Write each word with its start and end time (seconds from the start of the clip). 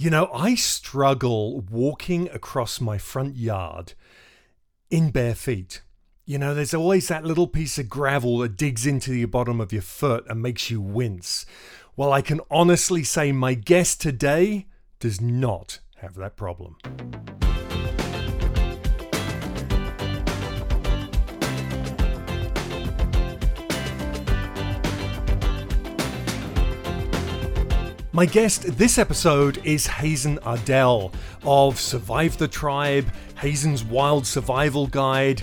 You 0.00 0.08
know, 0.08 0.30
I 0.32 0.54
struggle 0.54 1.60
walking 1.60 2.30
across 2.30 2.80
my 2.80 2.96
front 2.96 3.36
yard 3.36 3.92
in 4.90 5.10
bare 5.10 5.34
feet. 5.34 5.82
You 6.24 6.38
know, 6.38 6.54
there's 6.54 6.72
always 6.72 7.08
that 7.08 7.26
little 7.26 7.46
piece 7.46 7.76
of 7.76 7.90
gravel 7.90 8.38
that 8.38 8.56
digs 8.56 8.86
into 8.86 9.10
the 9.10 9.26
bottom 9.26 9.60
of 9.60 9.74
your 9.74 9.82
foot 9.82 10.24
and 10.26 10.40
makes 10.40 10.70
you 10.70 10.80
wince. 10.80 11.44
Well, 11.96 12.14
I 12.14 12.22
can 12.22 12.40
honestly 12.50 13.04
say 13.04 13.30
my 13.30 13.52
guest 13.52 14.00
today 14.00 14.68
does 15.00 15.20
not 15.20 15.80
have 15.96 16.14
that 16.14 16.34
problem. 16.34 16.78
My 28.12 28.26
guest 28.26 28.76
this 28.76 28.98
episode 28.98 29.64
is 29.64 29.86
Hazen 29.86 30.38
Audel 30.38 31.14
of 31.44 31.78
Survive 31.78 32.36
the 32.38 32.48
Tribe, 32.48 33.06
Hazen's 33.36 33.84
Wild 33.84 34.26
Survival 34.26 34.88
Guide, 34.88 35.42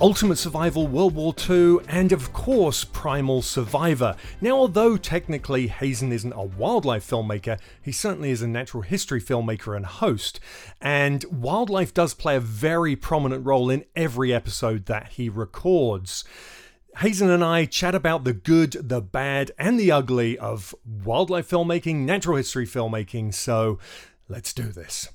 Ultimate 0.00 0.36
Survival 0.36 0.86
World 0.86 1.16
War 1.16 1.34
II, 1.50 1.78
and 1.88 2.12
of 2.12 2.32
course, 2.32 2.84
Primal 2.84 3.42
Survivor. 3.42 4.14
Now, 4.40 4.52
although 4.52 4.96
technically 4.96 5.66
Hazen 5.66 6.12
isn't 6.12 6.32
a 6.32 6.44
wildlife 6.44 7.10
filmmaker, 7.10 7.58
he 7.82 7.90
certainly 7.90 8.30
is 8.30 8.40
a 8.40 8.46
natural 8.46 8.84
history 8.84 9.20
filmmaker 9.20 9.76
and 9.76 9.84
host, 9.84 10.38
and 10.80 11.24
wildlife 11.24 11.92
does 11.92 12.14
play 12.14 12.36
a 12.36 12.40
very 12.40 12.94
prominent 12.94 13.44
role 13.44 13.68
in 13.68 13.84
every 13.96 14.32
episode 14.32 14.86
that 14.86 15.08
he 15.14 15.28
records. 15.28 16.22
Hazen 17.00 17.28
and 17.28 17.44
I 17.44 17.66
chat 17.66 17.94
about 17.94 18.24
the 18.24 18.32
good, 18.32 18.72
the 18.72 19.02
bad, 19.02 19.52
and 19.58 19.78
the 19.78 19.92
ugly 19.92 20.38
of 20.38 20.74
wildlife 20.84 21.50
filmmaking, 21.50 21.96
natural 21.96 22.38
history 22.38 22.66
filmmaking, 22.66 23.34
so 23.34 23.78
let's 24.30 24.54
do 24.54 24.72
this. 24.72 25.10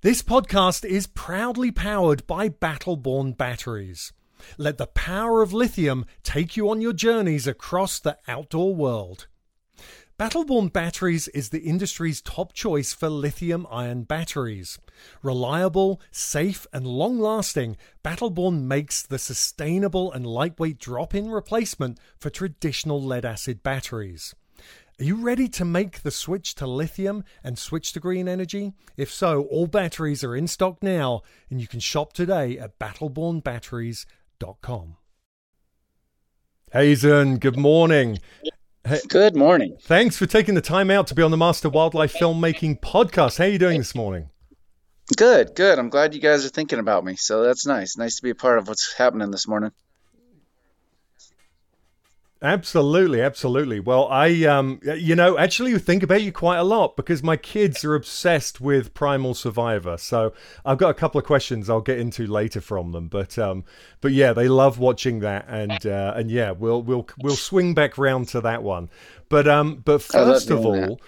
This 0.00 0.22
podcast 0.22 0.86
is 0.86 1.06
proudly 1.06 1.70
powered 1.72 2.26
by 2.26 2.48
Battleborn 2.48 3.36
batteries. 3.36 4.14
Let 4.56 4.78
the 4.78 4.86
power 4.86 5.42
of 5.42 5.52
lithium 5.52 6.06
take 6.22 6.56
you 6.56 6.70
on 6.70 6.80
your 6.80 6.94
journeys 6.94 7.46
across 7.46 8.00
the 8.00 8.16
outdoor 8.26 8.74
world. 8.74 9.26
Battleborn 10.18 10.72
Batteries 10.72 11.28
is 11.28 11.48
the 11.48 11.60
industry's 11.60 12.20
top 12.20 12.52
choice 12.52 12.92
for 12.92 13.08
lithium 13.08 13.66
ion 13.70 14.02
batteries. 14.02 14.78
Reliable, 15.22 16.02
safe, 16.10 16.66
and 16.72 16.86
long 16.86 17.18
lasting, 17.18 17.76
Battleborn 18.04 18.64
makes 18.64 19.02
the 19.02 19.18
sustainable 19.18 20.12
and 20.12 20.26
lightweight 20.26 20.78
drop 20.78 21.14
in 21.14 21.30
replacement 21.30 21.98
for 22.18 22.28
traditional 22.30 23.02
lead 23.02 23.24
acid 23.24 23.62
batteries. 23.62 24.34
Are 25.00 25.04
you 25.04 25.16
ready 25.16 25.48
to 25.48 25.64
make 25.64 26.02
the 26.02 26.10
switch 26.10 26.54
to 26.56 26.66
lithium 26.66 27.24
and 27.42 27.58
switch 27.58 27.94
to 27.94 28.00
green 28.00 28.28
energy? 28.28 28.74
If 28.96 29.10
so, 29.10 29.44
all 29.44 29.66
batteries 29.66 30.22
are 30.22 30.36
in 30.36 30.46
stock 30.46 30.82
now, 30.82 31.22
and 31.50 31.58
you 31.60 31.66
can 31.66 31.80
shop 31.80 32.12
today 32.12 32.58
at 32.58 32.78
battlebornbatteries.com. 32.78 34.96
Hazen, 36.72 37.38
good 37.38 37.56
morning. 37.56 38.18
Hey, 38.84 39.00
Good 39.08 39.36
morning. 39.36 39.76
Thanks 39.82 40.16
for 40.16 40.26
taking 40.26 40.56
the 40.56 40.60
time 40.60 40.90
out 40.90 41.06
to 41.06 41.14
be 41.14 41.22
on 41.22 41.30
the 41.30 41.36
Master 41.36 41.68
Wildlife 41.68 42.14
Filmmaking 42.14 42.80
podcast. 42.80 43.38
How 43.38 43.44
are 43.44 43.48
you 43.48 43.58
doing 43.58 43.78
this 43.78 43.94
morning? 43.94 44.30
Good, 45.16 45.54
good. 45.54 45.78
I'm 45.78 45.88
glad 45.88 46.14
you 46.14 46.20
guys 46.20 46.44
are 46.44 46.48
thinking 46.48 46.80
about 46.80 47.04
me. 47.04 47.14
So 47.14 47.44
that's 47.44 47.64
nice. 47.64 47.96
Nice 47.96 48.16
to 48.16 48.22
be 48.24 48.30
a 48.30 48.34
part 48.34 48.58
of 48.58 48.66
what's 48.66 48.92
happening 48.92 49.30
this 49.30 49.46
morning. 49.46 49.70
Absolutely, 52.42 53.22
absolutely. 53.22 53.78
Well, 53.78 54.08
I, 54.08 54.44
um, 54.46 54.80
you 54.82 55.14
know, 55.14 55.38
actually 55.38 55.70
you 55.70 55.78
think 55.78 56.02
about 56.02 56.22
you 56.22 56.32
quite 56.32 56.58
a 56.58 56.64
lot 56.64 56.96
because 56.96 57.22
my 57.22 57.36
kids 57.36 57.84
are 57.84 57.94
obsessed 57.94 58.60
with 58.60 58.92
Primal 58.94 59.34
Survivor. 59.34 59.96
So 59.96 60.32
I've 60.64 60.78
got 60.78 60.90
a 60.90 60.94
couple 60.94 61.20
of 61.20 61.24
questions 61.24 61.70
I'll 61.70 61.80
get 61.80 62.00
into 62.00 62.26
later 62.26 62.60
from 62.60 62.90
them. 62.90 63.06
But, 63.06 63.38
um, 63.38 63.62
but 64.00 64.10
yeah, 64.10 64.32
they 64.32 64.48
love 64.48 64.80
watching 64.80 65.20
that, 65.20 65.46
and 65.48 65.86
uh, 65.86 66.14
and 66.16 66.32
yeah, 66.32 66.50
we'll 66.50 66.82
we'll 66.82 67.06
we'll 67.22 67.36
swing 67.36 67.74
back 67.74 67.96
round 67.96 68.26
to 68.28 68.40
that 68.40 68.64
one. 68.64 68.90
But 69.28 69.46
um, 69.46 69.76
but 69.84 70.02
first 70.02 70.50
of 70.50 70.66
all, 70.66 71.00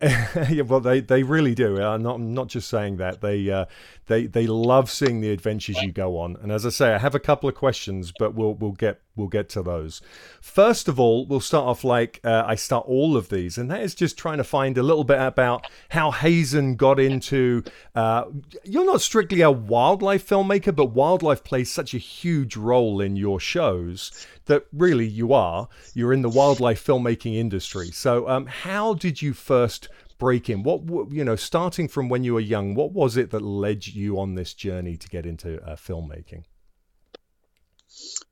yeah, 0.48 0.62
well, 0.62 0.80
they, 0.80 1.00
they 1.00 1.22
really 1.22 1.54
do. 1.54 1.78
I'm 1.82 2.02
not, 2.02 2.14
I'm 2.14 2.32
not 2.32 2.48
just 2.48 2.70
saying 2.70 2.96
that. 2.96 3.20
They 3.20 3.50
uh, 3.50 3.66
they 4.06 4.26
they 4.26 4.46
love 4.46 4.90
seeing 4.90 5.20
the 5.20 5.30
adventures 5.30 5.76
you 5.82 5.92
go 5.92 6.16
on. 6.16 6.36
And 6.40 6.50
as 6.50 6.64
I 6.64 6.70
say, 6.70 6.94
I 6.94 6.98
have 6.98 7.14
a 7.14 7.20
couple 7.20 7.50
of 7.50 7.54
questions, 7.54 8.10
but 8.18 8.34
we'll 8.34 8.54
we'll 8.54 8.72
get 8.72 9.02
we'll 9.16 9.28
get 9.28 9.48
to 9.50 9.62
those. 9.62 10.00
First 10.40 10.88
of 10.88 10.98
all, 10.98 11.26
we'll 11.26 11.40
start 11.40 11.66
off 11.66 11.84
like 11.84 12.20
uh, 12.24 12.44
I 12.46 12.54
start 12.54 12.86
all 12.86 13.16
of 13.16 13.28
these, 13.28 13.58
and 13.58 13.70
that 13.70 13.82
is 13.82 13.94
just 13.94 14.16
trying 14.16 14.38
to 14.38 14.44
find 14.44 14.78
a 14.78 14.82
little 14.82 15.04
bit 15.04 15.20
about 15.20 15.66
how 15.90 16.10
Hazen 16.10 16.76
got 16.76 16.98
into. 16.98 17.62
Uh, 17.94 18.24
you're 18.64 18.86
not 18.86 19.00
strictly 19.00 19.40
a 19.40 19.50
wildlife 19.50 20.26
filmmaker, 20.26 20.74
but 20.74 20.86
wildlife 20.86 21.44
plays 21.44 21.70
such 21.70 21.94
a 21.94 21.98
huge 21.98 22.56
role 22.56 23.00
in 23.00 23.16
your 23.16 23.40
shows 23.40 24.26
that 24.46 24.66
really 24.72 25.06
you 25.06 25.32
are. 25.32 25.68
You're 25.94 26.12
in 26.12 26.22
the 26.22 26.28
wildlife 26.28 26.84
filmmaking 26.84 27.36
industry. 27.36 27.90
So, 27.90 28.28
um, 28.28 28.46
how 28.46 28.94
did 28.94 29.22
you 29.22 29.32
first 29.32 29.88
break 30.18 30.48
in? 30.48 30.62
What 30.62 31.10
you 31.10 31.24
know, 31.24 31.36
starting 31.36 31.88
from 31.88 32.08
when 32.08 32.22
you 32.24 32.34
were 32.34 32.40
young, 32.40 32.74
what 32.74 32.92
was 32.92 33.16
it 33.16 33.30
that 33.30 33.42
led 33.42 33.86
you 33.86 34.20
on 34.20 34.34
this 34.34 34.54
journey 34.54 34.96
to 34.96 35.08
get 35.08 35.26
into 35.26 35.60
uh, 35.62 35.74
filmmaking? 35.74 36.44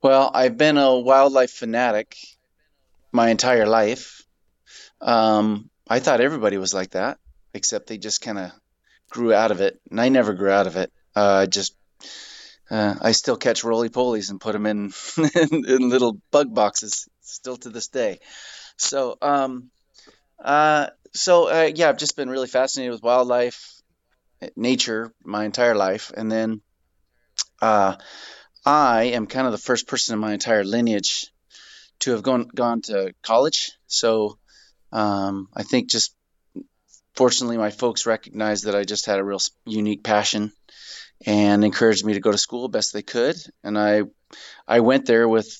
Well, 0.01 0.31
I've 0.33 0.57
been 0.57 0.77
a 0.77 0.97
wildlife 0.97 1.51
fanatic 1.51 2.15
my 3.11 3.29
entire 3.29 3.67
life. 3.67 4.23
Um, 5.01 5.69
I 5.87 5.99
thought 5.99 6.21
everybody 6.21 6.57
was 6.57 6.73
like 6.73 6.91
that, 6.91 7.17
except 7.53 7.87
they 7.87 7.97
just 7.97 8.21
kind 8.21 8.37
of 8.37 8.51
grew 9.09 9.33
out 9.33 9.51
of 9.51 9.61
it, 9.61 9.79
and 9.89 9.99
I 9.99 10.09
never 10.09 10.33
grew 10.33 10.51
out 10.51 10.67
of 10.67 10.77
it. 10.77 10.91
Uh, 11.15 11.45
just 11.47 11.75
uh, 12.69 12.95
I 13.01 13.11
still 13.13 13.35
catch 13.35 13.63
roly 13.63 13.89
polies 13.89 14.29
and 14.29 14.39
put 14.39 14.53
them 14.53 14.65
in, 14.65 14.91
in, 15.17 15.65
in 15.67 15.89
little 15.89 16.19
bug 16.31 16.53
boxes, 16.53 17.07
still 17.21 17.57
to 17.57 17.69
this 17.69 17.87
day. 17.87 18.19
So, 18.77 19.17
um, 19.21 19.71
uh, 20.43 20.87
so 21.13 21.49
uh, 21.49 21.71
yeah, 21.73 21.89
I've 21.89 21.97
just 21.97 22.15
been 22.15 22.29
really 22.29 22.47
fascinated 22.47 22.93
with 22.93 23.03
wildlife, 23.03 23.81
nature 24.55 25.11
my 25.23 25.45
entire 25.45 25.75
life, 25.75 26.11
and 26.15 26.31
then 26.31 26.61
uh, 27.61 27.95
I 28.65 29.03
am 29.15 29.27
kind 29.27 29.45
of 29.45 29.51
the 29.51 29.57
first 29.57 29.87
person 29.87 30.13
in 30.13 30.19
my 30.19 30.33
entire 30.33 30.63
lineage 30.63 31.31
to 31.99 32.11
have 32.11 32.23
gone 32.23 32.47
gone 32.53 32.81
to 32.83 33.13
college. 33.21 33.71
So 33.87 34.37
um, 34.91 35.49
I 35.55 35.63
think 35.63 35.89
just 35.89 36.15
fortunately 37.15 37.57
my 37.57 37.69
folks 37.69 38.05
recognized 38.05 38.65
that 38.65 38.75
I 38.75 38.83
just 38.83 39.05
had 39.05 39.19
a 39.19 39.23
real 39.23 39.39
unique 39.65 40.03
passion 40.03 40.51
and 41.25 41.63
encouraged 41.63 42.05
me 42.05 42.13
to 42.13 42.19
go 42.21 42.31
to 42.31 42.37
school 42.37 42.67
best 42.67 42.93
they 42.93 43.01
could. 43.01 43.35
And 43.63 43.77
I 43.77 44.03
I 44.67 44.79
went 44.79 45.05
there 45.05 45.27
with 45.27 45.59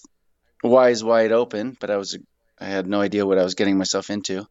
eyes 0.64 1.04
wide 1.04 1.32
open, 1.32 1.78
but 1.80 1.90
I 1.90 1.98
was 1.98 2.18
I 2.62 2.66
had 2.66 2.88
no 2.88 3.00
idea 3.00 3.26
what 3.26 3.38
I 3.38 3.44
was 3.44 3.56
getting 3.56 3.78
myself 3.78 4.10
into, 4.10 4.46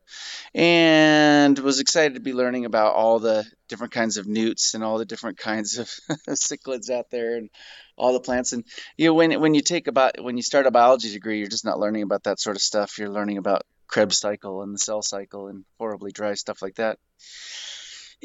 and 0.54 1.58
was 1.58 1.80
excited 1.80 2.14
to 2.14 2.20
be 2.20 2.32
learning 2.32 2.64
about 2.64 2.94
all 2.94 3.18
the 3.18 3.44
different 3.68 3.92
kinds 3.92 4.16
of 4.16 4.26
newts 4.26 4.74
and 4.74 4.82
all 4.82 4.98
the 4.98 5.04
different 5.04 5.36
kinds 5.36 5.78
of 5.78 5.88
cichlids 6.30 6.90
out 6.90 7.10
there 7.10 7.36
and 7.36 7.50
all 7.96 8.14
the 8.14 8.20
plants. 8.20 8.52
And 8.52 8.64
you 8.96 9.06
know, 9.08 9.14
when 9.14 9.38
when 9.40 9.54
you 9.54 9.60
take 9.60 9.88
about 9.88 10.22
when 10.22 10.36
you 10.36 10.42
start 10.42 10.66
a 10.66 10.70
biology 10.70 11.12
degree, 11.12 11.38
you're 11.38 11.48
just 11.48 11.66
not 11.66 11.78
learning 11.78 12.02
about 12.02 12.24
that 12.24 12.40
sort 12.40 12.56
of 12.56 12.62
stuff. 12.62 12.98
You're 12.98 13.10
learning 13.10 13.38
about 13.38 13.62
Krebs 13.86 14.18
cycle 14.18 14.62
and 14.62 14.74
the 14.74 14.78
cell 14.78 15.02
cycle 15.02 15.48
and 15.48 15.64
horribly 15.78 16.12
dry 16.12 16.34
stuff 16.34 16.62
like 16.62 16.76
that. 16.76 16.98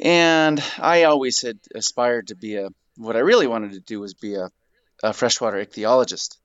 And 0.01 0.63
I 0.79 1.03
always 1.03 1.41
had 1.41 1.59
aspired 1.75 2.27
to 2.27 2.35
be 2.35 2.55
a 2.55 2.69
what 2.95 3.15
I 3.15 3.19
really 3.19 3.47
wanted 3.47 3.73
to 3.73 3.79
do 3.79 3.99
was 3.99 4.13
be 4.13 4.35
a, 4.35 4.49
a 5.03 5.13
freshwater 5.13 5.57
ichthyologist 5.57 6.37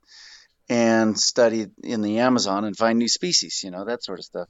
and 0.68 1.18
study 1.18 1.66
in 1.82 2.02
the 2.02 2.18
Amazon 2.18 2.64
and 2.64 2.76
find 2.76 2.98
new 2.98 3.08
species, 3.08 3.62
you 3.64 3.70
know, 3.70 3.84
that 3.84 4.04
sort 4.04 4.18
of 4.18 4.24
stuff. 4.24 4.48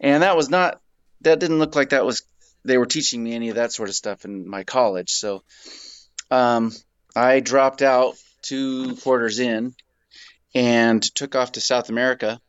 And 0.00 0.22
that 0.22 0.36
was 0.36 0.50
not, 0.50 0.80
that 1.22 1.40
didn't 1.40 1.58
look 1.58 1.74
like 1.74 1.90
that 1.90 2.04
was, 2.04 2.22
they 2.64 2.78
were 2.78 2.86
teaching 2.86 3.22
me 3.22 3.34
any 3.34 3.48
of 3.48 3.56
that 3.56 3.72
sort 3.72 3.88
of 3.88 3.94
stuff 3.94 4.24
in 4.24 4.48
my 4.48 4.64
college. 4.64 5.10
So 5.10 5.42
um, 6.30 6.72
I 7.14 7.40
dropped 7.40 7.80
out 7.80 8.16
two 8.42 8.96
quarters 8.96 9.38
in 9.38 9.74
and 10.54 11.02
took 11.02 11.34
off 11.34 11.52
to 11.52 11.60
South 11.60 11.88
America 11.88 12.40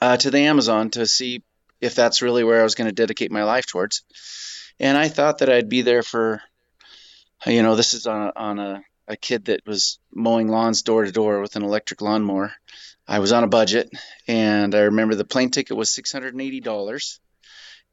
uh, 0.00 0.16
to 0.18 0.30
the 0.30 0.40
Amazon 0.40 0.90
to 0.90 1.06
see 1.06 1.42
if 1.80 1.94
that's 1.94 2.22
really 2.22 2.44
where 2.44 2.60
I 2.60 2.64
was 2.64 2.74
going 2.74 2.88
to 2.88 2.94
dedicate 2.94 3.32
my 3.32 3.44
life 3.44 3.66
towards. 3.66 4.04
And 4.78 4.96
I 4.96 5.08
thought 5.08 5.38
that 5.38 5.50
I'd 5.50 5.68
be 5.68 5.82
there 5.82 6.02
for, 6.02 6.40
you 7.46 7.62
know, 7.62 7.74
this 7.74 7.94
is 7.94 8.06
on 8.06 8.28
a, 8.28 8.32
on 8.36 8.58
a 8.58 8.82
a 9.08 9.16
kid 9.16 9.46
that 9.46 9.66
was 9.66 9.98
mowing 10.14 10.48
lawns 10.48 10.82
door 10.82 11.04
to 11.04 11.10
door 11.10 11.40
with 11.40 11.56
an 11.56 11.62
electric 11.62 12.02
lawnmower. 12.02 12.52
I 13.06 13.20
was 13.20 13.32
on 13.32 13.42
a 13.42 13.48
budget, 13.48 13.90
and 14.28 14.74
I 14.74 14.80
remember 14.80 15.14
the 15.14 15.24
plane 15.24 15.50
ticket 15.50 15.76
was 15.76 15.90
six 15.90 16.12
hundred 16.12 16.34
and 16.34 16.42
eighty 16.42 16.60
dollars, 16.60 17.18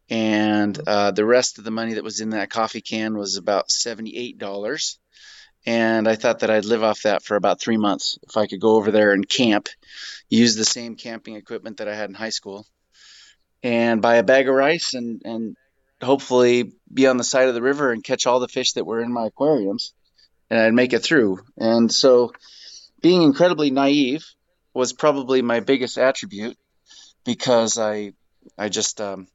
and 0.09 0.77
uh, 0.85 1.11
the 1.11 1.25
rest 1.25 1.57
of 1.57 1.63
the 1.63 1.71
money 1.71 1.93
that 1.93 2.03
was 2.03 2.19
in 2.19 2.31
that 2.31 2.49
coffee 2.49 2.81
can 2.81 3.17
was 3.17 3.37
about 3.37 3.71
seventy 3.71 4.15
eight 4.15 4.37
dollars. 4.37 4.99
And 5.65 6.07
I 6.07 6.15
thought 6.15 6.39
that 6.39 6.51
I'd 6.51 6.65
live 6.65 6.83
off 6.83 7.03
that 7.03 7.23
for 7.23 7.35
about 7.35 7.59
three 7.59 7.77
months 7.77 8.19
if 8.27 8.37
I 8.37 8.45
could 8.45 8.59
go 8.59 8.75
over 8.75 8.91
there 8.91 9.13
and 9.13 9.27
camp, 9.27 9.67
use 10.29 10.55
the 10.55 10.65
same 10.65 10.95
camping 10.95 11.37
equipment 11.37 11.77
that 11.77 11.87
I 11.87 11.95
had 11.95 12.09
in 12.09 12.13
high 12.13 12.29
school, 12.29 12.67
and 13.63 14.01
buy 14.01 14.17
a 14.17 14.23
bag 14.23 14.49
of 14.49 14.53
rice 14.53 14.93
and 14.93 15.21
and 15.23 15.55
hopefully 16.03 16.73
be 16.93 17.07
on 17.07 17.15
the 17.15 17.23
side 17.23 17.47
of 17.47 17.53
the 17.53 17.61
river 17.61 17.93
and 17.93 18.03
catch 18.03 18.27
all 18.27 18.41
the 18.41 18.49
fish 18.49 18.73
that 18.73 18.85
were 18.85 18.99
in 18.99 19.13
my 19.13 19.27
aquariums 19.27 19.93
and 20.49 20.59
I'd 20.59 20.73
make 20.73 20.93
it 20.93 21.03
through. 21.03 21.39
And 21.57 21.91
so 21.91 22.33
being 23.01 23.23
incredibly 23.23 23.71
naive 23.71 24.25
was 24.73 24.93
probably 24.93 25.41
my 25.41 25.59
biggest 25.59 25.97
attribute 25.97 26.57
because 27.23 27.77
I 27.77 28.13
I 28.57 28.69
just 28.69 29.01
um, 29.01 29.27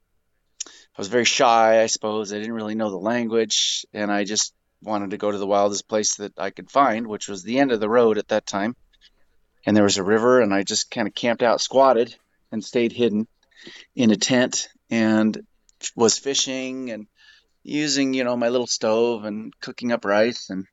I 0.66 0.98
was 0.98 1.08
very 1.08 1.24
shy, 1.24 1.82
I 1.82 1.86
suppose. 1.86 2.32
I 2.32 2.38
didn't 2.38 2.54
really 2.54 2.74
know 2.74 2.90
the 2.90 2.96
language, 2.96 3.86
and 3.92 4.10
I 4.10 4.24
just 4.24 4.54
wanted 4.82 5.10
to 5.10 5.18
go 5.18 5.30
to 5.30 5.38
the 5.38 5.46
wildest 5.46 5.88
place 5.88 6.16
that 6.16 6.32
I 6.38 6.50
could 6.50 6.70
find, 6.70 7.06
which 7.06 7.28
was 7.28 7.42
the 7.42 7.58
end 7.58 7.72
of 7.72 7.80
the 7.80 7.88
road 7.88 8.18
at 8.18 8.28
that 8.28 8.46
time. 8.46 8.76
And 9.66 9.76
there 9.76 9.84
was 9.84 9.98
a 9.98 10.04
river, 10.04 10.40
and 10.40 10.54
I 10.54 10.62
just 10.62 10.90
kind 10.90 11.06
of 11.06 11.14
camped 11.14 11.42
out, 11.42 11.60
squatted, 11.60 12.14
and 12.50 12.64
stayed 12.64 12.92
hidden 12.92 13.28
in 13.94 14.10
a 14.10 14.16
tent, 14.16 14.68
and 14.90 15.40
was 15.94 16.18
fishing 16.18 16.90
and 16.90 17.06
using, 17.62 18.14
you 18.14 18.24
know, 18.24 18.36
my 18.36 18.48
little 18.48 18.66
stove 18.66 19.24
and 19.24 19.52
cooking 19.60 19.92
up 19.92 20.04
rice, 20.04 20.50
and 20.50 20.66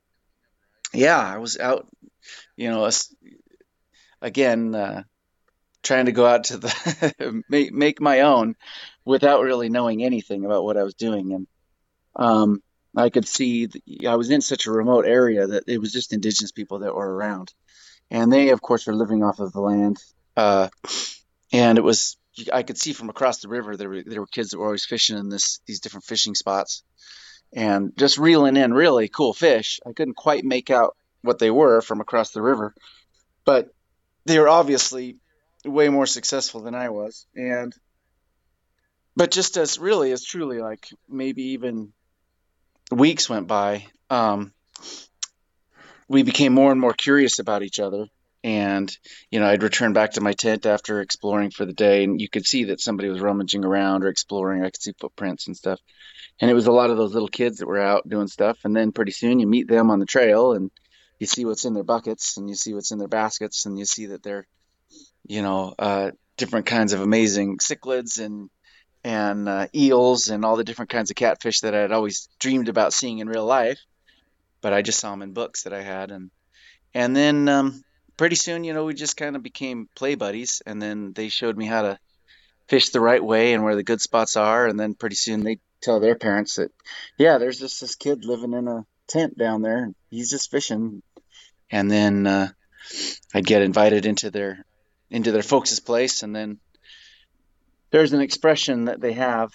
yeah, 0.94 1.20
I 1.20 1.38
was 1.38 1.58
out, 1.58 1.88
you 2.56 2.70
know, 2.70 2.90
again, 4.22 4.76
uh, 4.76 5.04
trying 5.84 6.06
to 6.06 6.12
go 6.12 6.26
out 6.26 6.46
to 6.46 6.58
the 6.58 7.44
make, 7.50 7.74
make 7.74 8.02
my 8.02 8.22
own 8.22 8.56
without 9.06 9.44
really 9.44 9.70
knowing 9.70 10.04
anything 10.04 10.46
about 10.46 10.64
what 10.64 10.78
I 10.78 10.84
was 10.84 10.96
doing. 10.96 11.34
And 11.34 11.48
um, 12.16 12.62
I 12.96 13.10
could 13.10 13.28
see 13.28 13.70
I 14.08 14.16
was 14.16 14.30
in 14.32 14.42
such 14.42 14.66
a 14.66 14.72
remote 14.72 15.06
area 15.06 15.48
that 15.48 15.64
it 15.68 15.80
was 15.80 15.92
just 15.92 16.14
indigenous 16.14 16.52
people 16.52 16.80
that 16.80 16.96
were 16.96 17.16
around, 17.16 17.54
and 18.10 18.32
they, 18.32 18.50
of 18.50 18.62
course, 18.62 18.88
were 18.88 18.96
living 18.96 19.24
off 19.24 19.40
of 19.40 19.54
the 19.54 19.62
land. 19.62 19.98
Uh, 20.36 20.70
and 21.52 21.78
it 21.78 21.84
was 21.84 22.18
I 22.52 22.64
could 22.64 22.78
see 22.78 22.94
from 22.94 23.10
across 23.10 23.40
the 23.40 23.48
river 23.48 23.78
there 23.78 23.90
were 23.90 24.04
there 24.04 24.22
were 24.22 24.28
kids 24.28 24.50
that 24.50 24.60
were 24.60 24.66
always 24.66 24.86
fishing 24.86 25.18
in 25.18 25.30
this 25.30 25.60
these 25.66 25.80
different 25.80 26.06
fishing 26.06 26.36
spots, 26.36 26.84
and 27.54 27.96
just 27.98 28.18
reeling 28.18 28.58
in 28.58 28.74
really 28.74 29.08
cool 29.08 29.34
fish. 29.34 29.80
I 29.86 29.94
couldn't 29.94 30.16
quite 30.16 30.44
make 30.44 30.70
out 30.70 30.96
what 31.22 31.40
they 31.40 31.52
were 31.52 31.82
from 31.82 32.02
across 32.02 32.32
the 32.32 32.42
river, 32.42 32.74
but 33.46 33.70
they 34.26 34.40
were 34.40 34.50
obviously 34.50 35.18
way 35.66 35.90
more 35.90 36.06
successful 36.06 36.62
than 36.62 36.76
I 36.76 36.90
was, 36.90 37.26
and 37.36 37.74
but 39.16 39.32
just 39.32 39.58
as 39.58 39.80
really 39.80 40.12
as 40.12 40.24
truly 40.24 40.60
like 40.60 40.88
maybe 41.10 41.44
even 41.54 41.92
weeks 42.92 43.30
went 43.30 43.48
by, 43.48 43.86
um, 44.10 44.54
we 46.08 46.24
became 46.24 46.54
more 46.54 46.72
and 46.72 46.80
more 46.80 46.94
curious 46.94 47.40
about 47.40 47.64
each 47.64 47.80
other. 47.80 48.08
And 48.48 48.98
you 49.30 49.42
know, 49.42 49.48
I'd 49.48 49.62
return 49.62 49.92
back 49.92 50.14
to 50.14 50.22
my 50.22 50.32
tent 50.32 50.66
after 50.66 51.02
exploring 51.02 51.52
for 51.52 51.66
the 51.66 51.74
day, 51.74 52.06
and 52.06 52.22
you 52.22 52.30
could 52.30 52.46
see 52.46 52.66
that 52.66 52.80
somebody 52.80 53.10
was 53.10 53.20
rummaging 53.20 53.66
around 53.66 54.04
or 54.04 54.08
exploring. 54.08 54.62
I 54.62 54.70
could 54.70 54.82
see 54.82 54.94
footprints 54.98 55.48
and 55.48 55.58
stuff, 55.58 55.82
and 56.40 56.50
it 56.50 56.54
was 56.54 56.68
a 56.68 56.72
lot 56.72 56.90
of 56.90 56.96
those 56.96 57.14
little 57.14 57.28
kids 57.28 57.58
that 57.58 57.68
were 57.68 57.82
out 57.82 58.08
doing 58.08 58.28
stuff. 58.28 58.60
And 58.64 58.74
then 58.74 58.94
pretty 58.94 59.12
soon 59.12 59.40
you 59.40 59.48
meet 59.48 59.68
them 59.68 59.92
on 59.92 60.00
the 60.00 60.06
trail, 60.06 60.54
and 60.54 60.72
you 61.20 61.28
see 61.28 61.44
what's 61.44 61.66
in 61.66 61.74
their 61.74 61.84
buckets, 61.84 62.38
and 62.38 62.48
you 62.48 62.56
see 62.56 62.74
what's 62.74 62.92
in 62.92 63.00
their 63.00 63.10
baskets, 63.10 63.66
and 63.66 63.78
you 63.78 63.84
see 63.84 64.06
that 64.08 64.24
they're 64.24 64.48
you 65.28 65.42
know, 65.42 65.76
uh, 65.78 66.12
different 66.38 66.66
kinds 66.66 66.94
of 66.94 67.02
amazing 67.02 67.58
cichlids 67.58 68.24
and 68.24 68.50
and 69.04 69.48
uh, 69.48 69.68
eels 69.76 70.30
and 70.30 70.44
all 70.44 70.56
the 70.56 70.64
different 70.64 70.90
kinds 70.90 71.12
of 71.12 71.16
catfish 71.16 71.62
that 71.62 71.76
I 71.76 71.80
had 71.80 71.92
always 71.92 72.30
dreamed 72.40 72.68
about 72.68 72.94
seeing 72.94 73.20
in 73.20 73.30
real 73.30 73.46
life, 73.46 73.80
but 74.62 74.74
I 74.74 74.82
just 74.82 75.00
saw 75.00 75.12
them 75.12 75.22
in 75.22 75.34
books 75.34 75.64
that 75.64 75.74
I 75.74 75.82
had, 75.82 76.12
and 76.12 76.32
and 76.94 77.16
then 77.16 77.50
um, 77.50 77.84
pretty 78.18 78.36
soon, 78.36 78.64
you 78.64 78.74
know, 78.74 78.86
we 78.86 78.94
just 78.94 79.16
kind 79.16 79.36
of 79.36 79.44
became 79.44 79.88
play 79.96 80.16
buddies, 80.16 80.62
and 80.66 80.82
then 80.82 81.14
they 81.14 81.30
showed 81.30 81.56
me 81.56 81.66
how 81.66 81.84
to 81.84 82.00
fish 82.68 82.90
the 82.90 83.00
right 83.00 83.24
way 83.24 83.54
and 83.54 83.64
where 83.64 83.76
the 83.76 83.84
good 83.84 84.02
spots 84.02 84.36
are, 84.36 84.68
and 84.68 84.80
then 84.80 84.94
pretty 84.94 85.16
soon 85.16 85.44
they 85.44 85.60
tell 85.82 86.00
their 86.00 86.16
parents 86.16 86.56
that, 86.56 86.72
yeah, 87.18 87.38
there's 87.38 87.60
just 87.60 87.80
this 87.80 87.96
kid 87.96 88.26
living 88.26 88.54
in 88.54 88.68
a 88.68 88.86
tent 89.08 89.38
down 89.38 89.62
there, 89.62 89.84
and 89.84 89.96
he's 90.10 90.30
just 90.30 90.52
fishing, 90.52 91.02
and 91.72 91.90
then 91.90 92.28
uh, 92.28 92.50
I'd 93.34 93.46
get 93.46 93.62
invited 93.62 94.06
into 94.06 94.32
their 94.32 94.66
into 95.10 95.32
their 95.32 95.44
folks' 95.44 95.80
place, 95.80 96.24
and 96.24 96.36
then 96.36 96.60
there's 97.92 98.12
an 98.12 98.22
expression 98.22 98.86
that 98.86 99.00
they 99.00 99.14
have 99.14 99.52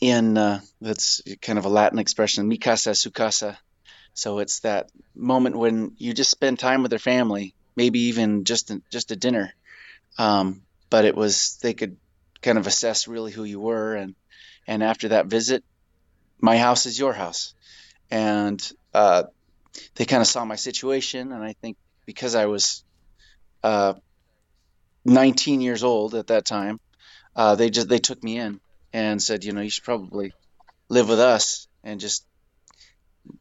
in 0.00 0.38
uh, 0.38 0.60
that's 0.80 1.20
kind 1.42 1.58
of 1.58 1.66
a 1.66 1.68
Latin 1.68 1.98
expression, 1.98 2.48
mi 2.48 2.58
casa 2.58 2.94
su 2.94 3.10
casa. 3.10 3.58
So 4.14 4.38
it's 4.38 4.60
that 4.60 4.90
moment 5.14 5.56
when 5.56 5.92
you 5.98 6.14
just 6.14 6.30
spend 6.30 6.58
time 6.58 6.82
with 6.82 6.90
their 6.90 6.98
family, 6.98 7.54
maybe 7.76 8.00
even 8.10 8.44
just 8.44 8.72
just 8.90 9.10
a 9.10 9.16
dinner. 9.16 9.52
Um, 10.18 10.62
but 10.90 11.04
it 11.04 11.16
was 11.16 11.58
they 11.62 11.74
could 11.74 11.96
kind 12.40 12.58
of 12.58 12.66
assess 12.66 13.08
really 13.08 13.32
who 13.32 13.44
you 13.44 13.60
were, 13.60 13.96
and 13.96 14.14
and 14.66 14.82
after 14.82 15.08
that 15.08 15.26
visit, 15.26 15.64
my 16.40 16.56
house 16.56 16.86
is 16.86 16.98
your 16.98 17.12
house, 17.12 17.54
and 18.10 18.60
uh, 18.92 19.24
they 19.96 20.04
kind 20.04 20.20
of 20.20 20.28
saw 20.28 20.44
my 20.44 20.56
situation, 20.56 21.32
and 21.32 21.42
I 21.42 21.54
think 21.60 21.76
because 22.06 22.34
I 22.34 22.46
was 22.46 22.84
uh, 23.62 23.94
19 25.04 25.60
years 25.60 25.82
old 25.82 26.14
at 26.14 26.28
that 26.28 26.44
time. 26.44 26.80
Uh, 27.36 27.56
they 27.56 27.70
just 27.70 27.88
they 27.88 27.98
took 27.98 28.22
me 28.22 28.38
in 28.38 28.60
and 28.92 29.22
said, 29.22 29.44
you 29.44 29.52
know, 29.52 29.60
you 29.60 29.70
should 29.70 29.84
probably 29.84 30.32
live 30.88 31.08
with 31.08 31.20
us 31.20 31.66
and 31.82 32.00
just 32.00 32.24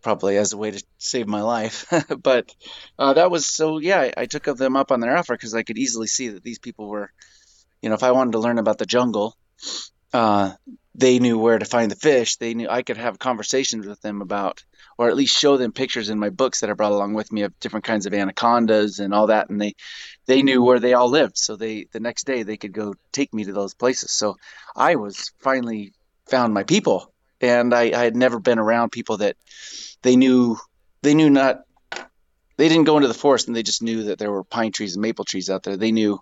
probably 0.02 0.38
as 0.38 0.54
a 0.54 0.58
way 0.58 0.72
to 0.72 0.84
save 0.98 1.28
my 1.28 1.42
life. 1.42 1.86
but 2.22 2.54
uh, 2.98 3.14
that 3.14 3.32
was 3.32 3.46
so 3.46 3.80
yeah, 3.80 4.12
I, 4.16 4.26
took 4.26 4.44
them 4.46 4.76
up 4.76 4.92
on 4.92 5.00
their 5.00 5.18
offer 5.18 5.34
because 5.34 5.54
I 5.54 5.64
could 5.64 5.78
easily 5.78 6.08
see 6.08 6.30
that 6.30 6.44
these 6.44 6.60
people 6.60 6.88
were, 6.88 7.12
you 7.82 7.90
know, 7.90 7.96
if 7.96 8.04
I 8.04 8.12
wanted 8.12 8.34
to 8.34 8.40
learn 8.40 8.60
about 8.60 8.78
the 8.78 8.86
jungle, 8.86 9.36
uh, 10.14 10.52
they 10.96 11.20
knew 11.20 11.40
where 11.40 11.58
to 11.58 11.66
find 11.66 11.90
the 11.90 11.96
fish. 11.96 12.36
They 12.36 12.54
knew 12.54 12.70
I 12.70 12.84
could 12.84 12.98
have 12.98 13.18
conversations 13.18 13.88
with 13.88 14.02
them 14.02 14.22
about 14.22 14.64
or 14.98 15.10
at 15.10 15.16
least 15.16 15.38
show 15.38 15.58
them 15.58 15.72
pictures 15.72 16.10
in 16.10 16.20
my 16.20 16.30
books 16.30 16.62
that 16.62 16.70
I 16.70 16.74
brought 16.74 16.92
along 16.92 17.14
with 17.14 17.32
me 17.32 17.42
of 17.42 17.60
different 17.60 17.86
kinds 17.86 18.06
of 18.06 18.14
anacondas 18.14 19.00
and 19.00 19.14
all 19.14 19.28
that. 19.28 19.50
And 19.50 19.60
they, 19.60 19.76
they 20.26 20.44
knew 20.44 20.64
where 20.64 20.80
they 20.80 20.94
all 20.94 21.10
lived. 21.10 21.38
So 21.38 21.56
they, 21.56 21.88
the 21.92 22.00
next 22.00 22.26
day 22.26 22.44
they 22.44 22.58
could 22.58 22.74
go 22.74 22.94
take 23.12 23.34
me 23.34 23.46
to 23.46 23.54
those 23.54 23.74
places. 23.74 24.12
So 24.12 24.38
I 24.76 24.96
was 24.96 25.32
finally 25.40 25.94
found 26.28 26.54
my 26.54 26.64
people 26.64 27.13
and 27.44 27.74
I, 27.74 27.92
I 27.92 28.04
had 28.06 28.16
never 28.16 28.40
been 28.40 28.58
around 28.58 28.92
people 28.92 29.18
that 29.18 29.36
they 30.02 30.16
knew, 30.16 30.58
they 31.02 31.14
knew 31.14 31.30
not, 31.30 31.64
they 32.56 32.70
didn't 32.70 32.86
go 32.86 32.96
into 32.96 33.10
the 33.10 33.14
forest 33.14 33.48
and 33.48 33.56
they 33.56 33.64
just 33.64 33.82
knew 33.82 34.06
that 34.06 34.18
there 34.18 34.32
were 34.32 34.46
pine 34.46 34.72
trees 34.72 34.96
and 34.96 35.02
maple 35.02 35.26
trees 35.26 35.50
out 35.50 35.64
there. 35.64 35.76
They 35.76 35.92
knew 35.92 36.22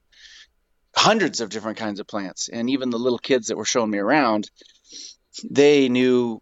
hundreds 0.96 1.40
of 1.40 1.50
different 1.50 1.78
kinds 1.78 2.00
of 2.00 2.08
plants. 2.08 2.50
And 2.50 2.72
even 2.72 2.90
the 2.90 2.98
little 2.98 3.20
kids 3.20 3.48
that 3.48 3.58
were 3.58 3.66
showing 3.66 3.92
me 3.92 4.00
around, 4.00 4.50
they 5.48 5.90
knew 5.90 6.42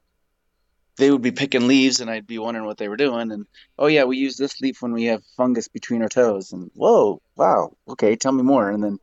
they 0.96 1.12
would 1.12 1.22
be 1.22 1.32
picking 1.32 1.68
leaves 1.68 2.00
and 2.00 2.10
I'd 2.10 2.28
be 2.28 2.40
wondering 2.40 2.66
what 2.66 2.78
they 2.78 2.88
were 2.88 2.98
doing. 2.98 3.34
And 3.34 3.48
oh 3.78 3.88
yeah, 3.88 4.06
we 4.06 4.16
use 4.16 4.38
this 4.38 4.62
leaf 4.62 4.82
when 4.82 4.94
we 4.94 5.06
have 5.06 5.22
fungus 5.36 5.68
between 5.68 6.04
our 6.04 6.10
toes. 6.10 6.54
And 6.54 6.72
whoa, 6.74 7.22
wow, 7.36 7.76
okay, 7.90 8.16
tell 8.16 8.32
me 8.32 8.44
more. 8.44 8.70
And 8.70 8.82
then 8.82 9.00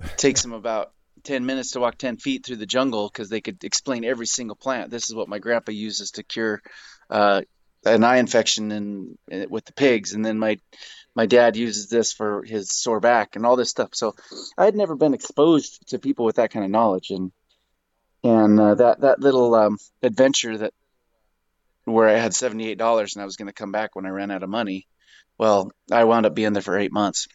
it 0.00 0.18
takes 0.18 0.42
them 0.42 0.52
about 0.52 0.92
10 1.24 1.46
minutes 1.46 1.72
to 1.72 1.80
walk 1.80 1.98
10 1.98 2.16
feet 2.16 2.44
through 2.44 2.56
the 2.56 2.66
jungle 2.66 3.08
because 3.08 3.28
they 3.28 3.40
could 3.40 3.62
explain 3.64 4.04
every 4.04 4.26
single 4.26 4.56
plant. 4.56 4.90
This 4.90 5.08
is 5.08 5.14
what 5.14 5.28
my 5.28 5.38
grandpa 5.38 5.72
uses 5.72 6.12
to 6.12 6.22
cure 6.22 6.60
uh, 7.08 7.42
an 7.84 8.04
eye 8.04 8.18
infection 8.18 8.72
in, 8.72 9.18
in, 9.28 9.48
with 9.50 9.64
the 9.64 9.72
pigs. 9.72 10.12
And 10.12 10.24
then 10.24 10.38
my 10.38 10.58
my 11.14 11.26
dad 11.26 11.56
uses 11.56 11.88
this 11.88 12.12
for 12.12 12.44
his 12.44 12.70
sore 12.70 13.00
back 13.00 13.34
and 13.34 13.44
all 13.44 13.56
this 13.56 13.70
stuff. 13.70 13.90
So 13.94 14.14
I 14.56 14.64
had 14.64 14.76
never 14.76 14.94
been 14.94 15.14
exposed 15.14 15.88
to 15.88 15.98
people 15.98 16.24
with 16.24 16.36
that 16.36 16.52
kind 16.52 16.64
of 16.64 16.70
knowledge. 16.70 17.10
And 17.10 17.32
and 18.22 18.60
uh, 18.60 18.74
that 18.76 19.00
that 19.00 19.20
little 19.20 19.54
um, 19.54 19.78
adventure 20.02 20.56
that 20.58 20.72
where 21.84 22.08
I 22.08 22.18
had 22.18 22.32
$78 22.32 23.14
and 23.14 23.22
I 23.22 23.24
was 23.24 23.36
going 23.36 23.48
to 23.48 23.54
come 23.54 23.72
back 23.72 23.96
when 23.96 24.06
I 24.06 24.10
ran 24.10 24.30
out 24.30 24.42
of 24.42 24.50
money. 24.50 24.86
Well, 25.38 25.72
I 25.90 26.04
wound 26.04 26.26
up 26.26 26.34
being 26.34 26.52
there 26.52 26.62
for 26.62 26.78
eight 26.78 26.92
months. 26.92 27.28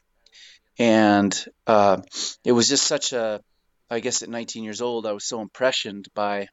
And 0.77 1.45
uh, 1.65 2.01
it 2.43 2.51
was 2.51 2.67
just 2.69 2.85
such 2.85 3.13
a, 3.13 3.41
I 3.89 3.99
guess 3.99 4.23
at 4.23 4.29
19 4.29 4.63
years 4.63 4.81
old, 4.81 5.05
I 5.05 5.11
was 5.11 5.25
so 5.25 5.41
impressioned 5.41 6.07
by 6.13 6.47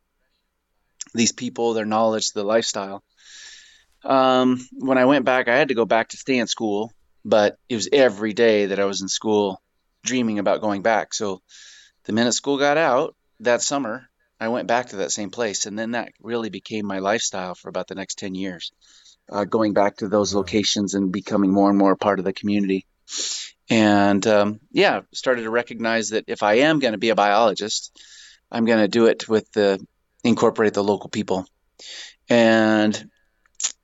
these 1.14 1.32
people, 1.32 1.74
their 1.74 1.86
knowledge, 1.86 2.32
the 2.32 2.44
lifestyle. 2.44 3.02
Um, 4.04 4.66
when 4.72 4.98
I 4.98 5.04
went 5.04 5.24
back, 5.24 5.48
I 5.48 5.56
had 5.56 5.68
to 5.68 5.74
go 5.74 5.84
back 5.84 6.08
to 6.08 6.16
stay 6.16 6.38
in 6.38 6.46
school, 6.46 6.92
but 7.24 7.56
it 7.68 7.76
was 7.76 7.88
every 7.92 8.32
day 8.32 8.66
that 8.66 8.80
I 8.80 8.84
was 8.84 9.00
in 9.00 9.08
school 9.08 9.62
dreaming 10.04 10.38
about 10.38 10.60
going 10.60 10.82
back. 10.82 11.14
So 11.14 11.40
the 12.04 12.12
minute 12.12 12.32
school 12.32 12.58
got 12.58 12.76
out 12.76 13.14
that 13.40 13.62
summer, 13.62 14.08
I 14.40 14.48
went 14.48 14.66
back 14.66 14.88
to 14.88 14.96
that 14.96 15.12
same 15.12 15.30
place, 15.30 15.66
and 15.66 15.78
then 15.78 15.92
that 15.92 16.12
really 16.20 16.50
became 16.50 16.84
my 16.84 16.98
lifestyle 16.98 17.54
for 17.54 17.68
about 17.68 17.86
the 17.86 17.94
next 17.94 18.18
ten 18.18 18.34
years. 18.34 18.72
Uh, 19.30 19.44
going 19.44 19.72
back 19.72 19.98
to 19.98 20.08
those 20.08 20.34
locations 20.34 20.94
and 20.94 21.12
becoming 21.12 21.52
more 21.52 21.70
and 21.70 21.78
more 21.78 21.92
a 21.92 21.96
part 21.96 22.18
of 22.18 22.24
the 22.24 22.32
community, 22.32 22.84
and 23.72 24.26
um, 24.26 24.60
yeah, 24.70 25.00
started 25.14 25.42
to 25.42 25.50
recognize 25.50 26.10
that 26.10 26.24
if 26.26 26.42
I 26.42 26.54
am 26.54 26.78
going 26.78 26.92
to 26.92 26.98
be 26.98 27.08
a 27.08 27.14
biologist, 27.14 27.98
I'm 28.50 28.66
going 28.66 28.80
to 28.80 28.88
do 28.88 29.06
it 29.06 29.28
with 29.28 29.50
the 29.52 29.84
incorporate 30.22 30.74
the 30.74 30.84
local 30.84 31.08
people, 31.08 31.46
and 32.28 33.08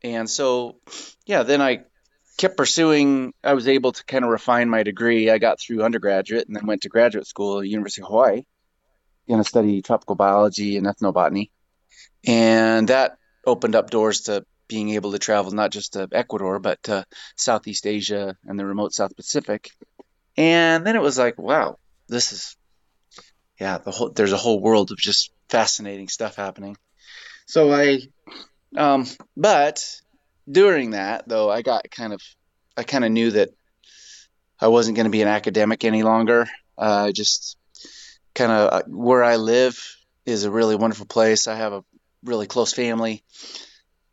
and 0.02 0.28
so 0.28 0.76
yeah, 1.24 1.42
then 1.42 1.62
I 1.62 1.84
kept 2.36 2.58
pursuing. 2.58 3.32
I 3.42 3.54
was 3.54 3.66
able 3.66 3.92
to 3.92 4.04
kind 4.04 4.24
of 4.24 4.30
refine 4.30 4.68
my 4.68 4.82
degree. 4.82 5.30
I 5.30 5.38
got 5.38 5.58
through 5.58 5.82
undergraduate 5.82 6.46
and 6.46 6.54
then 6.54 6.66
went 6.66 6.82
to 6.82 6.90
graduate 6.90 7.26
school 7.26 7.60
at 7.60 7.66
University 7.66 8.02
of 8.02 8.08
Hawaii 8.08 8.42
going 9.28 9.42
to 9.42 9.48
study 9.48 9.82
tropical 9.82 10.16
biology 10.16 10.76
and 10.76 10.86
ethnobotany, 10.86 11.50
and 12.26 12.88
that 12.88 13.18
opened 13.46 13.74
up 13.74 13.90
doors 13.90 14.22
to 14.22 14.44
being 14.68 14.90
able 14.90 15.12
to 15.12 15.18
travel 15.18 15.52
not 15.52 15.70
just 15.70 15.94
to 15.94 16.08
Ecuador 16.12 16.58
but 16.58 16.82
to 16.84 17.04
Southeast 17.36 17.86
Asia 17.86 18.36
and 18.46 18.58
the 18.58 18.66
remote 18.66 18.92
South 18.92 19.16
Pacific. 19.16 19.70
And 20.36 20.86
then 20.86 20.94
it 20.94 21.02
was 21.02 21.18
like, 21.18 21.38
wow, 21.38 21.78
this 22.08 22.32
is 22.32 22.56
yeah, 23.60 23.78
the 23.78 23.90
whole 23.90 24.10
there's 24.10 24.32
a 24.32 24.36
whole 24.36 24.60
world 24.60 24.92
of 24.92 24.98
just 24.98 25.32
fascinating 25.48 26.08
stuff 26.08 26.36
happening. 26.36 26.76
So 27.46 27.72
I 27.72 28.00
um 28.76 29.06
but 29.36 29.84
during 30.50 30.90
that 30.90 31.28
though 31.28 31.50
I 31.50 31.62
got 31.62 31.90
kind 31.90 32.12
of 32.12 32.20
I 32.76 32.84
kind 32.84 33.04
of 33.04 33.10
knew 33.10 33.32
that 33.32 33.50
I 34.60 34.68
wasn't 34.68 34.96
going 34.96 35.04
to 35.04 35.10
be 35.10 35.22
an 35.22 35.28
academic 35.28 35.84
any 35.84 36.02
longer. 36.02 36.46
Uh, 36.76 37.12
just 37.12 37.56
kind 38.34 38.52
of 38.52 38.72
uh, 38.72 38.82
where 38.86 39.22
I 39.22 39.36
live 39.36 39.78
is 40.26 40.44
a 40.44 40.50
really 40.50 40.76
wonderful 40.76 41.06
place. 41.06 41.46
I 41.46 41.56
have 41.56 41.72
a 41.72 41.84
really 42.24 42.46
close 42.46 42.72
family. 42.72 43.22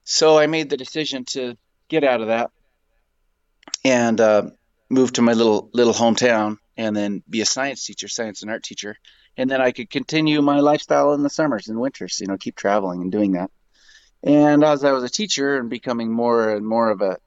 So 0.06 0.38
I 0.38 0.48
made 0.48 0.70
the 0.70 0.78
decision 0.78 1.26
to 1.26 1.58
get 1.90 2.04
out 2.04 2.22
of 2.22 2.28
that 2.28 2.52
and 3.84 4.22
uh, 4.22 4.50
move 4.90 5.14
to 5.14 5.22
my 5.22 5.34
little 5.34 5.70
little 5.74 5.94
hometown 5.94 6.58
and 6.78 6.96
then 6.96 7.24
be 7.30 7.42
a 7.42 7.46
science 7.46 7.86
teacher, 7.86 8.08
science 8.08 8.42
and 8.42 8.52
art 8.52 8.64
teacher. 8.64 8.96
And 9.36 9.50
then 9.50 9.62
I 9.62 9.72
could 9.72 9.90
continue 9.90 10.42
my 10.42 10.60
lifestyle 10.60 11.14
in 11.14 11.24
the 11.24 11.30
summers 11.30 11.68
and 11.68 11.80
winters, 11.80 12.20
you 12.22 12.28
know, 12.28 12.38
keep 12.38 12.56
traveling 12.56 13.02
and 13.02 13.12
doing 13.12 13.34
that. 13.34 13.52
And 14.24 14.64
as 14.64 14.84
I 14.84 14.92
was 14.92 15.04
a 15.04 15.10
teacher 15.10 15.58
and 15.58 15.70
becoming 15.70 16.12
more 16.12 16.52
and 16.52 16.66
more 16.66 16.90
of 16.90 17.02
a 17.02 17.18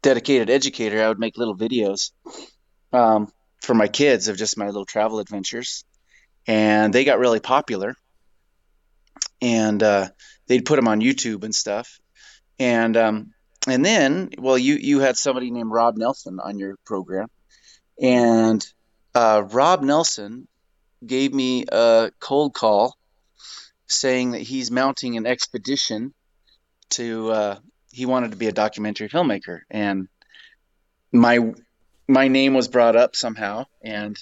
dedicated 0.00 0.50
educator, 0.50 1.02
I 1.02 1.08
would 1.08 1.18
make 1.18 1.36
little 1.36 1.56
videos 1.56 2.10
um, 2.92 3.30
for 3.60 3.74
my 3.74 3.88
kids 3.88 4.28
of 4.28 4.36
just 4.36 4.58
my 4.58 4.66
little 4.66 4.86
travel 4.86 5.20
adventures. 5.20 5.84
And 6.46 6.92
they 6.92 7.04
got 7.04 7.18
really 7.18 7.40
popular. 7.40 7.94
And 9.40 9.82
uh, 9.82 10.08
they'd 10.46 10.64
put 10.64 10.76
them 10.76 10.88
on 10.88 11.00
YouTube 11.00 11.44
and 11.44 11.54
stuff. 11.54 11.98
And 12.58 12.96
um, 12.96 13.34
and 13.66 13.84
then, 13.84 14.30
well, 14.38 14.58
you 14.58 14.74
you 14.74 15.00
had 15.00 15.16
somebody 15.16 15.50
named 15.50 15.70
Rob 15.70 15.96
Nelson 15.96 16.40
on 16.40 16.58
your 16.58 16.76
program, 16.84 17.28
and 18.00 18.64
uh, 19.14 19.44
Rob 19.50 19.82
Nelson 19.82 20.48
gave 21.04 21.32
me 21.32 21.64
a 21.70 22.10
cold 22.20 22.54
call 22.54 22.96
saying 23.86 24.32
that 24.32 24.42
he's 24.42 24.70
mounting 24.70 25.16
an 25.16 25.26
expedition 25.26 26.12
to. 26.90 27.30
Uh, 27.30 27.58
he 27.90 28.06
wanted 28.06 28.30
to 28.30 28.38
be 28.38 28.48
a 28.48 28.52
documentary 28.52 29.08
filmmaker, 29.08 29.60
and 29.70 30.08
my 31.12 31.52
my 32.08 32.28
name 32.28 32.54
was 32.54 32.68
brought 32.68 32.96
up 32.96 33.14
somehow, 33.14 33.64
and 33.82 34.16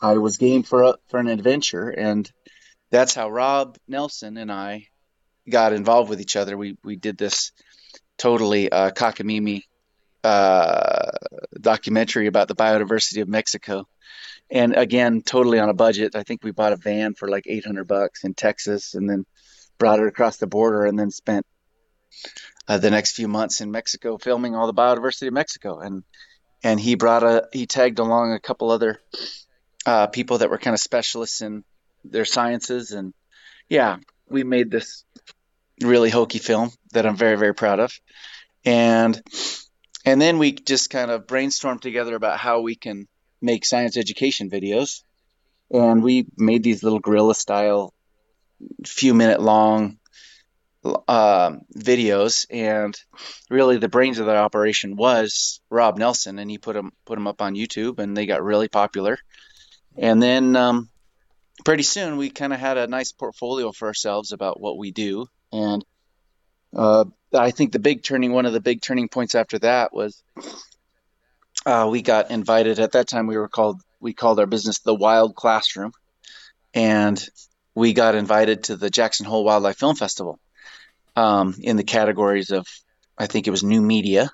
I 0.00 0.14
was 0.14 0.36
game 0.36 0.62
for 0.62 0.82
a, 0.82 0.94
for 1.08 1.18
an 1.18 1.28
adventure, 1.28 1.88
and 1.88 2.30
that's 2.90 3.14
how 3.14 3.30
Rob 3.30 3.78
Nelson 3.86 4.36
and 4.36 4.50
I 4.50 4.88
got 5.48 5.72
involved 5.72 6.10
with 6.10 6.20
each 6.20 6.36
other. 6.36 6.56
We 6.56 6.76
we 6.84 6.96
did 6.96 7.16
this 7.18 7.52
totally 8.18 8.70
uh, 8.70 8.90
cockamamie 8.90 9.62
uh, 10.22 11.10
documentary 11.60 12.26
about 12.26 12.48
the 12.48 12.54
biodiversity 12.54 13.22
of 13.22 13.28
Mexico, 13.28 13.86
and 14.50 14.74
again, 14.74 15.22
totally 15.22 15.58
on 15.58 15.68
a 15.68 15.74
budget. 15.74 16.16
I 16.16 16.22
think 16.22 16.42
we 16.42 16.50
bought 16.50 16.72
a 16.72 16.76
van 16.76 17.14
for 17.14 17.28
like 17.28 17.44
800 17.46 17.84
bucks 17.84 18.24
in 18.24 18.34
Texas, 18.34 18.94
and 18.94 19.08
then 19.08 19.26
brought 19.78 20.00
it 20.00 20.06
across 20.06 20.36
the 20.36 20.46
border, 20.46 20.86
and 20.86 20.98
then 20.98 21.10
spent 21.10 21.46
uh, 22.68 22.78
the 22.78 22.90
next 22.90 23.12
few 23.12 23.28
months 23.28 23.60
in 23.60 23.70
Mexico 23.70 24.18
filming 24.18 24.54
all 24.54 24.66
the 24.66 24.74
biodiversity 24.74 25.28
of 25.28 25.34
Mexico. 25.34 25.78
And 25.78 26.04
and 26.62 26.80
he 26.80 26.94
brought 26.94 27.22
a 27.22 27.48
he 27.52 27.66
tagged 27.66 27.98
along 27.98 28.32
a 28.32 28.40
couple 28.40 28.70
other 28.70 29.00
uh, 29.86 30.06
people 30.06 30.38
that 30.38 30.50
were 30.50 30.58
kind 30.58 30.74
of 30.74 30.80
specialists 30.80 31.42
in 31.42 31.64
their 32.04 32.24
sciences, 32.24 32.92
and 32.92 33.12
yeah, 33.68 33.98
we 34.28 34.44
made 34.44 34.70
this 34.70 35.04
really 35.82 36.10
hokey 36.10 36.38
film 36.38 36.70
that 36.92 37.06
I'm 37.06 37.16
very 37.16 37.36
very 37.36 37.54
proud 37.54 37.80
of. 37.80 37.92
And 38.64 39.20
and 40.04 40.20
then 40.20 40.38
we 40.38 40.52
just 40.52 40.90
kind 40.90 41.10
of 41.10 41.26
brainstormed 41.26 41.80
together 41.80 42.14
about 42.14 42.38
how 42.38 42.60
we 42.60 42.74
can 42.74 43.08
make 43.40 43.64
science 43.64 43.96
education 43.96 44.50
videos. 44.50 45.02
And 45.70 46.02
we 46.02 46.26
made 46.36 46.62
these 46.62 46.82
little 46.82 47.00
guerrilla 47.00 47.34
style, 47.34 47.94
few 48.86 49.14
minute 49.14 49.40
long 49.40 49.98
uh, 51.08 51.52
videos. 51.76 52.46
And 52.50 52.94
really, 53.50 53.78
the 53.78 53.88
brains 53.88 54.18
of 54.18 54.26
that 54.26 54.36
operation 54.36 54.96
was 54.96 55.60
Rob 55.70 55.98
Nelson, 55.98 56.38
and 56.38 56.50
he 56.50 56.58
put 56.58 56.74
them 56.74 56.92
put 57.06 57.16
them 57.16 57.26
up 57.26 57.40
on 57.40 57.54
YouTube, 57.54 57.98
and 57.98 58.16
they 58.16 58.26
got 58.26 58.42
really 58.42 58.68
popular. 58.68 59.18
And 59.96 60.22
then 60.22 60.56
um, 60.56 60.88
pretty 61.64 61.82
soon, 61.82 62.16
we 62.16 62.30
kind 62.30 62.52
of 62.52 62.60
had 62.60 62.76
a 62.76 62.86
nice 62.86 63.12
portfolio 63.12 63.72
for 63.72 63.88
ourselves 63.88 64.32
about 64.32 64.60
what 64.60 64.78
we 64.78 64.90
do. 64.92 65.26
And 65.54 65.84
uh, 66.76 67.04
I 67.32 67.52
think 67.52 67.70
the 67.70 67.78
big 67.78 68.02
turning, 68.02 68.32
one 68.32 68.44
of 68.44 68.52
the 68.52 68.60
big 68.60 68.82
turning 68.82 69.08
points 69.08 69.36
after 69.36 69.60
that 69.60 69.94
was 69.94 70.20
uh, 71.64 71.86
we 71.88 72.02
got 72.02 72.32
invited. 72.32 72.80
At 72.80 72.92
that 72.92 73.06
time, 73.06 73.28
we 73.28 73.36
were 73.36 73.48
called 73.48 73.80
we 74.00 74.14
called 74.14 74.40
our 74.40 74.46
business 74.46 74.80
the 74.80 74.94
Wild 74.94 75.36
Classroom, 75.36 75.92
and 76.74 77.24
we 77.74 77.92
got 77.92 78.16
invited 78.16 78.64
to 78.64 78.76
the 78.76 78.90
Jackson 78.90 79.26
Hole 79.26 79.44
Wildlife 79.44 79.78
Film 79.78 79.94
Festival 79.94 80.40
um, 81.14 81.54
in 81.60 81.76
the 81.76 81.84
categories 81.84 82.50
of 82.50 82.66
I 83.16 83.28
think 83.28 83.46
it 83.46 83.52
was 83.52 83.62
new 83.62 83.80
media, 83.80 84.32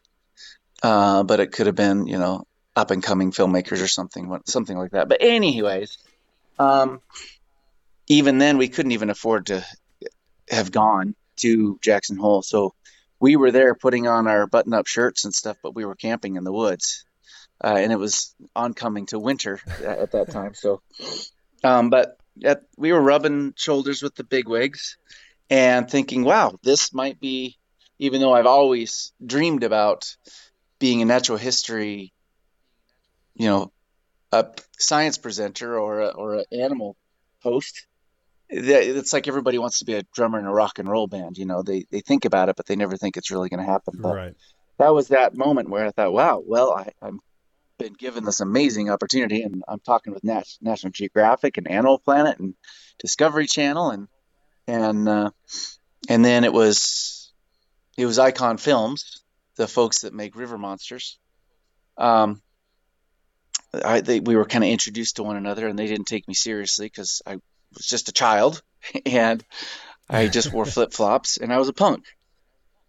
uh, 0.82 1.22
but 1.22 1.40
it 1.40 1.52
could 1.52 1.66
have 1.66 1.76
been 1.76 2.06
you 2.06 2.18
know 2.18 2.46
up 2.74 2.90
and 2.90 3.02
coming 3.02 3.30
filmmakers 3.30 3.84
or 3.84 3.88
something 3.88 4.40
something 4.46 4.78
like 4.78 4.92
that. 4.92 5.10
But 5.10 5.18
anyways, 5.20 5.98
um, 6.58 7.02
even 8.08 8.38
then 8.38 8.56
we 8.56 8.68
couldn't 8.68 8.92
even 8.92 9.10
afford 9.10 9.46
to 9.46 9.62
have 10.50 10.70
gone 10.70 11.14
to 11.36 11.78
Jackson 11.80 12.16
Hole, 12.16 12.42
so 12.42 12.74
we 13.20 13.36
were 13.36 13.50
there 13.50 13.74
putting 13.74 14.08
on 14.08 14.26
our 14.26 14.46
button 14.46 14.72
up 14.72 14.86
shirts 14.86 15.24
and 15.24 15.34
stuff, 15.34 15.58
but 15.62 15.74
we 15.74 15.84
were 15.84 15.94
camping 15.94 16.36
in 16.36 16.44
the 16.44 16.52
woods. 16.52 17.04
Uh, 17.62 17.76
and 17.76 17.92
it 17.92 17.96
was 17.96 18.34
oncoming 18.56 19.04
to 19.04 19.18
winter 19.18 19.60
at 19.84 20.12
that 20.12 20.30
time. 20.30 20.54
So, 20.54 20.80
um, 21.62 21.90
but 21.90 22.16
at, 22.42 22.62
we 22.78 22.90
were 22.90 23.00
rubbing 23.02 23.52
shoulders 23.54 24.02
with 24.02 24.14
the 24.14 24.24
bigwigs 24.24 24.96
and 25.50 25.90
thinking, 25.90 26.24
wow, 26.24 26.58
this 26.62 26.94
might 26.94 27.20
be, 27.20 27.58
even 27.98 28.22
though 28.22 28.32
I've 28.32 28.46
always 28.46 29.12
dreamed 29.24 29.62
about 29.62 30.16
being 30.78 31.02
a 31.02 31.04
natural 31.04 31.36
history, 31.36 32.14
you 33.34 33.46
know, 33.46 33.70
a 34.32 34.46
science 34.78 35.18
presenter 35.18 35.78
or 35.78 36.00
a, 36.00 36.08
or 36.08 36.36
an 36.36 36.44
animal 36.52 36.96
host. 37.42 37.86
It's 38.52 39.12
like 39.12 39.28
everybody 39.28 39.58
wants 39.58 39.78
to 39.78 39.84
be 39.84 39.94
a 39.94 40.02
drummer 40.14 40.38
in 40.38 40.44
a 40.44 40.52
rock 40.52 40.78
and 40.78 40.88
roll 40.88 41.06
band. 41.06 41.38
You 41.38 41.46
know, 41.46 41.62
they 41.62 41.84
they 41.90 42.00
think 42.00 42.24
about 42.24 42.48
it, 42.48 42.56
but 42.56 42.66
they 42.66 42.76
never 42.76 42.96
think 42.96 43.16
it's 43.16 43.30
really 43.30 43.48
going 43.48 43.64
to 43.64 43.70
happen. 43.70 43.94
But 44.00 44.16
right. 44.16 44.34
that 44.78 44.92
was 44.92 45.08
that 45.08 45.36
moment 45.36 45.70
where 45.70 45.86
I 45.86 45.90
thought, 45.90 46.12
wow, 46.12 46.42
well, 46.44 46.72
I, 46.72 46.90
I'm 47.00 47.20
been 47.80 47.94
given 47.94 48.24
this 48.24 48.40
amazing 48.40 48.90
opportunity, 48.90 49.42
and 49.42 49.64
I'm 49.66 49.80
talking 49.80 50.12
with 50.12 50.22
Nat- 50.22 50.46
National 50.60 50.92
Geographic 50.92 51.56
and 51.56 51.68
Animal 51.68 51.98
Planet 51.98 52.38
and 52.38 52.54
Discovery 52.98 53.46
Channel, 53.46 53.90
and 53.90 54.08
and 54.68 55.08
uh, 55.08 55.30
and 56.08 56.24
then 56.24 56.44
it 56.44 56.52
was 56.52 57.32
it 57.96 58.06
was 58.06 58.18
Icon 58.18 58.58
Films, 58.58 59.22
the 59.56 59.66
folks 59.66 60.02
that 60.02 60.14
make 60.14 60.36
River 60.36 60.58
Monsters. 60.58 61.18
Um, 61.96 62.42
I 63.72 64.00
they, 64.00 64.20
we 64.20 64.36
were 64.36 64.44
kind 64.44 64.62
of 64.62 64.70
introduced 64.70 65.16
to 65.16 65.22
one 65.22 65.36
another, 65.36 65.66
and 65.66 65.78
they 65.78 65.86
didn't 65.86 66.06
take 66.06 66.28
me 66.28 66.34
seriously 66.34 66.86
because 66.86 67.22
I 67.26 67.36
was 67.74 67.86
just 67.86 68.08
a 68.08 68.12
child, 68.12 68.62
and 69.06 69.44
I 70.08 70.28
just 70.28 70.52
wore 70.52 70.64
flip 70.66 70.92
flops, 70.92 71.36
and 71.36 71.52
I 71.52 71.58
was 71.58 71.68
a 71.68 71.72
punk. 71.72 72.04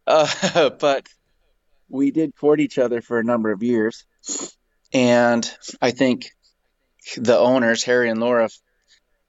Uh, 0.08 0.70
but 0.80 1.08
we 1.90 2.12
did 2.12 2.36
court 2.36 2.60
each 2.60 2.78
other 2.78 3.02
for 3.02 3.20
a 3.20 3.24
number 3.24 3.52
of 3.52 3.64
years, 3.64 4.06
and 4.94 5.50
I 5.82 5.92
think 5.92 6.32
the 7.18 7.38
owners, 7.38 7.84
Harry 7.84 8.10
and 8.10 8.20
Laura, 8.20 8.50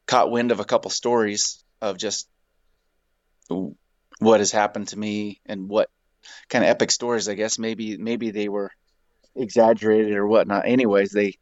caught 0.07 0.31
wind 0.31 0.53
of 0.53 0.61
a 0.61 0.65
couple 0.65 0.91
stories 0.91 1.65
of 1.81 1.99
just 1.99 2.29
what 4.19 4.41
has 4.41 4.53
happened 4.53 4.89
to 4.89 4.99
me 4.99 5.41
and 5.47 5.69
what 5.69 5.91
kind 6.49 6.65
of 6.65 6.71
epic 6.71 6.91
stories. 6.91 7.29
I 7.29 7.35
guess 7.35 7.59
maybe 7.59 7.97
maybe 7.97 8.31
they 8.31 8.49
were 8.49 8.71
exaggerated 9.35 10.15
or 10.15 10.27
whatnot. 10.27 10.67
Anyways, 10.67 11.11
they 11.11 11.35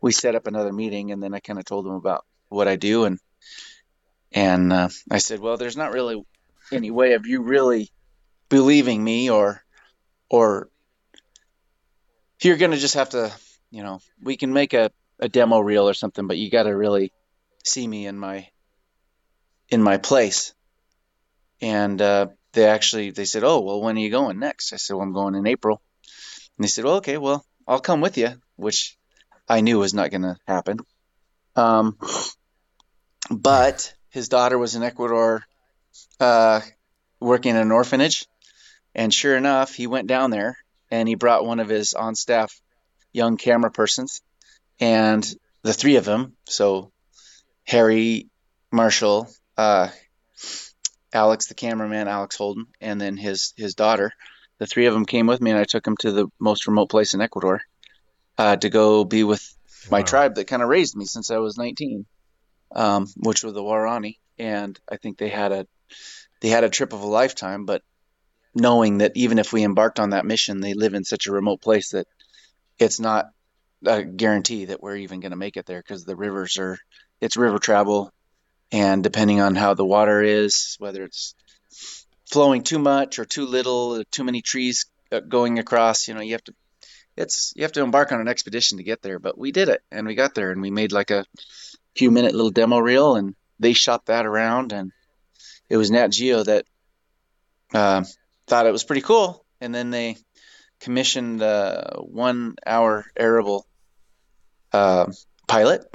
we 0.00 0.12
set 0.12 0.34
up 0.34 0.46
another 0.46 0.72
meeting, 0.72 1.12
and 1.12 1.22
then 1.22 1.34
I 1.34 1.40
kind 1.40 1.58
of 1.58 1.64
told 1.64 1.86
them 1.86 1.94
about 1.94 2.24
what 2.48 2.68
I 2.68 2.76
do, 2.76 3.04
and 3.04 3.18
and 4.32 4.72
uh, 4.72 4.88
I 5.10 5.18
said, 5.18 5.40
well, 5.40 5.56
there's 5.56 5.76
not 5.76 5.92
really 5.92 6.22
any 6.72 6.90
way 6.90 7.14
of 7.14 7.26
you 7.26 7.42
really 7.42 7.90
believing 8.48 9.02
me, 9.02 9.30
or 9.30 9.62
or 10.28 10.68
you're 12.40 12.56
gonna 12.56 12.76
just 12.76 12.94
have 12.94 13.10
to 13.10 13.32
you 13.74 13.82
know, 13.82 13.98
we 14.22 14.36
can 14.36 14.52
make 14.52 14.72
a, 14.72 14.92
a 15.18 15.28
demo 15.28 15.58
reel 15.58 15.88
or 15.88 15.94
something, 15.94 16.28
but 16.28 16.38
you 16.38 16.48
got 16.48 16.62
to 16.62 16.70
really 16.70 17.12
see 17.64 17.86
me 17.86 18.06
in 18.06 18.16
my 18.16 18.46
in 19.68 19.82
my 19.82 19.96
place. 19.96 20.54
And 21.60 22.00
uh, 22.00 22.28
they 22.52 22.66
actually 22.66 23.10
they 23.10 23.24
said, 23.24 23.42
"Oh, 23.42 23.62
well, 23.62 23.82
when 23.82 23.96
are 23.96 24.00
you 24.00 24.10
going 24.10 24.38
next?" 24.38 24.72
I 24.72 24.76
said, 24.76 24.94
"Well, 24.94 25.02
I'm 25.02 25.12
going 25.12 25.34
in 25.34 25.48
April." 25.48 25.82
And 26.56 26.64
they 26.64 26.68
said, 26.68 26.84
"Well, 26.84 26.96
okay, 26.98 27.18
well, 27.18 27.44
I'll 27.66 27.80
come 27.80 28.00
with 28.00 28.16
you," 28.16 28.30
which 28.54 28.96
I 29.48 29.60
knew 29.60 29.80
was 29.80 29.92
not 29.92 30.12
going 30.12 30.22
to 30.22 30.36
happen. 30.46 30.78
Um, 31.56 31.98
but 33.30 33.94
his 34.10 34.28
daughter 34.28 34.58
was 34.58 34.74
in 34.74 34.82
Ecuador 34.82 35.44
uh, 36.20 36.60
working 37.20 37.50
in 37.50 37.60
an 37.60 37.72
orphanage. 37.72 38.26
And 38.94 39.12
sure 39.12 39.36
enough, 39.36 39.74
he 39.74 39.86
went 39.86 40.06
down 40.06 40.30
there 40.30 40.56
and 40.90 41.08
he 41.08 41.14
brought 41.14 41.44
one 41.44 41.60
of 41.60 41.68
his 41.68 41.94
on 41.94 42.14
staff 42.14 42.60
young 43.12 43.36
camera 43.36 43.70
persons 43.70 44.22
and 44.78 45.24
the 45.62 45.72
three 45.72 45.96
of 45.96 46.04
them. 46.04 46.36
So 46.46 46.92
Harry, 47.64 48.28
Marshall, 48.70 49.28
uh, 49.56 49.88
Alex, 51.12 51.46
the 51.46 51.54
cameraman, 51.54 52.08
Alex 52.08 52.36
Holden, 52.36 52.66
and 52.80 53.00
then 53.00 53.16
his 53.16 53.54
his 53.56 53.74
daughter. 53.74 54.12
The 54.58 54.66
three 54.66 54.86
of 54.86 54.94
them 54.94 55.06
came 55.06 55.26
with 55.26 55.40
me, 55.40 55.50
and 55.50 55.58
I 55.58 55.64
took 55.64 55.84
them 55.84 55.96
to 55.98 56.12
the 56.12 56.26
most 56.38 56.66
remote 56.66 56.88
place 56.88 57.14
in 57.14 57.20
Ecuador 57.20 57.60
uh, 58.38 58.56
to 58.56 58.68
go 58.68 59.04
be 59.04 59.24
with 59.24 59.56
my 59.90 60.00
wow. 60.00 60.04
tribe 60.04 60.34
that 60.36 60.46
kind 60.46 60.62
of 60.62 60.68
raised 60.68 60.96
me 60.96 61.04
since 61.04 61.30
I 61.30 61.38
was 61.38 61.56
19, 61.56 62.06
um, 62.72 63.06
which 63.16 63.44
were 63.44 63.52
the 63.52 63.62
Waorani. 63.62 64.18
And 64.38 64.78
I 64.90 64.96
think 64.96 65.18
they 65.18 65.28
had 65.28 65.52
a 65.52 65.66
they 66.40 66.48
had 66.48 66.64
a 66.64 66.70
trip 66.70 66.92
of 66.92 67.00
a 67.00 67.06
lifetime. 67.06 67.64
But 67.64 67.82
knowing 68.54 68.98
that 68.98 69.12
even 69.14 69.38
if 69.38 69.52
we 69.52 69.64
embarked 69.64 70.00
on 70.00 70.10
that 70.10 70.26
mission, 70.26 70.60
they 70.60 70.74
live 70.74 70.94
in 70.94 71.04
such 71.04 71.26
a 71.26 71.32
remote 71.32 71.60
place 71.60 71.90
that 71.90 72.06
it's 72.78 73.00
not 73.00 73.26
a 73.86 74.02
guarantee 74.02 74.66
that 74.66 74.82
we're 74.82 74.96
even 74.96 75.20
going 75.20 75.30
to 75.30 75.36
make 75.36 75.56
it 75.56 75.66
there 75.66 75.80
because 75.80 76.04
the 76.04 76.16
rivers 76.16 76.58
are 76.58 76.78
it's 77.20 77.36
river 77.36 77.58
travel 77.58 78.12
and 78.72 79.02
depending 79.02 79.40
on 79.40 79.54
how 79.54 79.74
the 79.74 79.84
water 79.84 80.22
is 80.22 80.76
whether 80.78 81.04
it's 81.04 81.34
flowing 82.30 82.62
too 82.62 82.78
much 82.78 83.18
or 83.18 83.24
too 83.24 83.46
little 83.46 84.02
too 84.10 84.24
many 84.24 84.40
trees 84.40 84.86
uh, 85.12 85.20
going 85.20 85.58
across 85.58 86.08
you 86.08 86.14
know 86.14 86.20
you 86.20 86.32
have 86.32 86.44
to 86.44 86.54
it's 87.16 87.52
you 87.56 87.62
have 87.62 87.72
to 87.72 87.82
embark 87.82 88.10
on 88.12 88.20
an 88.20 88.28
expedition 88.28 88.78
to 88.78 88.84
get 88.84 89.02
there 89.02 89.18
but 89.18 89.38
we 89.38 89.52
did 89.52 89.68
it 89.68 89.82
and 89.90 90.06
we 90.06 90.14
got 90.14 90.34
there 90.34 90.50
and 90.50 90.62
we 90.62 90.70
made 90.70 90.92
like 90.92 91.10
a 91.10 91.24
few 91.96 92.10
minute 92.10 92.34
little 92.34 92.50
demo 92.50 92.78
reel 92.78 93.16
and 93.16 93.34
they 93.60 93.72
shot 93.72 94.06
that 94.06 94.26
around 94.26 94.72
and 94.72 94.92
it 95.68 95.76
was 95.76 95.90
nat 95.90 96.08
geo 96.08 96.42
that 96.42 96.64
uh, 97.72 98.04
thought 98.46 98.66
it 98.66 98.72
was 98.72 98.84
pretty 98.84 99.02
cool 99.02 99.44
and 99.60 99.74
then 99.74 99.90
they 99.90 100.16
commissioned 100.80 101.40
a 101.40 101.96
one 102.00 102.56
hour 102.66 103.06
arable 103.16 103.66
uh, 104.72 105.06
pilot. 105.46 105.86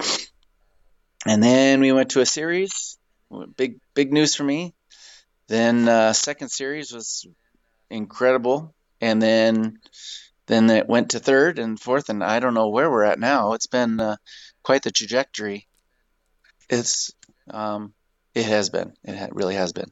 And 1.25 1.43
then 1.43 1.81
we 1.81 1.91
went 1.91 2.11
to 2.11 2.21
a 2.21 2.25
series. 2.25 2.97
Big 3.55 3.79
big 3.93 4.11
news 4.11 4.33
for 4.35 4.43
me. 4.43 4.73
Then 5.47 5.87
uh, 5.87 6.13
second 6.13 6.49
series 6.49 6.91
was 6.91 7.27
incredible, 7.89 8.73
and 9.01 9.21
then 9.21 9.79
then 10.47 10.69
it 10.69 10.87
went 10.87 11.11
to 11.11 11.19
third 11.19 11.59
and 11.59 11.79
fourth, 11.79 12.09
and 12.09 12.23
I 12.23 12.39
don't 12.39 12.55
know 12.55 12.69
where 12.69 12.89
we're 12.89 13.03
at 13.03 13.19
now. 13.19 13.53
It's 13.53 13.67
been 13.67 13.99
uh, 13.99 14.15
quite 14.63 14.81
the 14.81 14.91
trajectory. 14.91 15.67
It's 16.69 17.11
um, 17.49 17.93
it 18.35 18.45
has 18.45 18.69
been. 18.69 18.93
It 19.03 19.33
really 19.33 19.55
has 19.55 19.73
been. 19.73 19.91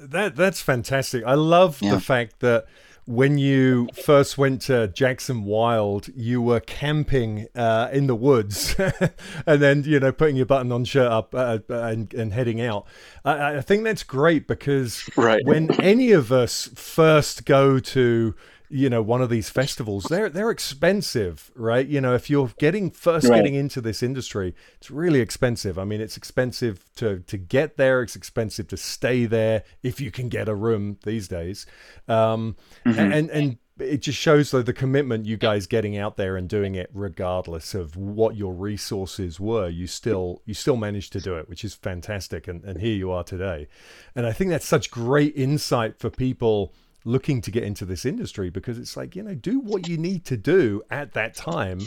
That 0.00 0.36
that's 0.36 0.60
fantastic. 0.60 1.24
I 1.24 1.34
love 1.34 1.80
yeah. 1.80 1.94
the 1.94 2.00
fact 2.00 2.40
that 2.40 2.66
when 3.08 3.38
you 3.38 3.88
first 4.04 4.36
went 4.36 4.60
to 4.60 4.86
Jackson 4.88 5.44
Wild, 5.44 6.08
you 6.14 6.42
were 6.42 6.60
camping 6.60 7.46
uh, 7.54 7.88
in 7.90 8.06
the 8.06 8.14
woods, 8.14 8.76
and 9.46 9.62
then 9.62 9.82
you 9.84 9.98
know 9.98 10.12
putting 10.12 10.36
your 10.36 10.44
button-on 10.44 10.84
shirt 10.84 11.10
up 11.10 11.34
uh, 11.34 11.60
and, 11.70 12.12
and 12.12 12.34
heading 12.34 12.60
out. 12.60 12.86
I, 13.24 13.56
I 13.56 13.60
think 13.62 13.84
that's 13.84 14.02
great 14.02 14.46
because 14.46 15.08
right. 15.16 15.40
when 15.44 15.80
any 15.80 16.12
of 16.12 16.30
us 16.30 16.68
first 16.74 17.46
go 17.46 17.78
to 17.78 18.34
you 18.70 18.90
know 18.90 19.02
one 19.02 19.22
of 19.22 19.30
these 19.30 19.48
festivals. 19.50 20.04
They're 20.04 20.28
they're 20.28 20.50
expensive 20.50 21.50
right? 21.54 21.86
You 21.86 22.00
know 22.00 22.14
if 22.14 22.28
you're 22.28 22.50
getting 22.58 22.90
first 22.90 23.28
right. 23.28 23.36
getting 23.36 23.54
into 23.54 23.80
this 23.80 24.02
industry 24.02 24.54
it's 24.78 24.90
really 24.90 25.20
expensive. 25.20 25.78
I 25.78 25.84
mean 25.84 26.00
it's 26.00 26.16
expensive 26.16 26.84
to 26.96 27.20
to 27.20 27.36
get 27.36 27.76
there. 27.76 28.02
It's 28.02 28.16
expensive 28.16 28.68
to 28.68 28.76
stay 28.76 29.26
there 29.26 29.64
if 29.82 30.00
you 30.00 30.10
can 30.10 30.28
get 30.28 30.48
a 30.48 30.54
room 30.54 30.98
these 31.04 31.28
days. 31.28 31.66
Um, 32.08 32.56
mm-hmm. 32.86 32.98
and 32.98 33.30
and 33.30 33.58
it 33.78 33.98
just 33.98 34.18
shows 34.18 34.50
though 34.50 34.62
the 34.62 34.72
commitment 34.72 35.24
you 35.24 35.36
guys 35.36 35.68
getting 35.68 35.96
out 35.96 36.16
there 36.16 36.36
and 36.36 36.48
doing 36.48 36.74
it 36.74 36.90
regardless 36.92 37.74
of 37.74 37.96
what 37.96 38.36
your 38.36 38.52
resources 38.52 39.38
were. 39.38 39.68
You 39.68 39.86
still 39.86 40.42
you 40.44 40.54
still 40.54 40.76
managed 40.76 41.12
to 41.14 41.20
do 41.20 41.36
it 41.36 41.48
which 41.48 41.64
is 41.64 41.74
fantastic. 41.74 42.48
And, 42.48 42.64
and 42.64 42.80
here 42.80 42.94
you 42.94 43.10
are 43.10 43.24
today. 43.24 43.68
And 44.14 44.26
i 44.26 44.32
think 44.32 44.50
that's 44.50 44.66
such 44.66 44.90
great 44.90 45.34
insight 45.36 45.98
for 45.98 46.10
people 46.10 46.74
looking 47.04 47.40
to 47.40 47.50
get 47.50 47.62
into 47.62 47.84
this 47.84 48.04
industry 48.04 48.50
because 48.50 48.78
it's 48.78 48.96
like 48.96 49.16
you 49.16 49.22
know 49.22 49.34
do 49.34 49.60
what 49.60 49.88
you 49.88 49.96
need 49.96 50.24
to 50.24 50.36
do 50.36 50.82
at 50.90 51.14
that 51.14 51.34
time 51.34 51.80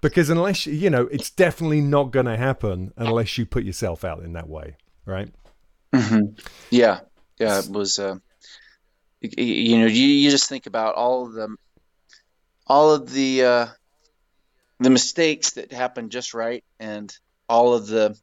because 0.00 0.30
unless 0.30 0.66
you 0.66 0.88
know 0.88 1.02
it's 1.10 1.30
definitely 1.30 1.80
not 1.80 2.10
going 2.10 2.26
to 2.26 2.36
happen 2.36 2.92
unless 2.96 3.36
you 3.36 3.44
put 3.44 3.64
yourself 3.64 4.04
out 4.04 4.22
in 4.22 4.32
that 4.32 4.48
way 4.48 4.76
right? 5.04 5.32
Mm-hmm. 5.92 6.40
yeah. 6.70 7.00
Yeah 7.38 7.58
it 7.58 7.70
was 7.70 7.98
uh, 7.98 8.16
you 9.20 9.78
know 9.78 9.86
you, 9.86 10.06
you 10.06 10.30
just 10.30 10.48
think 10.48 10.66
about 10.66 10.94
all 10.94 11.26
of 11.26 11.32
the 11.32 11.56
all 12.66 12.92
of 12.92 13.10
the 13.10 13.44
uh, 13.44 13.66
the 14.78 14.90
mistakes 14.90 15.52
that 15.52 15.72
happened 15.72 16.12
just 16.12 16.34
right 16.34 16.62
and 16.78 17.12
all 17.48 17.74
of 17.74 17.86
the 17.86 18.16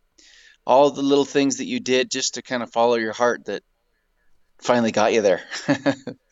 all 0.65 0.87
of 0.87 0.95
the 0.95 1.01
little 1.01 1.25
things 1.25 1.57
that 1.57 1.65
you 1.65 1.79
did 1.79 2.09
just 2.09 2.35
to 2.35 2.41
kind 2.41 2.63
of 2.63 2.71
follow 2.71 2.95
your 2.95 3.13
heart 3.13 3.45
that 3.45 3.61
finally 4.59 4.91
got 4.91 5.13
you 5.13 5.21
there 5.21 5.41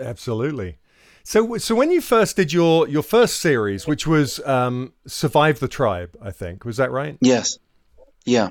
Absolutely. 0.00 0.78
So, 1.22 1.58
so 1.58 1.74
when 1.74 1.90
you 1.90 2.00
first 2.00 2.36
did 2.36 2.52
your 2.52 2.88
your 2.88 3.02
first 3.02 3.40
series, 3.40 3.86
which 3.86 4.06
was 4.06 4.40
um, 4.46 4.92
"Survive 5.06 5.60
the 5.60 5.68
Tribe," 5.68 6.16
I 6.20 6.30
think 6.30 6.64
was 6.64 6.78
that 6.78 6.90
right? 6.90 7.18
Yes. 7.20 7.58
Yeah. 8.24 8.50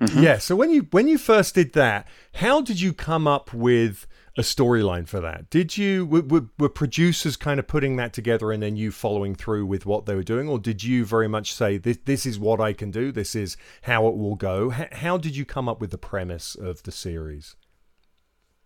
Mm-hmm. 0.00 0.22
Yeah. 0.22 0.38
So 0.38 0.54
when 0.54 0.70
you 0.70 0.86
when 0.90 1.08
you 1.08 1.18
first 1.18 1.54
did 1.54 1.72
that, 1.74 2.06
how 2.34 2.60
did 2.60 2.80
you 2.80 2.92
come 2.92 3.26
up 3.26 3.52
with 3.52 4.06
a 4.36 4.42
storyline 4.42 5.08
for 5.08 5.20
that? 5.20 5.50
Did 5.50 5.76
you 5.76 6.06
were, 6.06 6.46
were, 6.58 6.68
producers 6.68 7.36
kind 7.36 7.58
of 7.58 7.66
putting 7.66 7.96
that 7.96 8.12
together 8.12 8.52
and 8.52 8.62
then 8.62 8.76
you 8.76 8.92
following 8.92 9.34
through 9.34 9.66
with 9.66 9.84
what 9.84 10.06
they 10.06 10.14
were 10.14 10.22
doing, 10.22 10.48
or 10.48 10.60
did 10.60 10.84
you 10.84 11.04
very 11.04 11.28
much 11.28 11.52
say 11.52 11.76
this 11.76 11.98
this 12.04 12.24
is 12.24 12.38
what 12.38 12.60
I 12.60 12.72
can 12.72 12.92
do, 12.92 13.10
this 13.10 13.34
is 13.34 13.56
how 13.82 14.06
it 14.06 14.16
will 14.16 14.36
go? 14.36 14.70
How, 14.70 14.86
how 14.92 15.16
did 15.16 15.36
you 15.36 15.44
come 15.44 15.68
up 15.68 15.80
with 15.80 15.90
the 15.90 15.98
premise 15.98 16.54
of 16.54 16.84
the 16.84 16.92
series? 16.92 17.56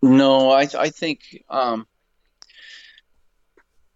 No, 0.02 0.50
I 0.50 0.68
I 0.78 0.90
think 0.90 1.20
um, 1.48 1.86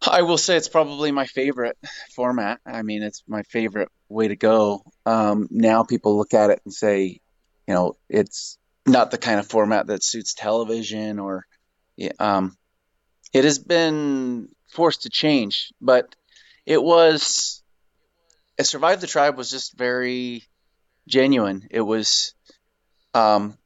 I 0.07 0.23
will 0.23 0.38
say 0.38 0.57
it's 0.57 0.69
probably 0.69 1.11
my 1.11 1.27
favorite 1.27 1.77
format. 2.14 2.61
I 2.64 2.83
mean, 2.83 3.03
it's 3.03 3.25
my 3.27 3.42
favorite 3.42 3.88
way 4.09 4.29
to 4.29 4.37
go. 4.37 4.83
Um, 5.05 5.49
now 5.51 5.83
people 5.83 6.16
look 6.16 6.33
at 6.33 6.51
it 6.51 6.61
and 6.64 6.73
say, 6.73 7.21
you 7.66 7.75
know, 7.75 7.97
it's 8.09 8.59
not 8.87 9.11
the 9.11 9.19
kind 9.19 9.40
of 9.40 9.49
format 9.49 9.88
that 9.88 10.05
suits 10.05 10.35
television 10.35 11.19
or 11.19 11.45
um, 12.21 12.57
it 13.33 13.42
has 13.45 13.59
been 13.59 14.49
forced 14.71 15.03
to 15.03 15.11
change, 15.11 15.73
but 15.81 16.14
it 16.66 16.81
was 16.81 17.62
Survive 18.61 19.01
the 19.01 19.07
Tribe 19.07 19.37
was 19.37 19.51
just 19.51 19.77
very 19.77 20.45
genuine. 21.09 21.66
It 21.71 21.81
was 21.81 22.35
um, 23.12 23.59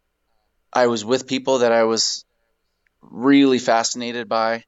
I 0.72 0.86
was 0.86 1.04
with 1.04 1.26
people 1.26 1.58
that 1.58 1.72
I 1.72 1.84
was 1.84 2.24
really 3.02 3.58
fascinated 3.58 4.28
by. 4.28 4.64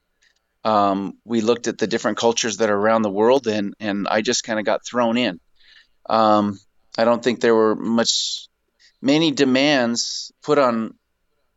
Um, 0.64 1.18
we 1.24 1.40
looked 1.40 1.66
at 1.66 1.78
the 1.78 1.86
different 1.86 2.18
cultures 2.18 2.58
that 2.58 2.70
are 2.70 2.76
around 2.76 3.02
the 3.02 3.10
world, 3.10 3.46
and 3.46 3.74
and 3.80 4.06
I 4.08 4.22
just 4.22 4.44
kind 4.44 4.58
of 4.58 4.64
got 4.64 4.86
thrown 4.86 5.16
in. 5.16 5.40
Um, 6.08 6.58
I 6.96 7.04
don't 7.04 7.22
think 7.22 7.40
there 7.40 7.54
were 7.54 7.74
much 7.74 8.48
many 9.00 9.32
demands 9.32 10.32
put 10.42 10.58
on 10.58 10.94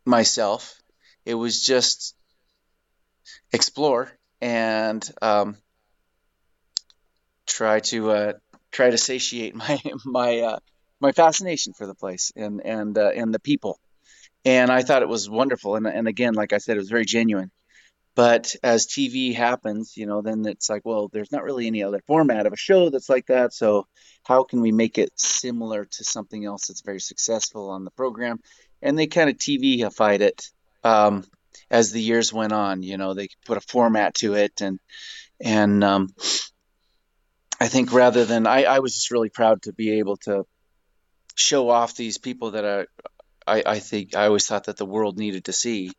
myself. 0.06 0.80
It 1.26 1.36
was 1.36 1.64
just 1.64 2.16
explore 3.52 4.12
and 4.42 5.08
um, 5.22 5.58
try 7.46 7.80
to 7.80 8.12
uh, 8.12 8.34
try 8.72 8.90
to 8.90 8.98
satiate 8.98 9.56
my 9.64 9.80
my 10.06 10.40
uh, 10.40 10.60
my 11.00 11.12
fascination 11.12 11.74
for 11.74 11.88
the 11.88 11.96
place 11.96 12.32
and 12.36 12.66
and 12.66 12.98
uh, 12.98 13.12
and 13.16 13.34
the 13.34 13.40
people 13.40 13.80
and 14.45 14.71
I 14.71 14.84
thought 14.84 15.01
it 15.01 15.10
was 15.10 15.29
wonderful. 15.29 15.75
And 15.75 15.88
and 15.88 16.08
again, 16.08 16.36
like 16.36 16.53
I 16.53 16.60
said, 16.60 16.77
it 16.77 16.79
was 16.79 16.89
very 16.89 17.05
genuine. 17.05 17.51
But 18.15 18.55
as 18.63 18.88
TV 18.88 19.36
happens, 19.36 19.97
you 19.97 20.05
know, 20.05 20.21
then 20.21 20.45
it's 20.45 20.69
like, 20.69 20.84
well, 20.86 21.10
there's 21.12 21.34
not 21.34 21.43
really 21.43 21.67
any 21.67 21.84
other 21.84 22.01
format 22.08 22.45
of 22.45 22.53
a 22.53 22.58
show 22.58 22.89
that's 22.89 23.10
like 23.10 23.25
that. 23.25 23.53
So 23.53 23.88
how 24.23 24.43
can 24.43 24.62
we 24.62 24.71
make 24.71 24.97
it 24.97 25.12
similar 25.19 25.84
to 25.84 26.03
something 26.05 26.45
else 26.45 26.67
that's 26.67 26.81
very 26.81 27.01
successful 27.01 27.69
on 27.71 27.84
the 27.84 27.91
program? 27.91 28.39
And 28.81 28.97
they 28.97 29.08
kind 29.08 29.29
of 29.29 29.36
TVified 29.36 30.21
it 30.21 30.49
um, 30.86 31.25
as 31.69 31.91
the 31.91 32.01
years 32.01 32.31
went 32.31 32.53
on. 32.53 32.84
You 32.84 32.97
know, 32.97 33.13
they 33.13 33.27
put 33.45 33.58
a 33.58 33.62
format 33.62 34.13
to 34.15 34.36
it, 34.36 34.62
and 34.62 34.79
and 35.41 35.84
um, 35.84 36.08
I 37.60 37.67
think 37.67 37.91
rather 37.91 38.23
than 38.23 38.47
I, 38.47 38.63
I 38.63 38.79
was 38.79 38.93
just 38.93 39.12
really 39.12 39.29
proud 39.29 39.63
to 39.63 39.73
be 39.73 39.99
able 39.99 40.17
to 40.17 40.45
show 41.36 41.69
off 41.69 41.95
these 41.95 42.17
people 42.17 42.51
that 42.51 42.63
are 42.63 42.88
I, 43.47 43.63
I 43.65 43.79
think 43.79 44.15
I 44.15 44.25
always 44.25 44.47
thought 44.47 44.65
that 44.65 44.77
the 44.77 44.86
world 44.86 45.17
needed 45.17 45.45
to 45.45 45.53
see, 45.53 45.91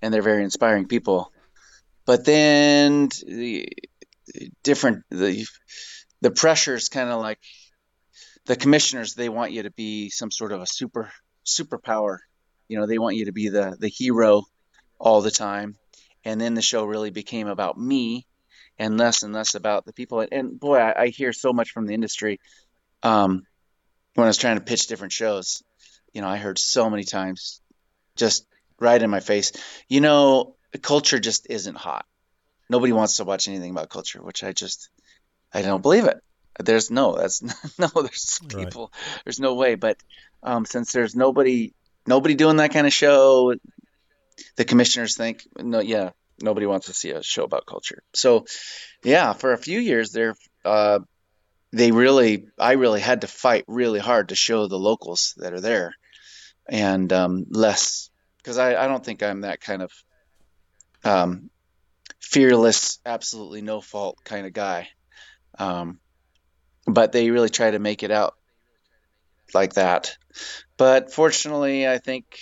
and 0.00 0.12
they're 0.12 0.22
very 0.22 0.44
inspiring 0.44 0.86
people. 0.86 1.32
But 2.04 2.24
then 2.24 3.08
the 3.26 3.68
different 4.62 5.04
the 5.10 5.46
the 6.20 6.30
pressures 6.30 6.88
kind 6.88 7.10
of 7.10 7.20
like 7.20 7.38
the 8.46 8.56
commissioners 8.56 9.14
they 9.14 9.28
want 9.28 9.52
you 9.52 9.64
to 9.64 9.70
be 9.70 10.10
some 10.10 10.30
sort 10.30 10.52
of 10.52 10.60
a 10.60 10.66
super 10.66 11.10
superpower. 11.44 12.18
You 12.68 12.78
know, 12.78 12.86
they 12.86 12.98
want 12.98 13.16
you 13.16 13.26
to 13.26 13.32
be 13.32 13.48
the 13.48 13.76
the 13.78 13.88
hero 13.88 14.42
all 14.98 15.20
the 15.20 15.30
time. 15.30 15.76
And 16.24 16.40
then 16.40 16.54
the 16.54 16.62
show 16.62 16.84
really 16.84 17.10
became 17.10 17.48
about 17.48 17.76
me 17.76 18.26
and 18.78 18.96
less 18.96 19.22
and 19.22 19.32
less 19.32 19.54
about 19.54 19.84
the 19.84 19.92
people. 19.92 20.24
And 20.30 20.58
boy, 20.58 20.78
I, 20.78 21.02
I 21.02 21.06
hear 21.08 21.32
so 21.32 21.52
much 21.52 21.70
from 21.70 21.86
the 21.86 21.94
industry. 21.94 22.40
Um, 23.02 23.42
when 24.14 24.26
I 24.26 24.28
was 24.28 24.36
trying 24.36 24.58
to 24.58 24.64
pitch 24.64 24.86
different 24.86 25.12
shows, 25.12 25.62
you 26.12 26.22
know, 26.22 26.28
I 26.28 26.36
heard 26.36 26.58
so 26.58 26.90
many 26.90 27.04
times 27.04 27.60
just 28.16 28.46
right 28.78 29.02
in 29.02 29.10
my 29.10 29.20
face, 29.20 29.52
you 29.88 30.00
know, 30.00 30.56
culture 30.80 31.18
just 31.18 31.46
isn't 31.50 31.76
hot. 31.76 32.06
Nobody 32.68 32.92
wants 32.92 33.16
to 33.16 33.24
watch 33.24 33.48
anything 33.48 33.70
about 33.70 33.90
culture, 33.90 34.22
which 34.22 34.42
I 34.42 34.52
just, 34.52 34.88
I 35.52 35.62
don't 35.62 35.82
believe 35.82 36.04
it. 36.04 36.18
There's 36.58 36.90
no, 36.90 37.16
that's 37.16 37.42
no, 37.78 37.88
there's 37.94 38.40
people, 38.48 38.90
right. 38.92 39.20
there's 39.24 39.40
no 39.40 39.54
way. 39.54 39.74
But 39.74 39.98
um, 40.42 40.64
since 40.64 40.92
there's 40.92 41.14
nobody, 41.14 41.74
nobody 42.06 42.34
doing 42.34 42.56
that 42.56 42.72
kind 42.72 42.86
of 42.86 42.92
show, 42.92 43.54
the 44.56 44.64
commissioners 44.64 45.16
think, 45.16 45.46
no, 45.58 45.80
yeah, 45.80 46.10
nobody 46.40 46.66
wants 46.66 46.86
to 46.86 46.94
see 46.94 47.10
a 47.10 47.22
show 47.22 47.44
about 47.44 47.66
culture. 47.66 48.02
So, 48.14 48.46
yeah, 49.04 49.32
for 49.32 49.52
a 49.52 49.58
few 49.58 49.78
years 49.78 50.12
there, 50.12 50.34
uh, 50.64 51.00
they 51.72 51.90
really, 51.90 52.46
I 52.58 52.72
really 52.72 53.00
had 53.00 53.22
to 53.22 53.26
fight 53.26 53.64
really 53.66 54.00
hard 54.00 54.28
to 54.28 54.34
show 54.34 54.66
the 54.66 54.78
locals 54.78 55.34
that 55.38 55.54
are 55.54 55.60
there, 55.60 55.94
and 56.68 57.12
um, 57.12 57.46
less 57.50 58.10
because 58.38 58.58
I, 58.58 58.74
I 58.74 58.88
don't 58.88 59.04
think 59.04 59.22
I'm 59.22 59.42
that 59.42 59.60
kind 59.60 59.82
of 59.82 59.92
um, 61.04 61.50
fearless, 62.20 62.98
absolutely 63.04 63.62
no 63.62 63.80
fault 63.80 64.18
kind 64.24 64.46
of 64.46 64.52
guy. 64.52 64.88
Um, 65.58 66.00
but 66.86 67.12
they 67.12 67.30
really 67.30 67.50
try 67.50 67.70
to 67.70 67.78
make 67.78 68.02
it 68.02 68.10
out 68.10 68.34
like 69.54 69.74
that. 69.74 70.16
But 70.76 71.12
fortunately, 71.12 71.86
I 71.86 71.98
think 71.98 72.38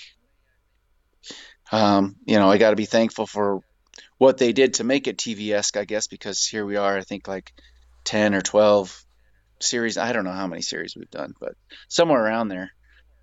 um, 1.72 2.16
you 2.24 2.38
know 2.38 2.50
I 2.50 2.58
got 2.58 2.70
to 2.70 2.76
be 2.76 2.86
thankful 2.86 3.26
for 3.26 3.60
what 4.18 4.38
they 4.38 4.52
did 4.52 4.74
to 4.74 4.84
make 4.84 5.06
it 5.06 5.18
TV 5.18 5.52
esque, 5.52 5.76
I 5.76 5.84
guess, 5.84 6.06
because 6.06 6.46
here 6.46 6.64
we 6.64 6.76
are. 6.76 6.96
I 6.96 7.02
think 7.02 7.28
like 7.28 7.52
ten 8.04 8.34
or 8.34 8.40
twelve 8.40 9.04
series. 9.60 9.98
I 9.98 10.12
don't 10.12 10.24
know 10.24 10.32
how 10.32 10.46
many 10.46 10.62
series 10.62 10.96
we've 10.96 11.10
done, 11.10 11.34
but 11.40 11.54
somewhere 11.88 12.22
around 12.24 12.48
there. 12.48 12.72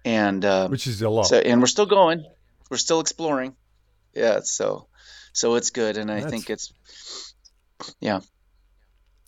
And 0.07 0.45
uh, 0.45 0.69
which 0.69 0.87
is 0.87 1.01
a 1.01 1.09
lot. 1.09 1.23
So, 1.23 1.37
and 1.37 1.59
we're 1.59 1.67
still 1.67 1.85
going. 1.85 2.25
We're 2.69 2.77
still 2.77 3.01
exploring. 3.01 3.57
Yeah. 4.13 4.39
So, 4.41 4.87
so 5.33 5.55
it's 5.55 5.69
good, 5.69 5.97
and 5.97 6.09
I 6.09 6.21
That's... 6.21 6.31
think 6.31 6.49
it's 6.49 6.71
yeah. 7.99 8.21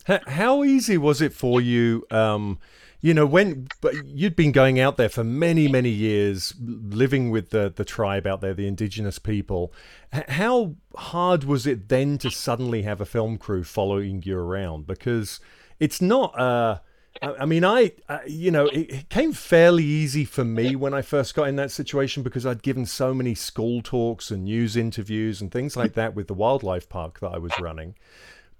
How 0.06 0.64
easy 0.64 0.96
was 0.96 1.20
it 1.20 1.34
for 1.34 1.60
you? 1.60 2.06
Um, 2.10 2.58
you 3.02 3.12
know, 3.12 3.26
when 3.26 3.68
but 3.82 3.92
you'd 4.06 4.34
been 4.34 4.52
going 4.52 4.80
out 4.80 4.96
there 4.96 5.10
for 5.10 5.22
many, 5.22 5.68
many 5.68 5.90
years, 5.90 6.54
living 6.58 7.30
with 7.30 7.50
the 7.50 7.70
the 7.74 7.84
tribe 7.84 8.26
out 8.26 8.40
there, 8.40 8.54
the 8.54 8.66
indigenous 8.66 9.18
people. 9.18 9.74
How 10.12 10.76
hard 10.96 11.44
was 11.44 11.66
it 11.66 11.90
then 11.90 12.16
to 12.18 12.30
suddenly 12.30 12.82
have 12.82 13.02
a 13.02 13.06
film 13.06 13.36
crew 13.36 13.64
following 13.64 14.22
you 14.24 14.38
around? 14.38 14.86
Because 14.86 15.40
it's 15.78 16.00
not. 16.00 16.38
Uh, 16.38 16.78
I 17.22 17.44
mean, 17.44 17.64
I, 17.64 17.92
uh, 18.08 18.20
you 18.26 18.50
know, 18.50 18.66
it, 18.66 18.90
it, 18.90 19.08
came 19.08 19.32
fairly 19.32 19.84
easy 19.84 20.24
for 20.24 20.44
me 20.44 20.76
when 20.76 20.94
I 20.94 21.02
first 21.02 21.34
got 21.34 21.48
in 21.48 21.56
that 21.56 21.70
situation 21.70 22.22
because 22.22 22.46
I'd 22.46 22.62
given 22.62 22.86
so 22.86 23.12
many 23.12 23.34
school 23.34 23.82
talks 23.82 24.30
and 24.30 24.44
news 24.44 24.76
interviews 24.76 25.40
and 25.40 25.50
things 25.50 25.76
like 25.76 25.94
that 25.94 26.14
with 26.14 26.28
the 26.28 26.34
wildlife 26.34 26.88
park 26.88 27.20
that 27.20 27.28
I 27.28 27.38
was 27.38 27.52
running. 27.60 27.94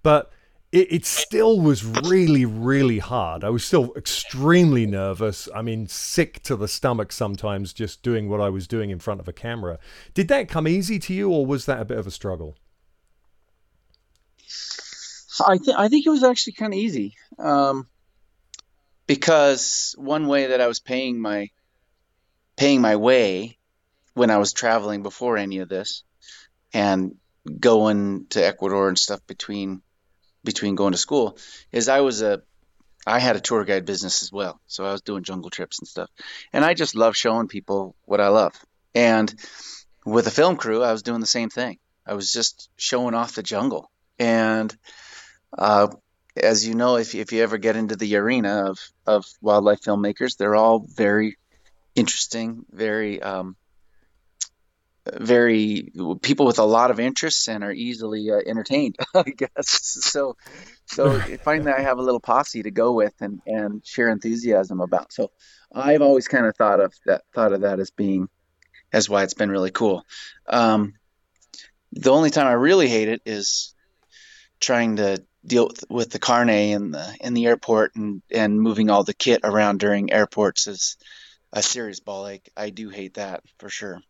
But 0.02 0.30
it, 0.72 0.92
it 0.92 1.04
still 1.06 1.60
was 1.60 1.84
really, 1.84 2.44
really 2.44 2.98
hard. 2.98 3.44
I 3.44 3.50
was 3.50 3.64
still 3.64 3.92
extremely 3.96 4.86
nervous. 4.86 5.48
I 5.54 5.62
mean, 5.62 5.86
sick 5.86 6.42
to 6.44 6.56
the 6.56 6.68
stomach 6.68 7.12
sometimes 7.12 7.72
just 7.72 8.02
doing 8.02 8.28
what 8.28 8.40
I 8.40 8.50
was 8.50 8.68
doing 8.68 8.90
in 8.90 8.98
front 8.98 9.20
of 9.20 9.28
a 9.28 9.32
camera. 9.32 9.78
Did 10.14 10.28
that 10.28 10.48
come 10.48 10.68
easy 10.68 10.98
to 11.00 11.14
you, 11.14 11.30
or 11.30 11.46
was 11.46 11.66
that 11.66 11.80
a 11.80 11.84
bit 11.84 11.98
of 11.98 12.06
a 12.06 12.10
struggle? 12.10 12.56
I 15.46 15.58
think 15.58 15.78
I 15.78 15.88
think 15.88 16.06
it 16.06 16.10
was 16.10 16.22
actually 16.22 16.52
kind 16.52 16.74
of 16.74 16.78
easy, 16.78 17.14
um, 17.38 17.88
because 19.10 19.92
one 19.98 20.28
way 20.28 20.46
that 20.46 20.60
I 20.60 20.68
was 20.68 20.78
paying 20.78 21.20
my 21.20 21.48
paying 22.56 22.80
my 22.80 22.94
way 22.94 23.58
when 24.14 24.30
I 24.30 24.36
was 24.36 24.52
traveling 24.52 25.02
before 25.02 25.36
any 25.36 25.58
of 25.58 25.68
this, 25.68 26.04
and 26.72 27.16
going 27.58 28.26
to 28.30 28.46
Ecuador 28.46 28.86
and 28.86 28.96
stuff 28.96 29.18
between 29.26 29.82
between 30.44 30.76
going 30.76 30.92
to 30.92 30.98
school 30.98 31.38
is 31.72 31.88
I 31.88 32.02
was 32.02 32.22
a 32.22 32.42
I 33.04 33.18
had 33.18 33.34
a 33.34 33.40
tour 33.40 33.64
guide 33.64 33.84
business 33.84 34.22
as 34.22 34.30
well. 34.30 34.60
So 34.68 34.84
I 34.84 34.92
was 34.92 35.02
doing 35.02 35.24
jungle 35.24 35.50
trips 35.50 35.80
and 35.80 35.88
stuff. 35.88 36.08
And 36.52 36.64
I 36.64 36.74
just 36.74 36.94
love 36.94 37.16
showing 37.16 37.48
people 37.48 37.96
what 38.04 38.20
I 38.20 38.28
love. 38.28 38.54
And 38.94 39.34
with 40.06 40.28
a 40.28 40.30
film 40.30 40.56
crew, 40.56 40.84
I 40.84 40.92
was 40.92 41.02
doing 41.02 41.20
the 41.20 41.26
same 41.26 41.50
thing. 41.50 41.78
I 42.06 42.14
was 42.14 42.30
just 42.30 42.70
showing 42.76 43.14
off 43.14 43.34
the 43.34 43.42
jungle. 43.42 43.90
And 44.20 44.72
uh, 45.58 45.88
as 46.42 46.66
you 46.66 46.74
know, 46.74 46.96
if, 46.96 47.14
if 47.14 47.32
you 47.32 47.42
ever 47.42 47.58
get 47.58 47.76
into 47.76 47.96
the 47.96 48.16
arena 48.16 48.70
of, 48.70 48.78
of 49.06 49.24
wildlife 49.40 49.80
filmmakers, 49.80 50.36
they're 50.36 50.56
all 50.56 50.86
very 50.94 51.36
interesting, 51.94 52.64
very 52.70 53.22
um, 53.22 53.56
very 55.12 55.92
people 56.22 56.46
with 56.46 56.58
a 56.58 56.64
lot 56.64 56.90
of 56.90 57.00
interests 57.00 57.48
and 57.48 57.64
are 57.64 57.72
easily 57.72 58.30
uh, 58.30 58.40
entertained, 58.46 58.96
I 59.14 59.22
guess. 59.22 59.80
So, 60.04 60.36
so 60.86 61.18
that 61.44 61.74
I 61.78 61.82
have 61.82 61.98
a 61.98 62.02
little 62.02 62.20
posse 62.20 62.62
to 62.62 62.70
go 62.70 62.92
with 62.92 63.14
and, 63.20 63.40
and 63.46 63.84
share 63.84 64.08
enthusiasm 64.08 64.80
about. 64.80 65.12
So, 65.12 65.30
I've 65.72 66.02
always 66.02 66.28
kind 66.28 66.46
of 66.46 66.56
thought 66.56 66.80
of 66.80 66.92
that 67.06 67.22
thought 67.34 67.52
of 67.52 67.62
that 67.62 67.80
as 67.80 67.90
being 67.90 68.28
as 68.92 69.08
why 69.08 69.22
it's 69.22 69.34
been 69.34 69.50
really 69.50 69.70
cool. 69.70 70.04
Um, 70.48 70.94
the 71.92 72.10
only 72.10 72.30
time 72.30 72.46
I 72.46 72.52
really 72.52 72.88
hate 72.88 73.08
it 73.08 73.22
is 73.24 73.74
trying 74.60 74.96
to 74.96 75.24
deal 75.44 75.68
with, 75.68 75.84
with 75.88 76.10
the 76.10 76.18
carnet 76.18 76.70
in 76.70 76.90
the 76.90 77.16
in 77.20 77.34
the 77.34 77.46
airport 77.46 77.94
and 77.94 78.22
and 78.30 78.60
moving 78.60 78.90
all 78.90 79.04
the 79.04 79.14
kit 79.14 79.40
around 79.44 79.80
during 79.80 80.12
airports 80.12 80.66
is 80.66 80.96
a 81.52 81.62
serious 81.62 82.00
ball 82.00 82.26
ache. 82.26 82.50
I 82.56 82.70
do 82.70 82.88
hate 82.88 83.14
that 83.14 83.42
for 83.58 83.68
sure. 83.68 84.00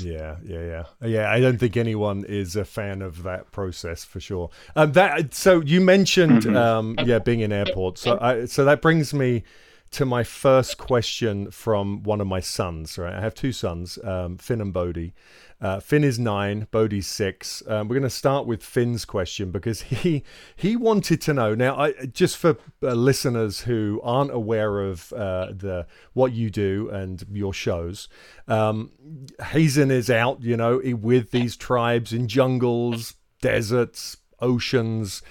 Yeah, 0.00 0.36
yeah, 0.44 0.84
yeah, 1.00 1.06
yeah. 1.06 1.30
I 1.30 1.40
don't 1.40 1.58
think 1.58 1.76
anyone 1.76 2.24
is 2.28 2.54
a 2.54 2.64
fan 2.64 3.00
of 3.00 3.22
that 3.22 3.50
process 3.50 4.04
for 4.04 4.20
sure. 4.20 4.50
Um, 4.76 4.92
that 4.92 5.32
so 5.34 5.60
you 5.60 5.80
mentioned, 5.80 6.42
mm-hmm. 6.42 6.56
um, 6.56 6.96
yeah, 7.04 7.18
being 7.18 7.40
in 7.40 7.52
airports. 7.52 8.02
So, 8.02 8.18
I, 8.20 8.44
so 8.44 8.64
that 8.64 8.82
brings 8.82 9.14
me 9.14 9.42
to 9.92 10.04
my 10.04 10.22
first 10.22 10.78
question 10.78 11.50
from 11.50 12.02
one 12.02 12.20
of 12.20 12.26
my 12.26 12.40
sons. 12.40 12.96
Right, 12.96 13.14
I 13.14 13.20
have 13.20 13.34
two 13.34 13.52
sons, 13.52 13.98
um, 14.04 14.38
Finn 14.38 14.60
and 14.60 14.72
Bodhi. 14.72 15.14
Uh, 15.60 15.78
Finn 15.78 16.04
is 16.04 16.18
nine, 16.18 16.66
Bodhi's 16.70 17.06
six. 17.06 17.62
Um, 17.66 17.88
we're 17.88 17.96
going 17.96 18.04
to 18.04 18.10
start 18.10 18.46
with 18.46 18.62
Finn's 18.62 19.04
question 19.04 19.50
because 19.50 19.82
he 19.82 20.22
he 20.54 20.76
wanted 20.76 21.20
to 21.22 21.34
know. 21.34 21.54
Now, 21.54 21.76
I, 21.76 21.92
just 22.06 22.36
for 22.36 22.56
uh, 22.82 22.92
listeners 22.92 23.62
who 23.62 24.00
aren't 24.02 24.30
aware 24.30 24.80
of 24.80 25.12
uh, 25.12 25.46
the 25.52 25.86
what 26.12 26.32
you 26.32 26.50
do 26.50 26.88
and 26.90 27.24
your 27.32 27.52
shows, 27.52 28.08
um, 28.48 28.92
Hazen 29.42 29.90
is 29.90 30.08
out, 30.08 30.42
you 30.42 30.56
know, 30.56 30.80
with 30.84 31.32
these 31.32 31.56
tribes 31.56 32.12
in 32.12 32.28
jungles, 32.28 33.14
deserts, 33.42 34.16
oceans 34.40 35.22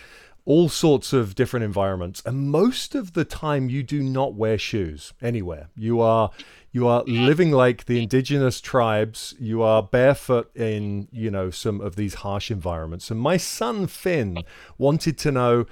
all 0.50 0.68
sorts 0.68 1.14
of 1.14 1.36
different 1.36 1.64
environments 1.64 2.24
and 2.26 2.50
most 2.50 2.96
of 2.96 3.14
the 3.14 3.24
time 3.24 3.70
you 3.70 3.84
do 3.84 4.02
not 4.02 4.34
wear 4.34 4.58
shoes 4.58 5.14
anywhere. 5.22 5.70
You 5.76 6.02
are 6.02 6.32
you 6.72 6.88
are 6.88 7.04
living 7.06 7.52
like 7.52 7.86
the 7.86 8.02
indigenous 8.02 8.60
tribes. 8.60 9.36
You 9.40 9.62
are 9.62 9.84
barefoot 9.84 10.50
in 10.56 11.08
you 11.12 11.30
know 11.30 11.52
some 11.52 11.80
of 11.80 11.96
these 11.98 12.16
harsh 12.16 12.50
environments. 12.50 13.12
And 13.12 13.20
my 13.20 13.38
son 13.38 13.86
finn 13.86 14.40
wanted 14.80 15.20
to 15.20 15.32
know 15.32 15.68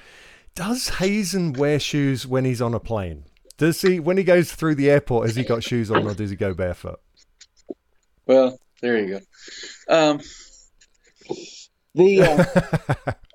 does 0.53 0.89
hazen 0.89 1.53
wear 1.53 1.79
shoes 1.79 2.27
when 2.27 2.45
he's 2.45 2.61
on 2.61 2.75
a 2.75 2.79
plane? 2.79 3.23
Does 3.57 3.81
he 3.81 3.99
when 3.99 4.17
he 4.17 4.23
goes 4.23 4.53
through 4.53 4.75
the 4.75 4.91
airport 4.91 5.25
has 5.25 5.35
he 5.35 5.43
got 5.43 5.63
shoes 5.63 5.89
on 5.89 6.05
or 6.05 6.13
does 6.13 6.29
he 6.29 6.35
go 6.35 6.53
barefoot? 6.53 6.99
Well 8.27 8.59
there 8.81 8.99
you 8.99 9.19
go. 9.19 9.21
Um 9.89 10.21
the 11.95 12.21
uh, 13.07 13.13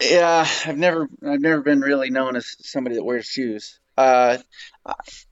Yeah, 0.00 0.46
I've 0.66 0.78
never 0.78 1.08
I've 1.26 1.40
never 1.40 1.60
been 1.60 1.80
really 1.80 2.10
known 2.10 2.36
as 2.36 2.56
somebody 2.60 2.96
that 2.96 3.04
wears 3.04 3.26
shoes. 3.26 3.78
Uh, 3.98 4.38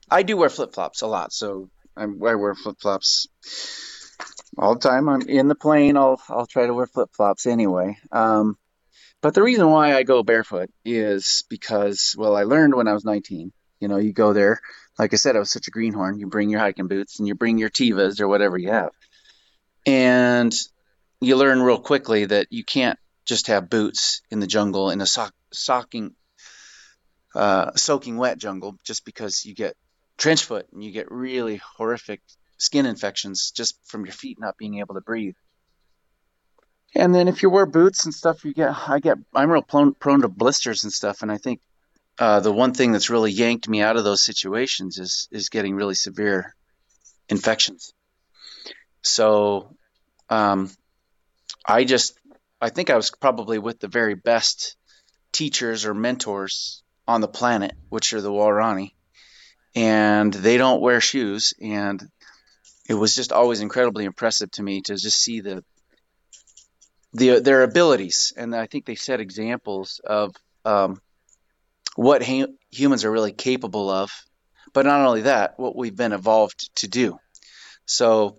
I 0.09 0.23
do 0.23 0.37
wear 0.37 0.49
flip 0.49 0.73
flops 0.73 1.01
a 1.01 1.07
lot, 1.07 1.33
so 1.33 1.69
I'm, 1.97 2.23
I 2.23 2.35
wear 2.35 2.53
flip 2.53 2.77
flops 2.79 3.27
all 4.57 4.75
the 4.75 4.79
time. 4.79 5.09
I'm 5.09 5.21
in 5.21 5.47
the 5.47 5.55
plane. 5.55 5.97
I'll 5.97 6.21
I'll 6.29 6.45
try 6.45 6.67
to 6.67 6.73
wear 6.73 6.85
flip 6.85 7.09
flops 7.13 7.47
anyway. 7.47 7.97
Um, 8.11 8.57
but 9.21 9.33
the 9.33 9.41
reason 9.41 9.69
why 9.69 9.95
I 9.95 10.03
go 10.03 10.21
barefoot 10.21 10.69
is 10.85 11.43
because 11.49 12.15
well, 12.15 12.35
I 12.35 12.43
learned 12.43 12.75
when 12.75 12.87
I 12.87 12.93
was 12.93 13.03
19. 13.03 13.51
You 13.79 13.87
know, 13.87 13.97
you 13.97 14.13
go 14.13 14.33
there. 14.33 14.59
Like 14.99 15.13
I 15.13 15.17
said, 15.17 15.35
I 15.35 15.39
was 15.39 15.49
such 15.49 15.67
a 15.67 15.71
greenhorn. 15.71 16.19
You 16.19 16.27
bring 16.27 16.49
your 16.49 16.59
hiking 16.59 16.87
boots 16.87 17.17
and 17.17 17.27
you 17.27 17.33
bring 17.33 17.57
your 17.57 17.69
Tevas 17.69 18.19
or 18.19 18.27
whatever 18.27 18.57
you 18.57 18.69
have, 18.69 18.91
and 19.87 20.53
you 21.21 21.37
learn 21.37 21.61
real 21.61 21.79
quickly 21.79 22.25
that 22.25 22.47
you 22.51 22.63
can't 22.63 22.99
just 23.25 23.47
have 23.47 23.69
boots 23.69 24.21
in 24.31 24.39
the 24.39 24.47
jungle 24.47 24.89
in 24.89 25.01
a 25.01 25.05
sock, 25.05 25.33
socking 25.51 26.15
uh, 27.35 27.71
soaking 27.75 28.17
wet 28.17 28.37
jungle 28.37 28.75
just 28.83 29.05
because 29.05 29.45
you 29.45 29.53
get 29.53 29.75
trench 30.17 30.43
foot 30.43 30.67
and 30.73 30.83
you 30.83 30.91
get 30.91 31.11
really 31.11 31.61
horrific 31.77 32.21
skin 32.57 32.85
infections 32.85 33.51
just 33.51 33.77
from 33.85 34.05
your 34.05 34.13
feet 34.13 34.39
not 34.39 34.57
being 34.57 34.79
able 34.79 34.95
to 34.95 35.01
breathe. 35.01 35.35
And 36.95 37.13
then 37.13 37.27
if 37.27 37.43
you 37.43 37.49
wear 37.49 37.65
boots 37.65 38.05
and 38.05 38.13
stuff, 38.13 38.43
you 38.43 38.53
get 38.53 38.75
I 38.89 38.99
get 38.99 39.17
I'm 39.33 39.51
real 39.51 39.61
prone, 39.61 39.93
prone 39.93 40.21
to 40.21 40.27
blisters 40.27 40.83
and 40.83 40.91
stuff. 40.91 41.21
And 41.21 41.31
I 41.31 41.37
think 41.37 41.61
uh, 42.17 42.39
the 42.39 42.51
one 42.51 42.73
thing 42.73 42.91
that's 42.91 43.09
really 43.09 43.31
yanked 43.31 43.69
me 43.69 43.81
out 43.81 43.95
of 43.95 44.03
those 44.03 44.21
situations 44.21 44.97
is 44.97 45.27
is 45.31 45.49
getting 45.49 45.75
really 45.75 45.95
severe 45.95 46.55
infections. 47.29 47.93
So 49.03 49.75
um, 50.29 50.71
I 51.65 51.83
just 51.83 52.18
I 52.61 52.69
think 52.69 52.89
I 52.89 52.95
was 52.95 53.11
probably 53.11 53.59
with 53.59 53.79
the 53.79 53.87
very 53.87 54.15
best 54.15 54.75
teachers 55.31 55.85
or 55.85 55.93
mentors 55.93 56.83
on 57.07 57.21
the 57.21 57.27
planet, 57.27 57.73
which 57.89 58.13
are 58.13 58.21
the 58.21 58.31
Waorani, 58.31 58.93
and 59.75 60.33
they 60.33 60.57
don't 60.57 60.81
wear 60.81 60.99
shoes. 60.99 61.53
And 61.61 62.01
it 62.87 62.95
was 62.95 63.15
just 63.15 63.31
always 63.31 63.61
incredibly 63.61 64.05
impressive 64.05 64.51
to 64.51 64.63
me 64.63 64.81
to 64.81 64.95
just 64.95 65.21
see 65.21 65.41
the 65.41 65.63
the 67.13 67.39
their 67.39 67.63
abilities, 67.63 68.33
and 68.37 68.55
I 68.55 68.67
think 68.67 68.85
they 68.85 68.95
set 68.95 69.19
examples 69.19 69.99
of 70.03 70.35
um, 70.63 71.01
what 71.95 72.23
ha- 72.23 72.53
humans 72.69 73.03
are 73.03 73.11
really 73.11 73.31
capable 73.31 73.89
of. 73.89 74.11
But 74.73 74.85
not 74.85 75.07
only 75.07 75.21
that, 75.21 75.57
what 75.57 75.75
we've 75.75 75.95
been 75.95 76.11
evolved 76.11 76.75
to 76.75 76.87
do. 76.87 77.17
So, 77.85 78.37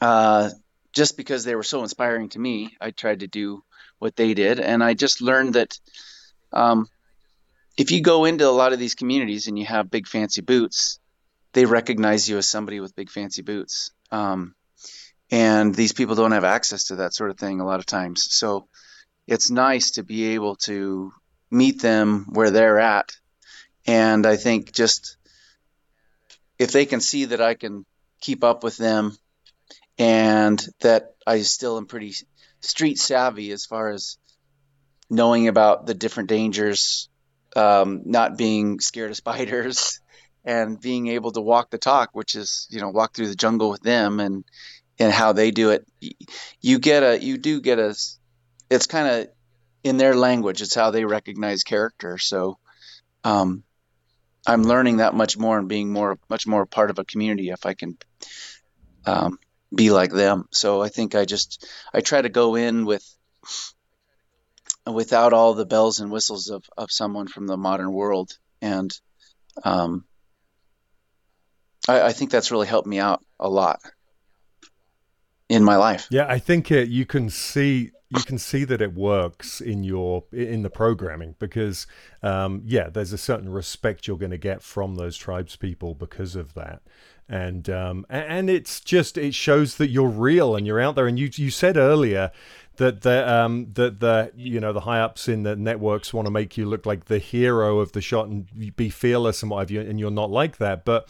uh, 0.00 0.48
just 0.92 1.16
because 1.16 1.44
they 1.44 1.54
were 1.54 1.62
so 1.62 1.82
inspiring 1.82 2.28
to 2.30 2.38
me, 2.38 2.76
I 2.80 2.90
tried 2.90 3.20
to 3.20 3.26
do 3.26 3.62
what 3.98 4.16
they 4.16 4.34
did, 4.34 4.60
and 4.60 4.82
I 4.82 4.94
just 4.94 5.20
learned 5.20 5.54
that 5.54 5.78
um, 6.52 6.88
if 7.76 7.90
you 7.90 8.02
go 8.02 8.24
into 8.24 8.48
a 8.48 8.50
lot 8.50 8.72
of 8.72 8.78
these 8.78 8.94
communities 8.94 9.46
and 9.46 9.58
you 9.58 9.66
have 9.66 9.90
big 9.90 10.06
fancy 10.06 10.40
boots, 10.40 10.98
they 11.52 11.64
recognize 11.64 12.28
you 12.28 12.38
as 12.38 12.48
somebody 12.48 12.80
with 12.80 12.96
big 12.96 13.10
fancy 13.10 13.42
boots. 13.42 13.90
Um, 14.10 14.54
and 15.30 15.74
these 15.74 15.92
people 15.92 16.14
don't 16.14 16.32
have 16.32 16.44
access 16.44 16.84
to 16.84 16.96
that 16.96 17.14
sort 17.14 17.30
of 17.30 17.38
thing 17.38 17.60
a 17.60 17.66
lot 17.66 17.80
of 17.80 17.86
times. 17.86 18.26
So 18.34 18.68
it's 19.26 19.50
nice 19.50 19.92
to 19.92 20.02
be 20.02 20.34
able 20.34 20.56
to 20.56 21.12
meet 21.50 21.80
them 21.80 22.26
where 22.30 22.50
they're 22.50 22.78
at. 22.78 23.12
And 23.86 24.26
I 24.26 24.36
think 24.36 24.72
just 24.72 25.16
if 26.58 26.72
they 26.72 26.84
can 26.84 27.00
see 27.00 27.26
that 27.26 27.40
I 27.40 27.54
can 27.54 27.86
keep 28.20 28.44
up 28.44 28.62
with 28.64 28.76
them 28.76 29.16
and 30.00 30.66
that 30.80 31.14
I 31.26 31.42
still 31.42 31.76
am 31.76 31.84
pretty 31.84 32.14
street 32.60 32.98
savvy 32.98 33.52
as 33.52 33.66
far 33.66 33.90
as 33.90 34.16
knowing 35.10 35.46
about 35.46 35.84
the 35.84 35.92
different 35.92 36.30
dangers, 36.30 37.10
um, 37.54 38.02
not 38.06 38.38
being 38.38 38.80
scared 38.80 39.10
of 39.10 39.18
spiders, 39.18 40.00
and 40.44 40.80
being 40.80 41.08
able 41.08 41.32
to 41.32 41.42
walk 41.42 41.68
the 41.70 41.76
talk, 41.76 42.08
which 42.14 42.34
is 42.34 42.66
you 42.70 42.80
know 42.80 42.88
walk 42.88 43.14
through 43.14 43.28
the 43.28 43.34
jungle 43.34 43.68
with 43.68 43.82
them 43.82 44.20
and 44.20 44.44
and 44.98 45.12
how 45.12 45.34
they 45.34 45.50
do 45.50 45.70
it. 45.70 45.86
You 46.62 46.78
get 46.78 47.02
a 47.02 47.22
you 47.22 47.36
do 47.36 47.60
get 47.60 47.78
a 47.78 47.94
it's 48.70 48.86
kind 48.86 49.06
of 49.06 49.28
in 49.84 49.98
their 49.98 50.16
language. 50.16 50.62
It's 50.62 50.74
how 50.74 50.92
they 50.92 51.04
recognize 51.04 51.62
character. 51.62 52.16
So 52.16 52.56
um, 53.22 53.64
I'm 54.46 54.62
learning 54.62 54.96
that 54.98 55.12
much 55.12 55.36
more 55.36 55.58
and 55.58 55.68
being 55.68 55.92
more 55.92 56.18
much 56.30 56.46
more 56.46 56.64
part 56.64 56.88
of 56.88 56.98
a 56.98 57.04
community 57.04 57.50
if 57.50 57.66
I 57.66 57.74
can 57.74 57.98
um, 59.04 59.38
be 59.74 59.90
like 59.90 60.12
them. 60.12 60.48
So 60.50 60.82
I 60.82 60.88
think 60.88 61.14
I 61.14 61.24
just 61.24 61.66
I 61.92 62.00
try 62.00 62.20
to 62.20 62.28
go 62.28 62.54
in 62.56 62.84
with 62.84 63.04
without 64.90 65.32
all 65.32 65.54
the 65.54 65.66
bells 65.66 66.00
and 66.00 66.10
whistles 66.10 66.48
of, 66.48 66.64
of 66.76 66.90
someone 66.90 67.28
from 67.28 67.46
the 67.46 67.56
modern 67.56 67.92
world 67.92 68.32
and 68.62 68.90
um, 69.64 70.04
I, 71.88 72.02
I 72.02 72.12
think 72.12 72.30
that's 72.30 72.50
really 72.50 72.66
helped 72.66 72.88
me 72.88 72.98
out 72.98 73.24
a 73.38 73.48
lot 73.48 73.80
in 75.48 75.64
my 75.64 75.76
life. 75.76 76.06
Yeah, 76.10 76.26
I 76.28 76.38
think 76.38 76.70
it, 76.70 76.88
you 76.88 77.06
can 77.06 77.30
see 77.30 77.90
you 78.12 78.22
can 78.24 78.38
see 78.38 78.64
that 78.64 78.82
it 78.82 78.92
works 78.92 79.60
in 79.60 79.84
your 79.84 80.24
in 80.32 80.62
the 80.62 80.70
programming 80.70 81.36
because 81.38 81.86
um, 82.22 82.62
yeah, 82.64 82.88
there's 82.88 83.12
a 83.12 83.18
certain 83.18 83.48
respect 83.48 84.06
you're 84.06 84.18
going 84.18 84.30
to 84.30 84.38
get 84.38 84.62
from 84.62 84.96
those 84.96 85.16
tribes 85.16 85.56
people 85.56 85.94
because 85.94 86.36
of 86.36 86.54
that. 86.54 86.82
And 87.30 87.70
um, 87.70 88.04
and 88.10 88.50
it's 88.50 88.80
just 88.80 89.16
it 89.16 89.34
shows 89.34 89.76
that 89.76 89.88
you're 89.88 90.08
real 90.08 90.56
and 90.56 90.66
you're 90.66 90.80
out 90.80 90.96
there. 90.96 91.06
And 91.06 91.16
you 91.16 91.30
you 91.32 91.50
said 91.50 91.76
earlier 91.76 92.32
that 92.76 93.02
the 93.02 93.32
um 93.32 93.68
that 93.74 94.00
the 94.00 94.32
you 94.34 94.58
know 94.58 94.72
the 94.72 94.80
high 94.80 95.00
ups 95.00 95.28
in 95.28 95.44
the 95.44 95.54
networks 95.54 96.12
want 96.12 96.26
to 96.26 96.30
make 96.30 96.56
you 96.56 96.66
look 96.66 96.86
like 96.86 97.04
the 97.04 97.18
hero 97.18 97.78
of 97.78 97.92
the 97.92 98.00
shot 98.00 98.26
and 98.26 98.74
be 98.74 98.90
fearless 98.90 99.42
and 99.42 99.50
what 99.50 99.60
have 99.60 99.70
you, 99.70 99.80
and 99.80 100.00
you're 100.00 100.10
not 100.10 100.30
like 100.30 100.56
that. 100.56 100.84
But 100.84 101.08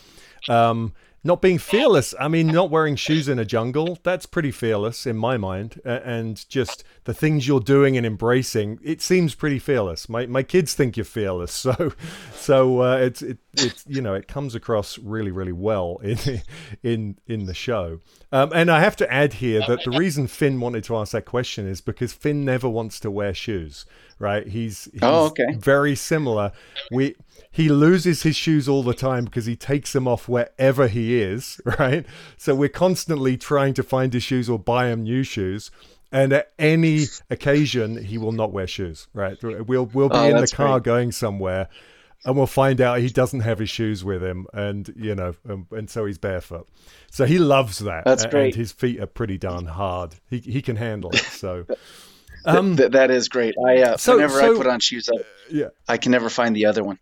um, 0.48 0.92
not 1.22 1.42
being 1.42 1.58
fearless. 1.58 2.14
I 2.18 2.28
mean, 2.28 2.46
not 2.46 2.70
wearing 2.70 2.96
shoes 2.96 3.28
in 3.28 3.38
a 3.38 3.44
jungle, 3.44 3.98
that's 4.02 4.26
pretty 4.26 4.50
fearless 4.50 5.06
in 5.06 5.16
my 5.16 5.36
mind. 5.36 5.80
and 5.84 6.48
just 6.48 6.82
the 7.04 7.14
things 7.14 7.46
you're 7.46 7.60
doing 7.60 7.96
and 7.96 8.06
embracing, 8.06 8.78
it 8.82 9.02
seems 9.02 9.34
pretty 9.34 9.58
fearless. 9.58 10.08
My, 10.08 10.26
my 10.26 10.42
kids 10.42 10.74
think 10.74 10.96
you're 10.96 11.04
fearless. 11.04 11.50
So, 11.70 11.92
so 12.34 12.82
uh, 12.82 12.96
it's, 12.96 13.20
it, 13.20 13.38
it's, 13.52 13.84
you 13.86 14.00
know, 14.00 14.14
it 14.14 14.26
comes 14.26 14.54
across 14.54 14.98
really, 14.98 15.30
really 15.30 15.52
well 15.52 15.98
in, 16.02 16.42
in, 16.82 17.18
in 17.26 17.44
the 17.44 17.54
show. 17.54 18.00
Um, 18.32 18.50
and 18.54 18.70
I 18.70 18.80
have 18.80 18.96
to 18.96 19.12
add 19.12 19.34
here 19.34 19.60
that 19.68 19.84
the 19.84 19.90
reason 19.90 20.26
Finn 20.26 20.58
wanted 20.58 20.84
to 20.84 20.96
ask 20.96 21.12
that 21.12 21.26
question 21.26 21.68
is 21.68 21.80
because 21.80 22.12
Finn 22.12 22.44
never 22.44 22.68
wants 22.68 22.98
to 23.00 23.10
wear 23.10 23.34
shoes, 23.34 23.84
right? 24.20 24.46
He's, 24.46 24.86
oh, 24.86 24.92
he's 24.92 25.02
oh, 25.02 25.24
okay. 25.26 25.56
very 25.58 25.96
similar. 25.96 26.52
We, 26.92 27.16
he 27.50 27.68
loses 27.68 28.22
his 28.22 28.36
shoes 28.36 28.68
all 28.68 28.84
the 28.84 28.94
time 28.94 29.24
because 29.24 29.46
he 29.46 29.56
takes 29.56 29.92
them 29.92 30.06
off 30.06 30.28
wherever 30.28 30.86
he 30.86 31.20
is, 31.20 31.60
right? 31.78 32.06
So 32.36 32.54
we're 32.54 32.68
constantly 32.68 33.36
trying 33.36 33.74
to 33.74 33.82
find 33.82 34.12
his 34.12 34.22
shoes 34.22 34.48
or 34.48 34.58
buy 34.58 34.88
him 34.88 35.02
new 35.02 35.24
shoes. 35.24 35.72
And 36.12 36.32
at 36.32 36.52
any 36.58 37.04
occasion, 37.30 38.04
he 38.04 38.18
will 38.18 38.32
not 38.32 38.52
wear 38.52 38.66
shoes, 38.66 39.06
right? 39.14 39.38
We'll 39.42 39.86
we'll 39.86 40.08
be 40.08 40.16
oh, 40.16 40.24
in 40.24 40.36
the 40.38 40.48
car 40.48 40.80
great. 40.80 40.84
going 40.84 41.12
somewhere, 41.12 41.68
and 42.24 42.36
we'll 42.36 42.48
find 42.48 42.80
out 42.80 42.98
he 42.98 43.10
doesn't 43.10 43.40
have 43.40 43.60
his 43.60 43.70
shoes 43.70 44.02
with 44.02 44.20
him, 44.20 44.48
and 44.52 44.92
you 44.96 45.14
know, 45.14 45.36
and, 45.44 45.66
and 45.70 45.88
so 45.88 46.06
he's 46.06 46.18
barefoot. 46.18 46.68
So 47.12 47.26
he 47.26 47.38
loves 47.38 47.78
that. 47.78 48.04
That's 48.04 48.26
great. 48.26 48.46
And 48.46 48.54
his 48.56 48.72
feet 48.72 48.98
are 48.98 49.06
pretty 49.06 49.38
darn 49.38 49.66
hard. 49.66 50.16
He 50.28 50.38
he 50.38 50.62
can 50.62 50.74
handle 50.74 51.10
it. 51.10 51.18
So. 51.18 51.66
Um, 52.44 52.76
Th- 52.76 52.90
that 52.92 53.10
is 53.10 53.28
great. 53.28 53.54
I 53.66 53.82
uh, 53.82 53.96
so, 53.96 54.16
whenever 54.16 54.40
so, 54.40 54.54
I 54.54 54.56
put 54.56 54.66
on 54.66 54.80
shoes, 54.80 55.08
I, 55.12 55.22
yeah, 55.50 55.68
I 55.88 55.96
can 55.96 56.12
never 56.12 56.28
find 56.28 56.54
the 56.54 56.66
other 56.66 56.82
one. 56.82 56.98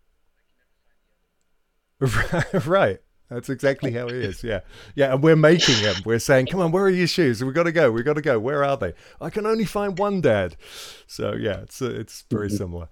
right. 2.65 2.99
That's 3.29 3.49
exactly 3.49 3.91
how 3.91 4.07
it 4.07 4.15
is. 4.15 4.43
Yeah. 4.43 4.61
Yeah. 4.95 5.13
And 5.13 5.21
we're 5.21 5.35
making 5.35 5.83
them. 5.83 5.95
We're 6.03 6.19
saying, 6.19 6.47
come 6.47 6.61
on, 6.61 6.71
where 6.71 6.85
are 6.85 6.89
your 6.89 7.07
shoes? 7.07 7.43
We've 7.43 7.53
got 7.53 7.63
to 7.63 7.71
go. 7.71 7.91
We've 7.91 8.05
got 8.05 8.15
to 8.15 8.21
go. 8.21 8.39
Where 8.39 8.63
are 8.63 8.75
they? 8.75 8.93
I 9.21 9.29
can 9.29 9.45
only 9.45 9.65
find 9.65 9.97
one, 9.97 10.21
Dad. 10.21 10.55
So, 11.05 11.33
yeah, 11.33 11.61
it's, 11.61 11.81
uh, 11.81 11.91
it's 11.91 12.25
very 12.29 12.47
mm-hmm. 12.47 12.57
similar. 12.57 12.89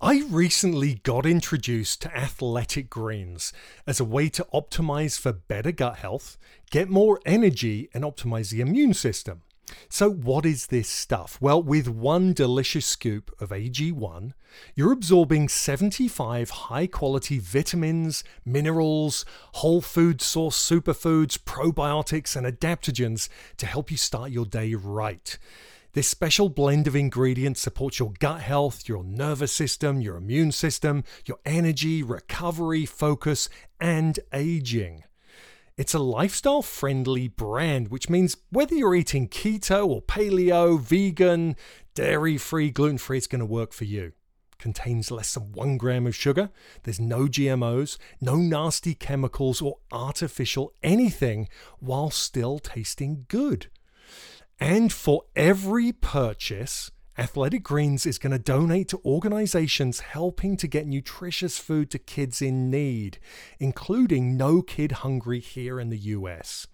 I 0.00 0.24
recently 0.28 0.94
got 0.94 1.24
introduced 1.24 2.02
to 2.02 2.14
athletic 2.14 2.90
greens 2.90 3.52
as 3.86 4.00
a 4.00 4.04
way 4.04 4.28
to 4.30 4.46
optimize 4.52 5.18
for 5.18 5.32
better 5.32 5.70
gut 5.70 5.98
health, 5.98 6.36
get 6.70 6.90
more 6.90 7.20
energy, 7.24 7.88
and 7.94 8.02
optimize 8.02 8.50
the 8.50 8.60
immune 8.60 8.94
system. 8.94 9.42
So, 9.88 10.10
what 10.10 10.44
is 10.44 10.66
this 10.66 10.88
stuff? 10.88 11.38
Well, 11.40 11.62
with 11.62 11.88
one 11.88 12.32
delicious 12.32 12.86
scoop 12.86 13.34
of 13.40 13.50
AG1, 13.50 14.32
you're 14.74 14.92
absorbing 14.92 15.48
75 15.48 16.50
high 16.50 16.86
quality 16.86 17.38
vitamins, 17.38 18.24
minerals, 18.44 19.24
whole 19.54 19.80
food 19.80 20.20
source 20.20 20.56
superfoods, 20.56 21.38
probiotics, 21.38 22.36
and 22.36 22.46
adaptogens 22.46 23.28
to 23.58 23.66
help 23.66 23.90
you 23.90 23.96
start 23.96 24.30
your 24.30 24.46
day 24.46 24.74
right. 24.74 25.38
This 25.94 26.08
special 26.08 26.48
blend 26.48 26.86
of 26.86 26.96
ingredients 26.96 27.60
supports 27.60 27.98
your 27.98 28.14
gut 28.18 28.40
health, 28.40 28.88
your 28.88 29.04
nervous 29.04 29.52
system, 29.52 30.00
your 30.00 30.16
immune 30.16 30.52
system, 30.52 31.04
your 31.26 31.38
energy, 31.44 32.02
recovery, 32.02 32.86
focus, 32.86 33.50
and 33.78 34.18
aging. 34.32 35.04
It's 35.76 35.94
a 35.94 35.98
lifestyle 35.98 36.60
friendly 36.60 37.28
brand, 37.28 37.88
which 37.88 38.10
means 38.10 38.36
whether 38.50 38.74
you're 38.74 38.94
eating 38.94 39.26
keto 39.26 39.86
or 39.86 40.02
paleo, 40.02 40.78
vegan, 40.78 41.56
dairy 41.94 42.36
free, 42.36 42.70
gluten 42.70 42.98
free, 42.98 43.16
it's 43.16 43.26
going 43.26 43.40
to 43.40 43.46
work 43.46 43.72
for 43.72 43.84
you. 43.84 44.12
Contains 44.58 45.10
less 45.10 45.32
than 45.32 45.50
one 45.52 45.78
gram 45.78 46.06
of 46.06 46.14
sugar. 46.14 46.50
There's 46.82 47.00
no 47.00 47.26
GMOs, 47.26 47.96
no 48.20 48.36
nasty 48.36 48.94
chemicals 48.94 49.62
or 49.62 49.78
artificial 49.90 50.74
anything 50.82 51.48
while 51.80 52.10
still 52.10 52.58
tasting 52.58 53.24
good. 53.28 53.68
And 54.60 54.92
for 54.92 55.22
every 55.34 55.90
purchase, 55.90 56.90
Athletic 57.18 57.62
Greens 57.62 58.06
is 58.06 58.16
going 58.16 58.32
to 58.32 58.38
donate 58.38 58.88
to 58.88 59.00
organizations 59.04 60.00
helping 60.00 60.56
to 60.56 60.66
get 60.66 60.86
nutritious 60.86 61.58
food 61.58 61.90
to 61.90 61.98
kids 61.98 62.40
in 62.40 62.70
need, 62.70 63.18
including 63.60 64.34
No 64.38 64.62
Kid 64.62 64.92
Hungry 64.92 65.38
here 65.38 65.78
in 65.78 65.90
the 65.90 65.98
US. 65.98 66.66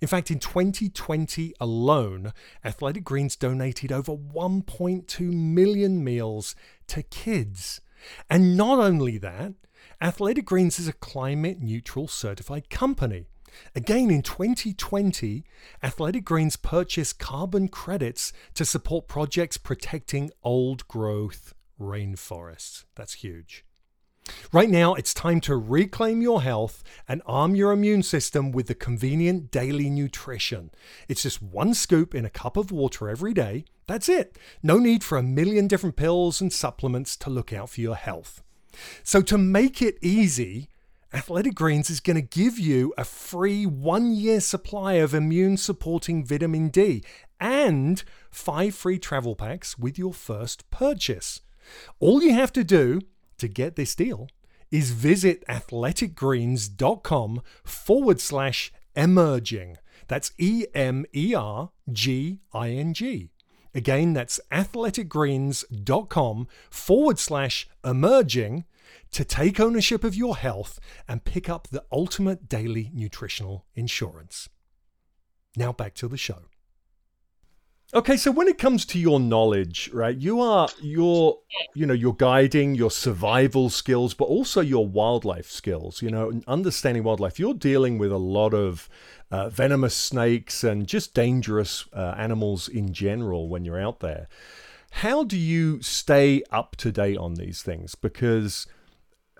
In 0.00 0.08
fact, 0.08 0.32
in 0.32 0.40
2020 0.40 1.54
alone, 1.60 2.32
Athletic 2.64 3.04
Greens 3.04 3.36
donated 3.36 3.92
over 3.92 4.16
1.2 4.16 5.20
million 5.32 6.02
meals 6.02 6.56
to 6.88 7.04
kids. 7.04 7.80
And 8.28 8.56
not 8.56 8.80
only 8.80 9.16
that, 9.18 9.52
Athletic 10.00 10.44
Greens 10.44 10.80
is 10.80 10.88
a 10.88 10.92
climate 10.92 11.60
neutral 11.60 12.08
certified 12.08 12.68
company. 12.68 13.28
Again, 13.74 14.10
in 14.10 14.22
2020, 14.22 15.44
Athletic 15.82 16.24
Greens 16.24 16.56
purchased 16.56 17.18
carbon 17.18 17.68
credits 17.68 18.32
to 18.54 18.64
support 18.64 19.08
projects 19.08 19.56
protecting 19.56 20.30
old 20.42 20.86
growth 20.88 21.54
rainforests. 21.80 22.84
That's 22.94 23.14
huge. 23.14 23.64
Right 24.52 24.70
now, 24.70 24.94
it's 24.94 25.12
time 25.12 25.40
to 25.42 25.56
reclaim 25.56 26.22
your 26.22 26.42
health 26.42 26.82
and 27.06 27.20
arm 27.26 27.54
your 27.54 27.72
immune 27.72 28.02
system 28.02 28.52
with 28.52 28.68
the 28.68 28.74
convenient 28.74 29.50
daily 29.50 29.90
nutrition. 29.90 30.70
It's 31.08 31.22
just 31.22 31.42
one 31.42 31.74
scoop 31.74 32.14
in 32.14 32.24
a 32.24 32.30
cup 32.30 32.56
of 32.56 32.72
water 32.72 33.08
every 33.08 33.34
day. 33.34 33.66
That's 33.86 34.08
it. 34.08 34.38
No 34.62 34.78
need 34.78 35.04
for 35.04 35.18
a 35.18 35.22
million 35.22 35.68
different 35.68 35.96
pills 35.96 36.40
and 36.40 36.52
supplements 36.52 37.16
to 37.18 37.30
look 37.30 37.52
out 37.52 37.70
for 37.70 37.80
your 37.80 37.96
health. 37.96 38.42
So, 39.02 39.20
to 39.22 39.38
make 39.38 39.82
it 39.82 39.98
easy, 40.00 40.68
Athletic 41.14 41.54
Greens 41.54 41.90
is 41.90 42.00
going 42.00 42.16
to 42.16 42.22
give 42.22 42.58
you 42.58 42.92
a 42.98 43.04
free 43.04 43.64
one 43.64 44.16
year 44.16 44.40
supply 44.40 44.94
of 44.94 45.14
immune 45.14 45.56
supporting 45.56 46.24
vitamin 46.24 46.70
D 46.70 47.04
and 47.38 48.02
five 48.32 48.74
free 48.74 48.98
travel 48.98 49.36
packs 49.36 49.78
with 49.78 49.96
your 49.96 50.12
first 50.12 50.68
purchase. 50.72 51.42
All 52.00 52.20
you 52.20 52.34
have 52.34 52.52
to 52.54 52.64
do 52.64 53.00
to 53.38 53.46
get 53.46 53.76
this 53.76 53.94
deal 53.94 54.26
is 54.72 54.90
visit 54.90 55.46
athleticgreens.com 55.46 57.42
forward 57.62 58.20
slash 58.20 58.72
emerging. 58.96 59.76
That's 60.08 60.32
E 60.36 60.66
M 60.74 61.04
E 61.14 61.32
R 61.32 61.70
G 61.92 62.40
I 62.52 62.70
N 62.70 62.92
G. 62.92 63.30
Again, 63.72 64.14
that's 64.14 64.40
athleticgreens.com 64.50 66.48
forward 66.70 67.18
slash 67.20 67.68
emerging 67.84 68.64
to 69.14 69.24
take 69.24 69.60
ownership 69.60 70.02
of 70.02 70.16
your 70.16 70.36
health 70.36 70.80
and 71.06 71.24
pick 71.24 71.48
up 71.48 71.68
the 71.68 71.84
ultimate 71.92 72.48
daily 72.48 72.90
nutritional 72.92 73.64
insurance. 73.76 74.48
Now 75.56 75.72
back 75.72 75.94
to 75.94 76.08
the 76.08 76.16
show. 76.16 76.46
Okay, 77.92 78.16
so 78.16 78.32
when 78.32 78.48
it 78.48 78.58
comes 78.58 78.84
to 78.86 78.98
your 78.98 79.20
knowledge, 79.20 79.88
right, 79.92 80.16
you 80.16 80.40
are 80.40 80.68
your 80.80 81.38
you 81.74 81.86
know 81.86 81.94
your 81.94 82.16
guiding, 82.16 82.74
your 82.74 82.90
survival 82.90 83.70
skills, 83.70 84.14
but 84.14 84.24
also 84.24 84.60
your 84.60 84.84
wildlife 84.84 85.48
skills. 85.48 86.02
You 86.02 86.10
know, 86.10 86.40
understanding 86.48 87.04
wildlife. 87.04 87.38
You're 87.38 87.54
dealing 87.54 87.98
with 87.98 88.10
a 88.10 88.18
lot 88.18 88.52
of 88.52 88.88
uh, 89.30 89.48
venomous 89.48 89.94
snakes 89.94 90.64
and 90.64 90.88
just 90.88 91.14
dangerous 91.14 91.84
uh, 91.92 92.16
animals 92.18 92.66
in 92.66 92.92
general 92.92 93.48
when 93.48 93.64
you're 93.64 93.80
out 93.80 94.00
there. 94.00 94.26
How 94.90 95.22
do 95.22 95.36
you 95.36 95.80
stay 95.82 96.42
up 96.50 96.74
to 96.76 96.90
date 96.90 97.18
on 97.18 97.34
these 97.34 97.62
things? 97.62 97.94
Because 97.94 98.66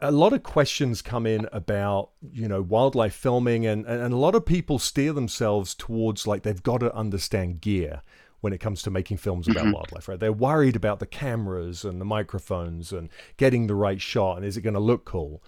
a 0.03 0.11
lot 0.11 0.33
of 0.33 0.43
questions 0.43 1.03
come 1.03 1.27
in 1.27 1.49
about 1.53 2.11
you 2.33 2.49
know 2.49 2.63
wildlife 2.63 3.15
filming 3.15 3.67
and, 3.67 3.87
and 3.87 4.13
a 4.13 4.17
lot 4.17 4.35
of 4.35 4.45
people 4.45 4.79
steer 4.79 5.13
themselves 5.13 5.75
towards 5.75 6.27
like 6.27 6.43
they've 6.43 6.63
got 6.63 6.79
to 6.79 6.95
understand 6.95 7.61
gear 7.61 8.03
when 8.41 8.53
it 8.53 8.59
comes 8.59 8.83
to 8.83 8.91
making 8.91 9.17
films 9.17 9.49
about 9.49 9.65
mm-hmm. 9.65 9.75
wildlife 9.75 10.09
right 10.09 10.21
they're 10.21 10.33
worried 10.33 10.77
about 10.77 10.99
the 10.99 11.07
cameras 11.07 11.85
and 11.85 12.01
the 12.01 12.05
microphones 12.05 12.93
and 12.93 13.09
getting 13.37 13.67
the 13.67 13.75
right 13.75 14.01
shot 14.01 14.37
and 14.37 14.45
is 14.45 14.57
it 14.57 14.63
going 14.63 14.75
to 14.75 14.81
look 14.81 15.05
cool 15.05 15.43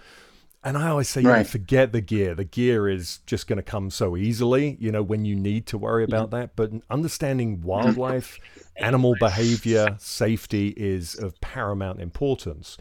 and 0.67 0.77
I 0.77 0.89
always 0.89 1.09
say, 1.09 1.21
you 1.21 1.29
know, 1.29 1.45
forget 1.45 1.93
the 1.93 2.01
gear. 2.01 2.35
The 2.35 2.43
gear 2.43 2.89
is 2.89 3.21
just 3.25 3.47
going 3.47 3.59
to 3.59 3.63
come 3.63 3.89
so 3.89 4.17
easily, 4.17 4.77
you 4.81 4.91
know, 4.91 5.01
when 5.01 5.25
you 5.25 5.37
need 5.37 5.65
to 5.67 5.79
worry 5.79 6.03
about 6.03 6.31
mm-hmm. 6.31 6.41
that. 6.41 6.57
But 6.57 6.73
understanding 6.91 7.61
wildlife, 7.61 8.41
animal 8.77 9.15
behavior, 9.21 9.95
safety 10.01 10.75
is 10.77 11.15
of 11.15 11.41
paramount 11.41 12.01
importance. 12.01 12.79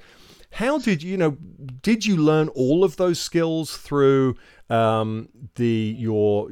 How 0.55 0.77
did 0.77 1.03
you 1.03 1.17
know? 1.17 1.31
Did 1.81 2.05
you 2.05 2.15
learn 2.15 2.47
all 2.47 2.85
of 2.85 2.95
those 2.95 3.19
skills 3.19 3.75
through 3.75 4.37
um, 4.69 5.27
the 5.55 5.93
your 5.97 6.49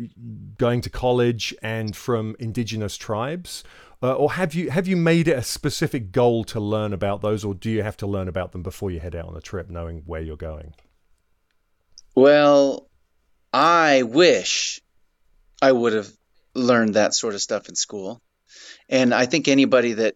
going 0.57 0.81
to 0.81 0.89
college 0.89 1.55
and 1.61 1.95
from 1.95 2.35
indigenous 2.37 2.97
tribes, 2.97 3.63
uh, 4.01 4.13
or 4.13 4.33
have 4.33 4.53
you 4.53 4.71
have 4.71 4.89
you 4.89 4.97
made 4.97 5.29
it 5.29 5.37
a 5.37 5.41
specific 5.41 6.11
goal 6.11 6.43
to 6.43 6.59
learn 6.59 6.91
about 6.91 7.21
those, 7.21 7.45
or 7.45 7.53
do 7.53 7.71
you 7.71 7.81
have 7.81 7.95
to 7.95 8.05
learn 8.05 8.27
about 8.27 8.51
them 8.51 8.61
before 8.61 8.91
you 8.91 8.99
head 8.99 9.15
out 9.15 9.29
on 9.29 9.37
a 9.37 9.41
trip, 9.41 9.69
knowing 9.69 10.03
where 10.05 10.21
you're 10.21 10.35
going? 10.35 10.73
Well, 12.13 12.89
I 13.53 14.03
wish 14.03 14.81
I 15.61 15.71
would 15.71 15.93
have 15.93 16.11
learned 16.53 16.95
that 16.95 17.13
sort 17.13 17.35
of 17.35 17.41
stuff 17.41 17.69
in 17.69 17.75
school, 17.75 18.21
and 18.89 19.13
I 19.13 19.27
think 19.27 19.47
anybody 19.47 19.93
that 19.93 20.15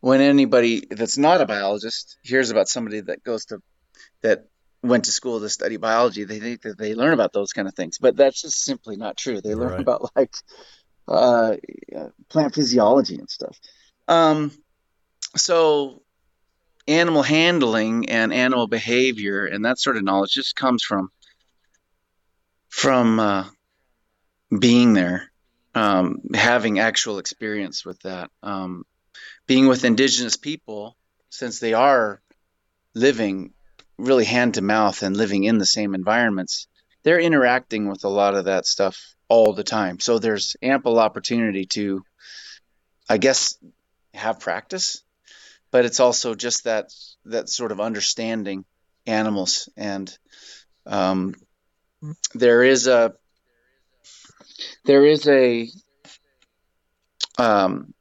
when 0.00 0.20
anybody 0.20 0.86
that's 0.90 1.18
not 1.18 1.40
a 1.40 1.46
biologist 1.46 2.18
hears 2.22 2.50
about 2.50 2.68
somebody 2.68 3.00
that 3.00 3.22
goes 3.22 3.46
to 3.46 3.60
that 4.22 4.46
went 4.82 5.04
to 5.04 5.12
school 5.12 5.40
to 5.40 5.48
study 5.48 5.76
biology, 5.76 6.24
they 6.24 6.38
think 6.38 6.62
that 6.62 6.78
they 6.78 6.94
learn 6.94 7.12
about 7.12 7.32
those 7.32 7.52
kind 7.52 7.66
of 7.66 7.74
things, 7.74 7.98
but 7.98 8.16
that's 8.16 8.42
just 8.42 8.62
simply 8.62 8.96
not 8.96 9.16
true. 9.16 9.40
They 9.40 9.54
learn 9.54 9.72
right. 9.72 9.80
about 9.80 10.10
like 10.14 10.34
uh, 11.08 11.56
plant 12.28 12.54
physiology 12.54 13.16
and 13.16 13.30
stuff. 13.30 13.58
Um, 14.08 14.52
so 15.36 16.02
animal 16.88 17.22
handling 17.22 18.08
and 18.08 18.32
animal 18.32 18.68
behavior 18.68 19.44
and 19.44 19.64
that 19.64 19.78
sort 19.78 19.96
of 19.96 20.04
knowledge 20.04 20.32
just 20.32 20.54
comes 20.54 20.84
from 20.84 21.10
from 22.68 23.18
uh, 23.18 23.44
being 24.56 24.92
there, 24.92 25.32
um, 25.74 26.18
having 26.34 26.78
actual 26.78 27.18
experience 27.18 27.84
with 27.84 27.98
that. 28.00 28.30
Um, 28.42 28.84
being 29.46 29.66
with 29.68 29.84
indigenous 29.84 30.36
people, 30.36 30.96
since 31.30 31.58
they 31.60 31.72
are 31.72 32.20
living 32.94 33.52
really 33.98 34.24
hand 34.24 34.54
to 34.54 34.62
mouth 34.62 35.02
and 35.02 35.16
living 35.16 35.44
in 35.44 35.58
the 35.58 35.66
same 35.66 35.94
environments, 35.94 36.66
they're 37.02 37.20
interacting 37.20 37.88
with 37.88 38.04
a 38.04 38.08
lot 38.08 38.34
of 38.34 38.46
that 38.46 38.66
stuff 38.66 39.14
all 39.28 39.52
the 39.52 39.64
time. 39.64 40.00
So 40.00 40.18
there's 40.18 40.56
ample 40.62 40.98
opportunity 40.98 41.66
to, 41.66 42.02
I 43.08 43.18
guess, 43.18 43.58
have 44.14 44.40
practice, 44.40 45.02
but 45.70 45.84
it's 45.84 46.00
also 46.00 46.34
just 46.34 46.64
that 46.64 46.90
that 47.24 47.48
sort 47.48 47.72
of 47.72 47.80
understanding 47.80 48.64
animals 49.06 49.68
and 49.76 50.16
um, 50.86 51.34
there 52.34 52.62
is 52.62 52.86
a 52.86 53.14
there 54.84 55.04
is 55.04 55.28
a 55.28 55.68
um, 57.38 57.92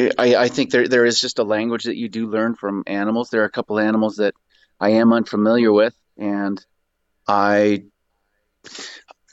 I, 0.00 0.36
I 0.36 0.48
think 0.48 0.70
there 0.70 0.86
there 0.86 1.04
is 1.04 1.20
just 1.20 1.38
a 1.38 1.44
language 1.44 1.84
that 1.84 1.96
you 1.96 2.08
do 2.08 2.28
learn 2.28 2.54
from 2.54 2.84
animals. 2.86 3.30
There 3.30 3.42
are 3.42 3.46
a 3.46 3.50
couple 3.50 3.78
animals 3.78 4.16
that 4.16 4.34
I 4.78 4.90
am 4.90 5.12
unfamiliar 5.12 5.72
with, 5.72 5.94
and 6.16 6.64
I 7.26 7.84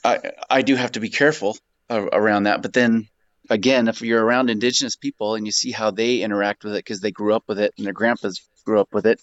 I 0.04 0.32
I 0.50 0.62
do 0.62 0.74
have 0.74 0.92
to 0.92 1.00
be 1.00 1.10
careful 1.10 1.56
around 1.90 2.44
that. 2.44 2.62
But 2.62 2.72
then 2.72 3.08
again, 3.48 3.86
if 3.88 4.02
you're 4.02 4.24
around 4.24 4.50
indigenous 4.50 4.96
people 4.96 5.36
and 5.36 5.46
you 5.46 5.52
see 5.52 5.70
how 5.70 5.90
they 5.92 6.22
interact 6.22 6.64
with 6.64 6.74
it 6.74 6.84
because 6.84 7.00
they 7.00 7.12
grew 7.12 7.34
up 7.34 7.44
with 7.46 7.60
it 7.60 7.72
and 7.76 7.86
their 7.86 7.92
grandpas 7.92 8.40
grew 8.64 8.80
up 8.80 8.92
with 8.92 9.06
it, 9.06 9.20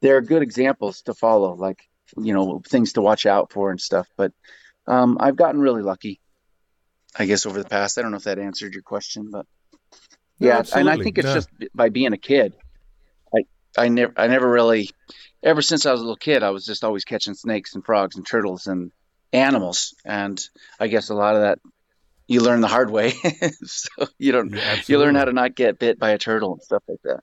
there 0.00 0.16
are 0.16 0.20
good 0.20 0.42
examples 0.42 1.02
to 1.02 1.14
follow, 1.14 1.54
like 1.54 1.82
you 2.16 2.32
know 2.34 2.62
things 2.68 2.92
to 2.92 3.02
watch 3.02 3.26
out 3.26 3.52
for 3.52 3.70
and 3.70 3.80
stuff. 3.80 4.06
But 4.16 4.32
um, 4.86 5.16
I've 5.20 5.36
gotten 5.36 5.60
really 5.60 5.82
lucky, 5.82 6.20
I 7.16 7.26
guess, 7.26 7.46
over 7.46 7.60
the 7.60 7.68
past. 7.68 7.98
I 7.98 8.02
don't 8.02 8.12
know 8.12 8.18
if 8.18 8.24
that 8.24 8.38
answered 8.38 8.74
your 8.74 8.82
question, 8.82 9.30
but 9.32 9.46
yeah, 10.38 10.62
and 10.74 10.88
I 10.88 10.96
think 10.96 11.18
it's 11.18 11.26
no. 11.26 11.34
just 11.34 11.48
by 11.74 11.88
being 11.88 12.12
a 12.12 12.18
kid. 12.18 12.54
I 13.34 13.44
I 13.76 13.88
never 13.88 14.12
I 14.16 14.26
never 14.26 14.50
really 14.50 14.90
ever 15.42 15.62
since 15.62 15.86
I 15.86 15.92
was 15.92 16.00
a 16.00 16.04
little 16.04 16.16
kid, 16.16 16.42
I 16.42 16.50
was 16.50 16.64
just 16.64 16.84
always 16.84 17.04
catching 17.04 17.34
snakes 17.34 17.74
and 17.74 17.84
frogs 17.84 18.16
and 18.16 18.26
turtles 18.26 18.66
and 18.66 18.92
animals, 19.32 19.94
and 20.04 20.40
I 20.80 20.88
guess 20.88 21.10
a 21.10 21.14
lot 21.14 21.36
of 21.36 21.42
that 21.42 21.58
you 22.26 22.40
learn 22.40 22.60
the 22.60 22.68
hard 22.68 22.90
way. 22.90 23.10
so 23.64 24.06
you 24.18 24.32
don't 24.32 24.54
you 24.88 24.98
learn 24.98 25.14
how 25.14 25.24
to 25.24 25.32
not 25.32 25.54
get 25.54 25.78
bit 25.78 25.98
by 25.98 26.10
a 26.10 26.18
turtle 26.18 26.54
and 26.54 26.62
stuff 26.62 26.82
like 26.88 27.00
that. 27.04 27.20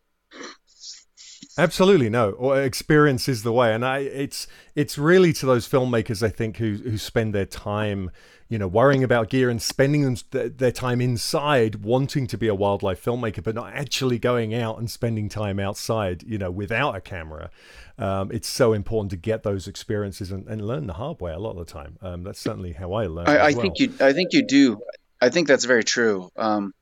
Absolutely 1.57 2.09
no. 2.09 2.31
Or 2.31 2.61
experience 2.61 3.27
is 3.27 3.43
the 3.43 3.51
way, 3.51 3.73
and 3.73 3.85
I 3.85 3.99
it's 3.99 4.47
it's 4.75 4.97
really 4.97 5.33
to 5.33 5.45
those 5.45 5.67
filmmakers 5.67 6.23
I 6.23 6.29
think 6.29 6.57
who 6.57 6.75
who 6.75 6.97
spend 6.97 7.33
their 7.33 7.45
time 7.45 8.11
you 8.51 8.59
know, 8.59 8.67
worrying 8.67 9.01
about 9.01 9.29
gear 9.29 9.49
and 9.49 9.61
spending 9.61 10.01
them, 10.01 10.17
their 10.29 10.73
time 10.73 10.99
inside 10.99 11.85
wanting 11.85 12.27
to 12.27 12.37
be 12.37 12.49
a 12.49 12.53
wildlife 12.53 13.01
filmmaker, 13.01 13.41
but 13.41 13.55
not 13.55 13.71
actually 13.73 14.19
going 14.19 14.53
out 14.53 14.77
and 14.77 14.91
spending 14.91 15.29
time 15.29 15.57
outside, 15.57 16.21
you 16.23 16.37
know, 16.37 16.51
without 16.51 16.93
a 16.93 16.99
camera. 16.99 17.49
Um, 17.97 18.29
it's 18.29 18.49
so 18.49 18.73
important 18.73 19.09
to 19.11 19.15
get 19.15 19.43
those 19.43 19.69
experiences 19.69 20.33
and, 20.33 20.45
and, 20.49 20.67
learn 20.67 20.85
the 20.85 20.93
hard 20.93 21.21
way 21.21 21.31
a 21.31 21.39
lot 21.39 21.51
of 21.51 21.65
the 21.65 21.71
time. 21.71 21.97
Um, 22.01 22.23
that's 22.23 22.41
certainly 22.41 22.73
how 22.73 22.91
I 22.91 23.07
learn. 23.07 23.29
I, 23.29 23.37
I 23.37 23.51
well. 23.51 23.61
think 23.61 23.79
you, 23.79 23.93
I 24.01 24.11
think 24.11 24.33
you 24.33 24.45
do. 24.45 24.81
I 25.21 25.29
think 25.29 25.47
that's 25.47 25.63
very 25.63 25.85
true. 25.85 26.29
Um, 26.35 26.73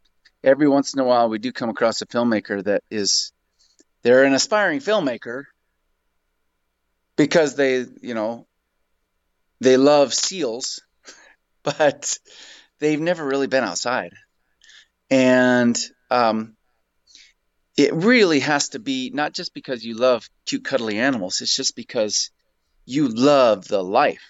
every 0.44 0.68
once 0.68 0.96
in 0.96 1.00
a 1.02 1.04
while, 1.04 1.30
we 1.30 1.38
do 1.38 1.52
come 1.52 1.70
across 1.70 2.02
a 2.02 2.08
filmmaker 2.08 2.64
that 2.64 2.82
is, 2.90 3.32
they're 4.02 4.24
an 4.24 4.34
aspiring 4.34 4.80
filmmaker 4.80 5.44
because 7.16 7.54
they, 7.54 7.86
you 8.02 8.16
know, 8.16 8.48
they 9.60 9.78
love 9.78 10.16
seals 10.16 10.82
but 11.64 12.18
they've 12.80 13.00
never 13.00 13.26
really 13.26 13.48
been 13.48 13.64
outside. 13.64 14.14
And 15.10 15.78
um, 16.10 16.56
it 17.78 17.94
really 17.94 18.40
has 18.40 18.70
to 18.70 18.80
be 18.80 19.12
not 19.14 19.34
just 19.34 19.54
because 19.54 19.84
you 19.84 19.96
love 19.96 20.30
cute, 20.46 20.66
cuddly 20.66 21.00
animals, 21.00 21.42
it's 21.42 21.56
just 21.56 21.76
because 21.76 22.32
you 22.86 23.08
love 23.08 23.68
the 23.68 23.84
life. 23.84 24.24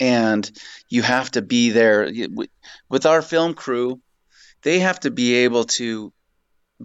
And 0.00 0.50
you 0.88 1.02
have 1.02 1.30
to 1.32 1.42
be 1.42 1.70
there. 1.70 2.10
With 2.88 3.06
our 3.06 3.22
film 3.22 3.54
crew, 3.54 4.00
they 4.62 4.80
have 4.80 4.98
to 5.00 5.10
be 5.12 5.34
able 5.44 5.64
to 5.64 6.12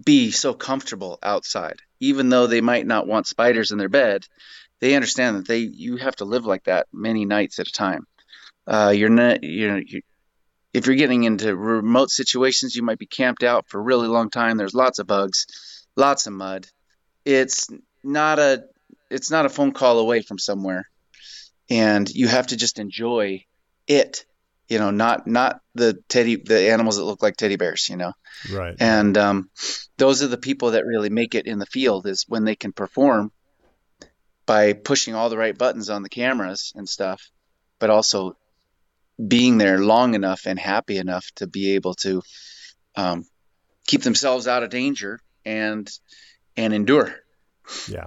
be 0.02 0.30
so 0.30 0.54
comfortable 0.54 1.18
outside, 1.22 1.80
even 1.98 2.28
though 2.28 2.46
they 2.46 2.60
might 2.60 2.86
not 2.86 3.08
want 3.08 3.26
spiders 3.26 3.72
in 3.72 3.78
their 3.78 3.88
bed. 3.88 4.24
They 4.80 4.94
understand 4.94 5.36
that 5.36 5.48
they 5.48 5.58
you 5.58 5.96
have 5.96 6.16
to 6.16 6.24
live 6.24 6.46
like 6.46 6.64
that 6.64 6.86
many 6.92 7.26
nights 7.26 7.58
at 7.58 7.68
a 7.68 7.72
time. 7.72 8.06
Uh, 8.66 8.92
you're 8.94 9.08
not 9.08 9.42
you're, 9.42 9.78
you're 9.78 10.02
if 10.72 10.86
you're 10.86 10.96
getting 10.96 11.24
into 11.24 11.56
remote 11.56 12.10
situations, 12.10 12.76
you 12.76 12.82
might 12.82 12.98
be 12.98 13.06
camped 13.06 13.42
out 13.42 13.68
for 13.68 13.78
a 13.78 13.82
really 13.82 14.08
long 14.08 14.30
time. 14.30 14.56
There's 14.56 14.74
lots 14.74 14.98
of 14.98 15.06
bugs, 15.06 15.46
lots 15.96 16.26
of 16.26 16.32
mud. 16.32 16.66
It's 17.24 17.68
not 18.04 18.38
a 18.38 18.64
it's 19.10 19.30
not 19.30 19.46
a 19.46 19.50
phone 19.50 19.72
call 19.72 19.98
away 19.98 20.22
from 20.22 20.38
somewhere, 20.38 20.88
and 21.68 22.08
you 22.08 22.28
have 22.28 22.48
to 22.48 22.56
just 22.56 22.78
enjoy 22.78 23.44
it. 23.86 24.24
You 24.68 24.78
know, 24.78 24.92
not 24.92 25.26
not 25.26 25.60
the 25.74 25.98
teddy 26.08 26.36
the 26.36 26.70
animals 26.70 26.96
that 26.96 27.04
look 27.04 27.22
like 27.22 27.36
teddy 27.36 27.56
bears. 27.56 27.88
You 27.88 27.96
know, 27.96 28.12
right? 28.52 28.76
And 28.78 29.18
um, 29.18 29.50
those 29.98 30.22
are 30.22 30.28
the 30.28 30.38
people 30.38 30.72
that 30.72 30.86
really 30.86 31.10
make 31.10 31.34
it 31.34 31.46
in 31.46 31.58
the 31.58 31.66
field 31.66 32.06
is 32.06 32.24
when 32.28 32.44
they 32.44 32.54
can 32.54 32.72
perform 32.72 33.32
by 34.46 34.72
pushing 34.72 35.14
all 35.14 35.28
the 35.28 35.38
right 35.38 35.56
buttons 35.56 35.90
on 35.90 36.02
the 36.02 36.08
cameras 36.08 36.72
and 36.76 36.88
stuff, 36.88 37.30
but 37.80 37.90
also 37.90 38.36
being 39.28 39.58
there 39.58 39.78
long 39.78 40.14
enough 40.14 40.46
and 40.46 40.58
happy 40.58 40.98
enough 40.98 41.26
to 41.36 41.46
be 41.46 41.74
able 41.74 41.94
to 41.94 42.22
um, 42.96 43.24
keep 43.86 44.02
themselves 44.02 44.46
out 44.46 44.62
of 44.62 44.70
danger 44.70 45.20
and 45.44 45.90
and 46.56 46.72
endure. 46.72 47.14
Yeah. 47.88 48.06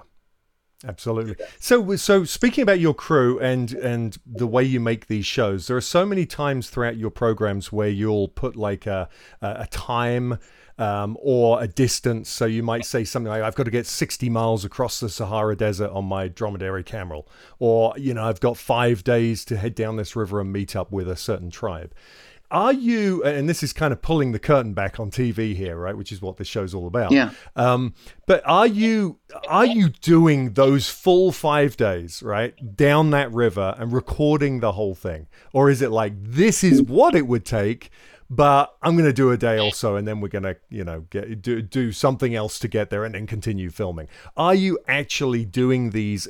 Absolutely. 0.86 1.36
So, 1.60 1.96
so 1.96 2.26
speaking 2.26 2.62
about 2.62 2.80
your 2.80 2.94
crew 2.94 3.40
and 3.40 3.72
and 3.74 4.18
the 4.26 4.48
way 4.48 4.64
you 4.66 4.82
make 4.82 5.08
these 5.08 5.26
shows, 5.26 5.68
there 5.68 5.78
are 5.78 5.82
so 5.82 6.06
many 6.06 6.26
times 6.26 6.70
throughout 6.70 6.98
your 6.98 7.10
programs 7.10 7.72
where 7.72 7.88
you'll 7.88 8.28
put 8.28 8.58
like 8.58 8.86
a 8.86 9.08
a 9.42 9.68
time 9.68 10.40
um, 10.78 11.18
or 11.22 11.62
a 11.62 11.68
distance. 11.68 12.30
So 12.30 12.46
you 12.46 12.64
might 12.64 12.86
say 12.86 13.04
something 13.04 13.30
like, 13.30 13.44
I've 13.44 13.56
got 13.56 13.64
to 13.64 13.72
get 13.72 13.86
60 13.86 14.30
miles 14.30 14.66
across 14.66 15.00
the 15.00 15.10
Sahara 15.10 15.56
Desert 15.56 15.92
on 15.92 16.06
my 16.06 16.28
dromedary 16.28 16.84
camel. 16.84 17.28
Or, 17.60 17.94
you 17.98 18.14
know, 18.14 18.26
I've 18.26 18.40
got 18.40 18.58
five 18.58 19.04
days 19.04 19.46
to 19.46 19.58
head 19.58 19.76
down 19.76 19.98
this 19.98 20.16
river 20.16 20.40
and 20.42 20.52
meet 20.52 20.76
up 20.76 20.92
with 20.92 21.08
a 21.08 21.16
certain 21.16 21.50
tribe. 21.50 21.94
Are 22.52 22.72
you, 22.72 23.24
and 23.24 23.50
this 23.50 23.64
is 23.64 23.74
kind 23.74 23.92
of 23.92 24.04
pulling 24.04 24.32
the 24.32 24.38
curtain 24.38 24.74
back 24.76 25.00
on 25.00 25.10
TV 25.10 25.56
here, 25.56 25.76
right? 25.76 25.98
Which 25.98 26.12
is 26.12 26.22
what 26.22 26.38
this 26.38 26.48
show's 26.48 26.76
all 26.76 26.86
about. 26.86 27.12
Yeah. 27.12 27.32
Um, 27.56 27.96
but 28.28 28.44
are 28.46 28.68
you 28.68 29.18
are 29.50 29.66
you 29.66 29.90
doing 29.90 30.54
those 30.54 30.88
full 30.88 31.32
five 31.32 31.76
days, 31.78 32.22
right, 32.22 32.54
down 32.76 33.10
that 33.10 33.32
river 33.34 33.74
and 33.80 33.92
recording 33.92 34.60
the 34.60 34.74
whole 34.74 34.94
thing, 34.94 35.26
or 35.52 35.72
is 35.72 35.82
it 35.82 35.90
like 35.90 36.14
this 36.16 36.64
is 36.64 36.80
what 36.84 37.16
it 37.16 37.26
would 37.26 37.44
take? 37.44 37.90
But 38.36 38.76
I'm 38.82 38.96
going 38.96 39.06
to 39.06 39.14
do 39.14 39.32
a 39.32 39.38
day 39.38 39.60
or 39.60 39.72
so, 39.72 39.96
and 39.96 40.08
then 40.08 40.20
we're 40.20 40.30
going 40.30 40.44
to, 40.44 40.58
you 40.70 40.84
know, 40.84 41.02
get 41.10 41.42
do 41.42 41.62
do 41.62 41.92
something 41.92 42.34
else 42.34 42.58
to 42.60 42.68
get 42.68 42.90
there, 42.90 43.06
and 43.06 43.14
then 43.14 43.28
continue 43.28 43.70
filming. 43.70 44.08
Are 44.36 44.56
you 44.56 44.80
actually 44.88 45.46
doing 45.46 45.92
these 45.92 46.28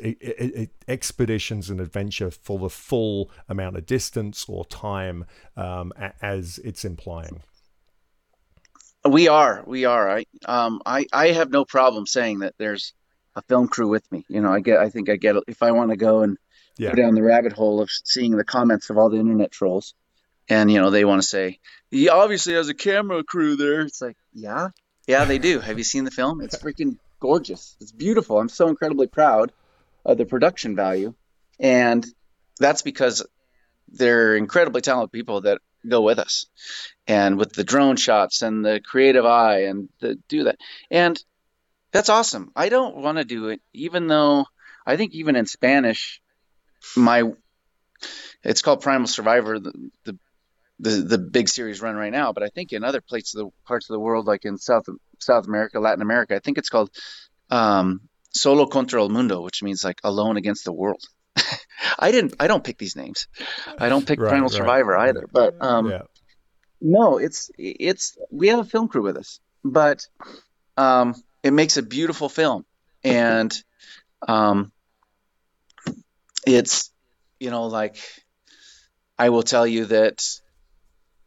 expeditions 0.88 1.70
and 1.70 1.80
adventure 1.80 2.32
for 2.32 2.60
the 2.60 2.70
full 2.70 3.32
amount 3.48 3.78
of 3.78 3.86
distance 3.86 4.46
or 4.50 4.66
time 4.66 5.26
um, 5.56 5.94
as 6.22 6.60
it's 6.60 6.84
implying? 6.84 7.42
We 9.06 9.28
are, 9.28 9.64
we 9.66 9.86
are. 9.86 10.10
I, 10.10 10.26
um, 10.46 10.82
I, 10.86 11.06
I 11.12 11.28
have 11.30 11.52
no 11.52 11.66
problem 11.66 12.06
saying 12.06 12.40
that 12.40 12.56
there's 12.58 12.94
a 13.36 13.42
film 13.42 13.68
crew 13.68 13.90
with 13.90 14.10
me. 14.12 14.26
You 14.30 14.42
know, 14.42 14.52
I 14.52 14.62
get, 14.62 14.80
I 14.80 14.90
think 14.90 15.10
I 15.10 15.18
get 15.18 15.36
if 15.48 15.62
I 15.62 15.72
want 15.72 15.92
to 15.92 15.98
go 15.98 16.22
and 16.22 16.38
yeah. 16.78 16.92
go 16.92 16.96
down 16.96 17.16
the 17.16 17.22
rabbit 17.22 17.52
hole 17.52 17.82
of 17.82 17.90
seeing 17.92 18.32
the 18.32 18.46
comments 18.46 18.90
of 18.90 18.98
all 18.98 19.10
the 19.10 19.20
internet 19.20 19.52
trolls 19.52 19.94
and 20.50 20.72
you 20.72 20.80
know 20.80 20.90
they 20.90 21.06
want 21.06 21.22
to 21.22 21.28
say 21.28 21.60
he 21.90 22.10
obviously 22.10 22.54
has 22.54 22.70
a 22.70 22.74
camera 22.74 23.24
crew 23.24 23.56
there. 23.56 23.82
It's 23.82 24.02
like 24.02 24.18
yeah. 24.34 24.70
Yeah 25.08 25.26
they 25.26 25.40
do. 25.40 25.60
Have 25.60 25.78
you 25.78 25.84
seen 25.84 26.06
the 26.06 26.12
film? 26.12 26.42
It's 26.42 26.58
freaking 26.58 26.98
gorgeous. 27.20 27.76
It's 27.82 27.92
beautiful. 27.92 28.40
I'm 28.40 28.50
so 28.50 28.68
incredibly 28.68 29.08
proud 29.08 29.52
of 30.06 30.18
the 30.18 30.26
production 30.26 30.76
value. 30.76 31.14
And 31.60 32.06
that's 32.60 32.82
because 32.82 33.26
they're 33.90 34.36
incredibly 34.36 34.82
talented 34.82 35.12
people 35.12 35.42
that 35.42 35.60
go 35.88 36.02
with 36.02 36.20
us. 36.20 36.46
And 37.08 37.38
with 37.38 37.54
the 37.54 37.64
drone 37.64 37.98
shots 37.98 38.42
and 38.42 38.66
the 38.66 38.82
creative 38.84 39.26
eye 39.26 39.64
and 39.66 39.90
the, 40.00 40.18
do 40.28 40.46
that. 40.46 40.58
And 40.90 41.22
that's 41.92 42.10
awesome. 42.10 42.52
I 42.56 42.70
don't 42.70 42.98
want 42.98 43.20
to 43.20 43.24
do 43.24 43.50
it 43.50 43.62
even 43.74 44.08
though 44.08 44.46
i 44.86 44.98
think 44.98 45.14
even 45.14 45.36
in 45.36 45.46
spanish 45.46 46.22
my 46.98 47.24
it's 48.44 48.62
called 48.62 48.82
primal 48.82 49.08
survivor 49.08 49.60
the, 49.60 49.74
the 50.04 50.18
the 50.84 51.02
the 51.02 51.18
big 51.18 51.48
series 51.48 51.82
run 51.82 51.96
right 51.96 52.12
now. 52.12 52.34
But 52.34 52.44
I 52.44 52.50
think 52.50 52.74
in 52.74 52.84
other 52.84 53.02
places, 53.02 53.32
the 53.32 53.50
parts 53.66 53.90
of 53.90 53.94
the 53.94 54.00
world, 54.00 54.28
like 54.28 54.46
in 54.46 54.58
South 54.58 54.86
South 55.20 55.48
America, 55.48 55.80
Latin 55.80 56.02
America, 56.02 56.36
I 56.36 56.40
think 56.40 56.58
it's 56.58 56.70
called 56.70 56.90
um, 57.50 58.02
Solo 58.36 58.66
contra 58.66 59.02
el 59.02 59.10
mundo, 59.10 59.42
which 59.42 59.64
means 59.64 59.84
like 59.84 60.00
alone 60.04 60.38
against 60.38 60.66
the 60.66 60.74
world. 60.74 61.04
I 62.00 62.12
didn't. 62.12 62.36
I 62.40 62.48
don't 62.48 62.64
pick 62.64 62.78
these 62.78 62.96
names. 62.96 63.28
I 63.80 63.90
don't 63.90 64.06
pick 64.06 64.20
right, 64.20 64.30
Primal 64.30 64.50
right. 64.50 64.56
Survivor 64.56 64.98
either. 64.98 65.28
But 65.32 65.56
um, 65.62 65.90
yeah. 65.90 66.02
no, 66.82 67.18
it's 67.18 67.50
it's 67.58 68.18
we 68.30 68.50
have 68.50 68.60
a 68.60 68.66
film 68.66 68.90
crew 68.90 69.04
with 69.04 69.18
us, 69.18 69.40
but 69.64 70.06
um, 70.76 71.16
it 71.42 71.52
makes 71.52 71.78
a 71.78 71.84
beautiful 71.84 72.28
film, 72.28 72.66
and 73.04 73.56
um, 74.28 74.72
it's 76.46 76.92
you 77.40 77.52
know 77.52 77.68
like 77.68 77.98
I 79.18 79.30
will 79.30 79.44
tell 79.44 79.66
you 79.66 79.86
that 79.86 80.24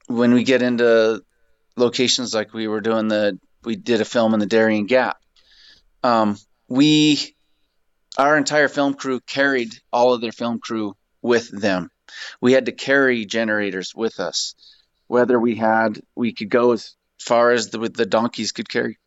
when 0.06 0.34
we 0.34 0.44
get 0.44 0.62
into 0.62 1.22
locations 1.76 2.34
like 2.34 2.52
we 2.52 2.68
were 2.68 2.80
doing 2.80 3.08
the 3.08 3.38
we 3.64 3.76
did 3.76 4.00
a 4.00 4.04
film 4.04 4.32
in 4.32 4.40
the 4.40 4.46
Darien 4.46 4.86
Gap. 4.86 5.18
Um, 6.02 6.38
we 6.68 7.34
our 8.16 8.36
entire 8.36 8.68
film 8.68 8.94
crew 8.94 9.20
carried 9.20 9.74
all 9.92 10.14
of 10.14 10.20
their 10.20 10.32
film 10.32 10.58
crew 10.58 10.96
with 11.20 11.50
them. 11.50 11.90
We 12.40 12.52
had 12.52 12.66
to 12.66 12.72
carry 12.72 13.26
generators 13.26 13.92
with 13.94 14.20
us. 14.20 14.54
Whether 15.08 15.38
we 15.38 15.56
had 15.56 16.00
we 16.14 16.32
could 16.32 16.48
go 16.48 16.72
as 16.72 16.94
far 17.18 17.50
as 17.50 17.70
the 17.70 17.78
the 17.78 18.06
donkeys 18.06 18.52
could 18.52 18.68
carry 18.68 18.98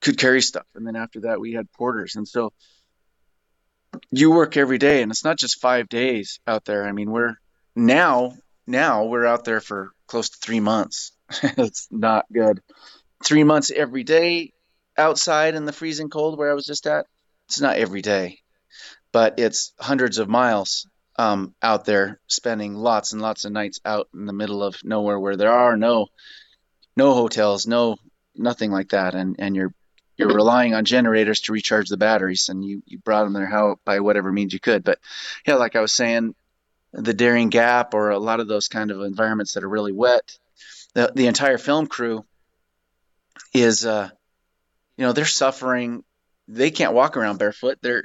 could 0.00 0.18
carry 0.18 0.42
stuff, 0.42 0.66
and 0.74 0.86
then 0.86 0.96
after 0.96 1.20
that 1.20 1.40
we 1.40 1.52
had 1.52 1.70
porters, 1.72 2.16
and 2.16 2.26
so 2.26 2.52
you 4.10 4.30
work 4.30 4.56
every 4.56 4.78
day, 4.78 5.02
and 5.02 5.10
it's 5.10 5.24
not 5.24 5.38
just 5.38 5.60
five 5.60 5.88
days 5.88 6.40
out 6.46 6.64
there. 6.64 6.86
I 6.86 6.92
mean, 6.92 7.10
we're 7.10 7.36
now 7.74 8.34
now 8.66 9.04
we're 9.04 9.26
out 9.26 9.44
there 9.44 9.60
for 9.60 9.92
close 10.06 10.30
to 10.30 10.38
three 10.38 10.60
months. 10.60 11.12
it's 11.42 11.88
not 11.90 12.26
good. 12.32 12.60
Three 13.24 13.44
months 13.44 13.70
every 13.70 14.04
day 14.04 14.52
outside 14.96 15.54
in 15.54 15.64
the 15.64 15.72
freezing 15.72 16.10
cold 16.10 16.38
where 16.38 16.50
I 16.50 16.54
was 16.54 16.66
just 16.66 16.86
at. 16.86 17.06
It's 17.48 17.60
not 17.60 17.76
every 17.76 18.02
day, 18.02 18.40
but 19.12 19.38
it's 19.38 19.72
hundreds 19.78 20.18
of 20.18 20.28
miles 20.28 20.86
um, 21.18 21.54
out 21.62 21.84
there, 21.84 22.20
spending 22.26 22.74
lots 22.74 23.12
and 23.12 23.22
lots 23.22 23.44
of 23.44 23.52
nights 23.52 23.80
out 23.84 24.08
in 24.14 24.26
the 24.26 24.32
middle 24.32 24.62
of 24.62 24.76
nowhere 24.84 25.18
where 25.18 25.36
there 25.36 25.52
are 25.52 25.76
no 25.76 26.08
no 26.96 27.14
hotels, 27.14 27.66
no 27.66 27.96
nothing 28.34 28.70
like 28.70 28.90
that, 28.90 29.14
and 29.14 29.36
and 29.38 29.54
you're 29.54 29.72
you're 30.16 30.34
relying 30.34 30.74
on 30.74 30.84
generators 30.84 31.42
to 31.42 31.52
recharge 31.52 31.88
the 31.88 31.96
batteries, 31.96 32.48
and 32.48 32.64
you 32.64 32.82
you 32.86 32.98
brought 32.98 33.24
them 33.24 33.32
there 33.32 33.46
how 33.46 33.76
by 33.84 34.00
whatever 34.00 34.32
means 34.32 34.52
you 34.52 34.60
could. 34.60 34.82
But 34.82 34.98
yeah, 35.46 35.54
like 35.54 35.76
I 35.76 35.80
was 35.80 35.92
saying, 35.92 36.34
the 36.96 37.14
Darien 37.14 37.50
Gap 37.50 37.94
or 37.94 38.10
a 38.10 38.18
lot 38.18 38.40
of 38.40 38.48
those 38.48 38.68
kind 38.68 38.90
of 38.90 39.02
environments 39.02 39.54
that 39.54 39.64
are 39.64 39.68
really 39.68 39.92
wet, 39.92 40.36
the, 40.94 41.12
the 41.14 41.26
entire 41.26 41.58
film 41.58 41.86
crew 41.86 42.24
is, 43.52 43.84
uh, 43.84 44.08
you 44.96 45.04
know, 45.04 45.12
they're 45.12 45.26
suffering. 45.26 46.04
They 46.48 46.70
can't 46.70 46.94
walk 46.94 47.16
around 47.16 47.38
barefoot. 47.38 47.78
They're 47.82 48.04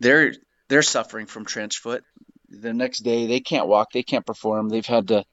they're 0.00 0.34
they're 0.68 0.82
suffering 0.82 1.26
from 1.26 1.44
trench 1.44 1.78
foot. 1.78 2.02
The 2.48 2.72
next 2.72 3.00
day 3.00 3.26
they 3.26 3.40
can't 3.40 3.68
walk. 3.68 3.92
They 3.92 4.02
can't 4.02 4.26
perform. 4.26 4.68
They've 4.68 4.84
had 4.84 5.08
to. 5.08 5.24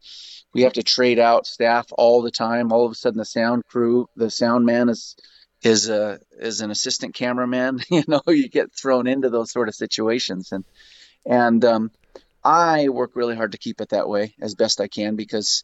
We 0.53 0.61
have 0.61 0.73
to 0.73 0.83
trade 0.83 1.19
out 1.19 1.47
staff 1.47 1.87
all 1.91 2.21
the 2.21 2.31
time. 2.31 2.71
All 2.71 2.85
of 2.85 2.91
a 2.91 2.95
sudden, 2.95 3.17
the 3.17 3.25
sound 3.25 3.65
crew, 3.65 4.07
the 4.15 4.29
sound 4.29 4.65
man 4.65 4.89
is 4.89 5.15
is 5.63 5.89
a 5.89 6.19
is 6.37 6.61
an 6.61 6.71
assistant 6.71 7.15
cameraman. 7.15 7.79
You 7.89 8.03
know, 8.07 8.21
you 8.27 8.47
get 8.47 8.73
thrown 8.73 9.07
into 9.07 9.29
those 9.29 9.51
sort 9.51 9.69
of 9.69 9.75
situations, 9.75 10.51
and 10.51 10.65
and 11.25 11.63
um, 11.65 11.91
I 12.45 12.89
work 12.89 13.15
really 13.15 13.35
hard 13.35 13.53
to 13.53 13.57
keep 13.57 13.81
it 13.81 13.89
that 13.89 14.07
way 14.07 14.35
as 14.39 14.53
best 14.53 14.79
I 14.79 14.87
can 14.87 15.15
because 15.15 15.63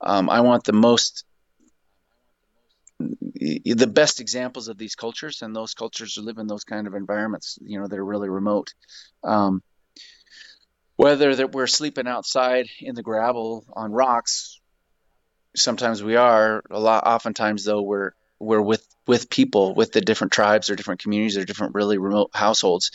um, 0.00 0.28
I 0.28 0.40
want 0.40 0.64
the 0.64 0.72
most 0.72 1.24
the 2.98 3.86
best 3.86 4.20
examples 4.20 4.68
of 4.68 4.78
these 4.78 4.94
cultures 4.94 5.42
and 5.42 5.54
those 5.54 5.74
cultures 5.74 6.16
live 6.16 6.38
in 6.38 6.46
those 6.46 6.64
kind 6.64 6.86
of 6.86 6.94
environments 6.94 7.58
you 7.62 7.78
know 7.78 7.86
that 7.86 7.98
are 7.98 8.04
really 8.04 8.28
remote. 8.28 8.74
Um, 9.22 9.62
whether 10.96 11.34
that 11.36 11.52
we're 11.52 11.66
sleeping 11.66 12.08
outside 12.08 12.68
in 12.80 12.94
the 12.94 13.02
gravel 13.02 13.66
on 13.74 13.92
rocks 13.92 14.60
sometimes 15.54 16.02
we 16.02 16.16
are. 16.16 16.62
A 16.70 16.80
lot 16.80 17.06
oftentimes 17.06 17.64
though 17.64 17.82
we're 17.82 18.12
we're 18.38 18.60
with 18.62 18.86
with 19.06 19.30
people 19.30 19.74
with 19.74 19.92
the 19.92 20.00
different 20.00 20.32
tribes 20.32 20.70
or 20.70 20.76
different 20.76 21.02
communities 21.02 21.36
or 21.36 21.44
different 21.44 21.74
really 21.74 21.98
remote 21.98 22.30
households 22.34 22.90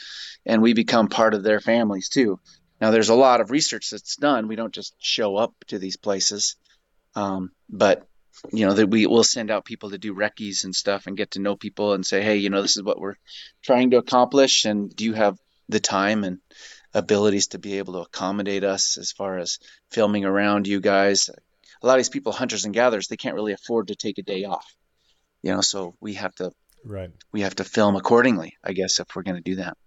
and 0.45 0.61
we 0.61 0.73
become 0.73 1.07
part 1.07 1.33
of 1.33 1.43
their 1.43 1.59
families 1.59 2.09
too 2.09 2.39
now 2.81 2.91
there's 2.91 3.09
a 3.09 3.15
lot 3.15 3.41
of 3.41 3.51
research 3.51 3.89
that's 3.91 4.17
done. 4.17 4.47
We 4.47 4.55
don't 4.55 4.73
just 4.73 4.95
show 4.99 5.37
up 5.37 5.53
to 5.67 5.79
these 5.79 5.97
places. 5.97 6.55
Um, 7.15 7.51
but 7.69 8.07
you 8.51 8.65
know 8.65 8.73
that 8.73 8.87
we 8.87 9.05
will 9.05 9.23
send 9.23 9.51
out 9.51 9.65
people 9.65 9.91
to 9.91 9.97
do 9.97 10.15
recce's 10.15 10.63
and 10.63 10.75
stuff 10.75 11.05
and 11.05 11.17
get 11.17 11.31
to 11.31 11.39
know 11.39 11.55
people 11.55 11.93
and 11.93 12.05
say 12.05 12.23
hey 12.23 12.37
you 12.37 12.49
know 12.49 12.61
this 12.61 12.77
is 12.77 12.81
what 12.81 12.99
we're 12.99 13.17
trying 13.61 13.91
to 13.91 13.97
accomplish 13.97 14.63
and 14.63 14.95
do 14.95 15.03
you 15.03 15.13
have 15.13 15.37
the 15.67 15.81
time 15.81 16.23
and 16.23 16.39
abilities 16.93 17.47
to 17.47 17.59
be 17.59 17.77
able 17.77 17.93
to 17.93 17.99
accommodate 17.99 18.63
us 18.63 18.97
as 18.97 19.11
far 19.11 19.37
as 19.37 19.59
filming 19.91 20.25
around 20.25 20.67
you 20.67 20.79
guys? 20.79 21.29
A 21.83 21.87
lot 21.87 21.93
of 21.93 21.99
these 21.99 22.09
people 22.09 22.31
hunters 22.31 22.65
and 22.65 22.73
gatherers 22.73 23.07
they 23.07 23.17
can't 23.17 23.35
really 23.35 23.53
afford 23.53 23.89
to 23.89 23.95
take 23.95 24.17
a 24.17 24.23
day 24.23 24.45
off 24.45 24.65
you 25.41 25.53
know 25.53 25.61
so 25.61 25.95
we 25.99 26.13
have 26.15 26.33
to 26.35 26.51
right. 26.85 27.11
we 27.31 27.41
have 27.41 27.55
to 27.55 27.63
film 27.63 27.95
accordingly 27.95 28.57
i 28.63 28.73
guess 28.73 28.99
if 28.99 29.07
we're 29.15 29.23
going 29.23 29.35
to 29.35 29.41
do 29.41 29.55
that 29.55 29.77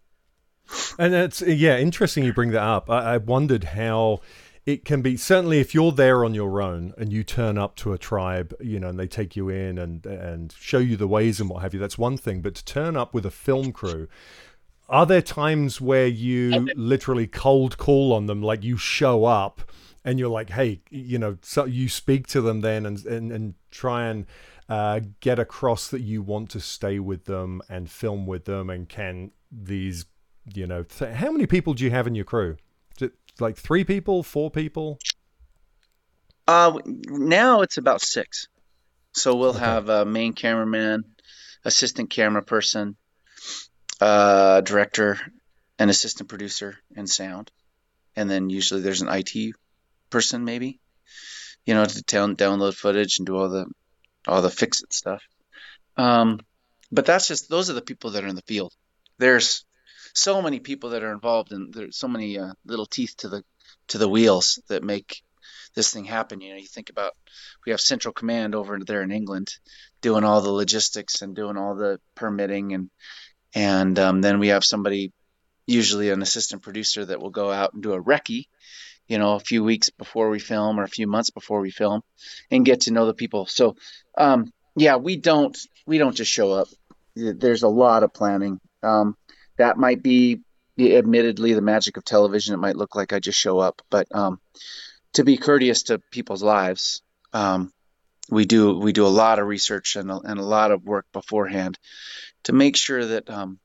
and 0.99 1.15
it's 1.15 1.43
yeah 1.43 1.77
interesting 1.79 2.25
you 2.25 2.33
bring 2.33 2.51
that 2.51 2.63
up 2.63 2.89
I, 2.91 3.15
I 3.15 3.17
wondered 3.19 3.65
how 3.65 4.21
it 4.67 4.85
can 4.85 5.03
be 5.03 5.17
certainly 5.17 5.61
if 5.61 5.75
you're 5.75 5.93
there 5.93 6.25
on 6.25 6.35
your 6.35 6.63
own 6.63 6.95
and 6.97 7.13
you 7.13 7.23
turn 7.23 7.59
up 7.59 7.77
to 7.77 7.93
a 7.93 7.99
tribe, 7.99 8.55
you 8.61 8.81
know, 8.81 8.89
and 8.89 8.99
they 8.99 9.07
take 9.07 9.37
you 9.37 9.51
in 9.51 9.79
and 9.79 10.07
and 10.07 10.55
show 10.59 10.79
you 10.79 10.97
the 10.97 11.07
ways 11.07 11.41
and 11.41 11.51
what 11.51 11.63
have 11.63 11.75
you. 11.75 11.81
That's 11.81 11.99
one 11.99 12.17
thing, 12.17 12.41
but 12.41 12.55
to 12.55 12.65
turn 12.65 12.97
up 12.97 13.13
with 13.13 13.27
a 13.27 13.31
film 13.31 13.73
crew, 13.73 14.09
are 14.89 15.05
there 15.05 15.23
times 15.23 15.81
where 15.81 16.07
you 16.07 16.69
literally 16.77 17.27
cold 17.27 17.77
call 17.77 18.13
on 18.13 18.27
them, 18.27 18.43
like 18.43 18.63
you 18.63 18.79
show 18.79 19.27
up 19.27 19.71
and 20.03 20.19
you're 20.19 20.31
like, 20.31 20.51
hey, 20.51 20.81
you 20.91 21.19
know, 21.19 21.37
so 21.43 21.67
you 21.67 21.89
speak 21.91 22.27
to 22.29 22.41
them 22.41 22.63
then 22.63 22.87
and 22.87 23.05
and, 23.05 23.33
and 23.33 23.55
try 23.71 24.07
and 24.07 24.25
uh, 24.71 25.01
get 25.21 25.39
across 25.39 25.89
that 25.89 26.01
you 26.01 26.23
want 26.23 26.49
to 26.51 26.61
stay 26.61 26.99
with 26.99 27.27
them 27.27 27.61
and 27.69 27.91
film 27.91 28.27
with 28.27 28.47
them 28.47 28.71
and 28.71 28.89
can 28.89 29.31
these, 29.53 30.07
you 30.53 30.67
know, 30.67 30.83
th- 30.83 31.15
how 31.15 31.31
many 31.31 31.47
people 31.47 31.75
do 31.75 31.85
you 31.85 31.91
have 31.91 32.07
in 32.07 32.15
your 32.15 32.25
crew? 32.25 32.57
like 33.41 33.57
three 33.57 33.85
people, 33.85 34.23
four 34.23 34.51
people? 34.51 34.99
Uh, 36.47 36.79
now 36.85 37.63
it's 37.63 37.79
about 37.79 38.01
six. 38.01 38.49
So 39.13 39.37
we'll 39.37 39.51
okay. 39.51 39.61
have 39.61 39.89
a 39.89 40.05
main 40.05 40.33
cameraman, 40.33 41.05
assistant 41.65 42.11
camera 42.11 42.43
person, 42.43 42.97
uh, 44.01 44.61
director, 44.61 45.19
an 45.79 45.89
assistant 45.89 46.29
producer, 46.29 46.77
and 46.97 47.09
sound, 47.09 47.51
and 48.17 48.29
then 48.29 48.51
usually 48.51 48.81
there's 48.81 49.03
an 49.03 49.09
IT 49.09 49.55
person 50.11 50.45
maybe, 50.45 50.81
you 51.65 51.75
know, 51.75 51.85
to 51.85 52.03
down, 52.03 52.37
download 52.37 52.75
footage 52.75 53.19
and 53.19 53.27
do 53.27 53.37
all 53.37 53.49
the 53.49 53.67
all 54.27 54.43
the 54.43 54.51
fix 54.51 54.83
it 54.83 54.93
stuff. 54.93 55.23
Um, 55.97 56.41
but 56.91 57.07
that's 57.07 57.29
just 57.29 57.49
those 57.49 57.71
are 57.71 57.75
the 57.75 57.83
people 57.83 58.11
that 58.11 58.25
are 58.25 58.29
in 58.29 58.37
the 58.37 58.43
field. 58.43 58.73
There's 59.19 59.65
so 60.15 60.41
many 60.41 60.61
people 60.61 60.91
that 60.91 61.03
are 61.03 61.13
involved 61.13 61.53
and 61.53 61.75
there's 61.75 61.97
so 61.97 62.09
many 62.09 62.39
uh, 62.39 62.53
little 62.65 62.87
teeth 62.87 63.15
to 63.19 63.29
the 63.29 63.45
to 63.89 63.99
the 63.99 64.09
wheels 64.09 64.63
that 64.69 64.83
make 64.83 65.23
this 65.75 65.93
thing 65.93 66.05
happen. 66.05 66.41
You 66.41 66.53
know, 66.53 66.61
you 66.61 66.67
think 66.67 66.89
about 66.89 67.13
we 67.67 67.73
have 67.73 67.81
Central 67.81 68.15
Command 68.15 68.55
over 68.55 68.79
there 68.79 69.03
in 69.03 69.11
England 69.11 69.57
doing 70.01 70.25
all 70.25 70.41
the 70.41 70.53
logistics 70.53 71.23
and 71.23 71.35
doing 71.35 71.57
all 71.57 71.75
the 71.75 72.01
permitting 72.15 72.73
and 72.73 72.91
and 73.55 73.99
um, 73.99 74.21
then 74.21 74.39
we 74.39 74.49
have 74.49 74.65
somebody 74.65 75.13
usually 75.67 76.11
an 76.11 76.23
assistant 76.23 76.63
producer 76.63 77.05
that 77.05 77.21
will 77.21 77.31
go 77.31 77.51
out 77.51 77.73
and 77.73 77.83
do 77.83 77.95
a 77.95 78.03
recce 78.03 78.47
you 79.09 79.19
know 79.19 79.35
a 79.35 79.41
few 79.41 79.65
weeks 79.65 79.91
before 79.91 80.31
we 80.31 80.39
film 80.39 80.79
or 80.79 80.85
a 80.85 80.89
few 80.89 81.07
months 81.07 81.31
before 81.31 81.61
we 81.61 81.71
film 81.71 82.03
and 82.51 82.65
get 82.65 82.83
to 82.83 82.93
know 82.93 83.07
the 83.07 83.15
people. 83.15 83.47
So 83.47 83.77
um, 84.17 84.53
yeah 84.77 84.97
we 84.97 85.17
don't 85.17 85.59
we 85.87 85.99
don't 85.99 86.17
just 86.17 86.31
show 86.31 86.53
up. 86.53 86.69
There's 87.17 87.63
a 87.63 87.69
lot 87.69 88.03
of 88.03 88.13
planning. 88.13 88.61
Um, 88.83 89.17
that 89.57 89.77
might 89.77 90.03
be 90.03 90.41
admittedly 90.79 91.55
the 91.55 91.61
magic 91.61 91.97
of 91.97 92.05
television. 92.05 92.55
It 92.55 92.59
might 92.59 92.77
look 92.77 92.95
like 92.95 93.13
I 93.13 93.21
just 93.21 93.39
show 93.39 93.59
up, 93.59 93.83
but 93.91 94.07
um, 94.15 94.41
to 95.15 95.25
be 95.25 95.37
courteous 95.37 95.85
to 95.85 96.01
people's 96.11 96.43
lives, 96.43 97.03
um, 97.33 97.73
we 98.31 98.45
do 98.45 98.79
we 98.79 98.93
do 98.93 99.07
a 99.07 99.09
lot 99.09 99.39
of 99.39 99.47
research 99.47 99.97
and 99.97 100.11
a, 100.11 100.19
and 100.19 100.41
a 100.41 100.45
lot 100.45 100.71
of 100.71 100.85
work 100.85 101.07
beforehand 101.13 101.79
to 102.45 102.53
make 102.53 102.77
sure 102.77 103.05
that 103.05 103.29
um, 103.31 103.59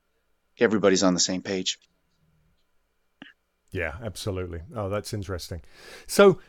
everybody's 0.59 1.03
on 1.03 1.13
the 1.13 1.19
same 1.19 1.41
page. 1.41 1.79
Yeah, 3.71 3.93
absolutely. 4.03 4.61
Oh, 4.75 4.89
that's 4.89 5.13
interesting. 5.13 5.61
So. 6.07 6.39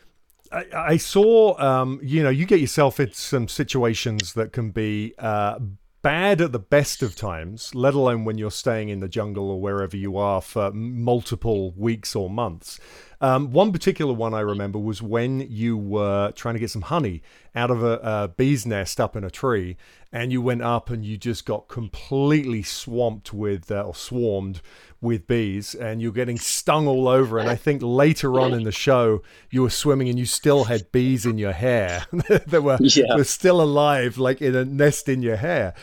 I, 0.52 0.96
saw, 0.96 1.56
um, 1.60 2.00
you 2.02 2.24
know, 2.24 2.28
you 2.28 2.44
get 2.44 2.58
yourself 2.58 2.98
in 2.98 3.12
some 3.12 3.46
situations 3.46 4.32
that 4.32 4.52
can 4.52 4.72
be 4.72 5.14
uh, 5.16 5.60
bad 6.02 6.40
at 6.40 6.52
the 6.52 6.58
best 6.58 7.02
of 7.02 7.14
times, 7.14 7.74
let 7.74 7.94
alone 7.94 8.24
when 8.24 8.38
you're 8.38 8.50
staying 8.50 8.88
in 8.88 9.00
the 9.00 9.08
jungle 9.08 9.50
or 9.50 9.60
wherever 9.60 9.96
you 9.96 10.16
are 10.16 10.40
for 10.40 10.70
multiple 10.72 11.72
weeks 11.72 12.16
or 12.16 12.30
months. 12.30 12.78
Um, 13.22 13.52
one 13.52 13.70
particular 13.70 14.14
one 14.14 14.32
I 14.32 14.40
remember 14.40 14.78
was 14.78 15.02
when 15.02 15.40
you 15.40 15.76
were 15.76 16.32
trying 16.32 16.54
to 16.54 16.60
get 16.60 16.70
some 16.70 16.82
honey 16.82 17.22
out 17.54 17.70
of 17.70 17.82
a, 17.82 18.00
a, 18.02 18.28
bee's 18.28 18.64
nest 18.64 18.98
up 18.98 19.14
in 19.14 19.24
a 19.24 19.30
tree, 19.30 19.76
and 20.10 20.32
you 20.32 20.40
went 20.40 20.62
up 20.62 20.88
and 20.88 21.04
you 21.04 21.18
just 21.18 21.44
got 21.44 21.68
completely 21.68 22.62
swamped 22.62 23.34
with 23.34 23.70
uh, 23.70 23.82
or 23.82 23.94
swarmed 23.94 24.62
with 25.02 25.26
bees, 25.26 25.74
and 25.74 26.00
you're 26.00 26.12
getting 26.12 26.38
stung 26.38 26.86
all 26.86 27.08
over. 27.08 27.38
And 27.38 27.50
I 27.50 27.56
think 27.56 27.82
later 27.82 28.40
on 28.40 28.54
in 28.54 28.64
the 28.64 28.72
show, 28.72 29.22
you 29.50 29.62
were 29.62 29.70
swimming 29.70 30.08
and 30.08 30.18
you 30.18 30.26
still 30.26 30.64
had 30.64 30.90
bees 30.90 31.26
in 31.26 31.36
your 31.36 31.52
hair 31.52 32.06
that 32.12 32.62
were, 32.62 32.78
yeah. 32.80 33.16
were 33.16 33.24
still 33.24 33.60
alive, 33.60 34.16
like 34.16 34.40
in 34.40 34.54
a 34.54 34.64
nest 34.64 35.08
in 35.08 35.22
your 35.22 35.36
hair 35.36 35.74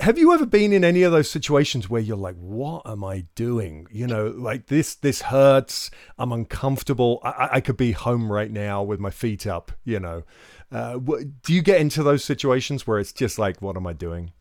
have 0.00 0.16
you 0.18 0.32
ever 0.32 0.46
been 0.46 0.72
in 0.72 0.84
any 0.84 1.02
of 1.02 1.12
those 1.12 1.30
situations 1.30 1.90
where 1.90 2.00
you're 2.00 2.16
like 2.16 2.36
what 2.36 2.82
am 2.86 3.02
i 3.04 3.26
doing? 3.34 3.86
You 3.90 4.06
know 4.06 4.28
like 4.28 4.66
this 4.66 4.94
this 4.94 5.22
hurts. 5.22 5.90
I'm 6.18 6.32
uncomfortable. 6.32 7.20
I, 7.24 7.48
I 7.54 7.60
could 7.60 7.76
be 7.76 7.92
home 7.92 8.30
right 8.30 8.50
now 8.50 8.82
with 8.82 9.00
my 9.00 9.10
feet 9.10 9.46
up 9.46 9.72
you 9.84 9.98
know. 10.00 10.22
Uh, 10.70 10.98
do 10.98 11.52
you 11.52 11.62
get 11.62 11.80
into 11.80 12.04
those 12.04 12.22
situations 12.22 12.86
where 12.86 13.00
it's 13.00 13.12
just 13.12 13.38
like 13.38 13.60
what 13.60 13.76
am 13.76 13.86
i 13.86 13.92
doing? 13.92 14.32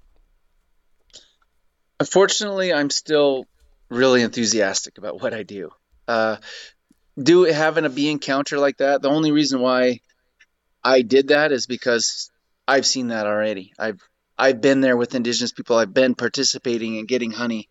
Unfortunately 1.99 2.73
i'm 2.73 2.89
still 2.89 3.45
really 3.89 4.21
enthusiastic 4.21 4.97
about 4.97 5.21
what 5.21 5.33
i 5.33 5.43
do. 5.43 5.71
Uh, 6.07 6.37
do 7.21 7.43
having 7.43 7.85
a 7.85 8.09
encounter 8.09 8.59
like 8.59 8.77
that 8.77 9.01
the 9.01 9.09
only 9.09 9.31
reason 9.31 9.59
why 9.59 9.99
i 10.83 11.01
did 11.01 11.29
that 11.29 11.51
is 11.51 11.65
because 11.65 12.31
i've 12.67 12.85
seen 12.85 13.07
that 13.07 13.25
already. 13.25 13.73
I've 13.79 14.01
I've 14.39 14.61
been 14.61 14.79
there 14.79 14.95
with 14.95 15.15
indigenous 15.15 15.51
people. 15.51 15.75
I've 15.75 15.93
been 15.93 16.15
participating 16.15 16.97
and 16.97 17.07
getting 17.07 17.31
honey 17.31 17.69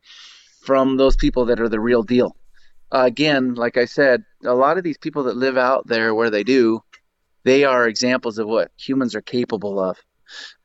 from 0.60 0.98
those 0.98 1.16
people 1.16 1.46
that 1.46 1.60
are 1.60 1.68
the 1.68 1.80
real 1.80 2.02
deal. 2.02 2.36
Uh, 2.92 3.04
again, 3.04 3.54
like 3.54 3.78
I 3.78 3.86
said, 3.86 4.22
a 4.44 4.54
lot 4.54 4.76
of 4.76 4.84
these 4.84 4.98
people 4.98 5.24
that 5.24 5.36
live 5.36 5.56
out 5.56 5.86
there 5.86 6.14
where 6.14 6.30
they 6.30 6.44
do, 6.44 6.82
they 7.44 7.64
are 7.64 7.88
examples 7.88 8.38
of 8.38 8.46
what 8.46 8.70
humans 8.76 9.14
are 9.14 9.22
capable 9.22 9.80
of. 9.80 9.96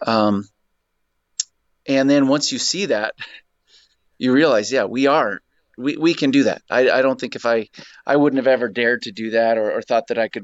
Um, 0.05 0.47
and 1.87 2.09
then 2.09 2.27
once 2.27 2.51
you 2.51 2.59
see 2.59 2.87
that, 2.87 3.13
you 4.17 4.33
realize, 4.33 4.71
yeah, 4.71 4.85
we 4.85 5.07
are, 5.07 5.39
we, 5.77 5.95
we 5.95 6.13
can 6.13 6.31
do 6.31 6.43
that. 6.43 6.61
I, 6.69 6.89
I 6.89 7.01
don't 7.01 7.19
think 7.19 7.35
if 7.35 7.45
I, 7.45 7.69
I 8.05 8.17
wouldn't 8.17 8.37
have 8.37 8.47
ever 8.47 8.67
dared 8.67 9.03
to 9.03 9.11
do 9.11 9.31
that 9.31 9.57
or, 9.57 9.71
or 9.71 9.81
thought 9.81 10.07
that 10.07 10.19
I 10.19 10.27
could 10.27 10.43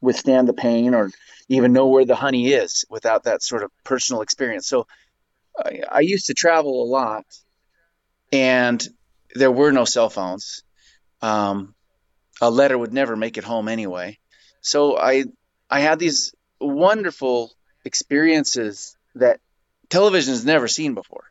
withstand 0.00 0.48
the 0.48 0.52
pain 0.52 0.94
or 0.94 1.10
even 1.48 1.72
know 1.72 1.88
where 1.88 2.04
the 2.04 2.14
honey 2.14 2.48
is 2.48 2.84
without 2.88 3.24
that 3.24 3.42
sort 3.42 3.62
of 3.62 3.70
personal 3.84 4.22
experience. 4.22 4.66
So 4.66 4.86
I, 5.58 5.82
I 5.90 6.00
used 6.00 6.26
to 6.26 6.34
travel 6.34 6.82
a 6.82 6.88
lot 6.88 7.24
and 8.32 8.86
there 9.34 9.50
were 9.50 9.72
no 9.72 9.84
cell 9.84 10.10
phones. 10.10 10.62
Um, 11.22 11.74
a 12.40 12.50
letter 12.50 12.78
would 12.78 12.92
never 12.92 13.16
make 13.16 13.36
it 13.36 13.44
home 13.44 13.68
anyway. 13.68 14.18
So 14.60 14.96
I 14.96 15.24
I 15.68 15.80
had 15.80 15.98
these 15.98 16.34
wonderful 16.60 17.52
experiences 17.84 18.96
that 19.14 19.40
television 19.88 20.32
has 20.32 20.44
never 20.44 20.68
seen 20.68 20.94
before. 20.94 21.24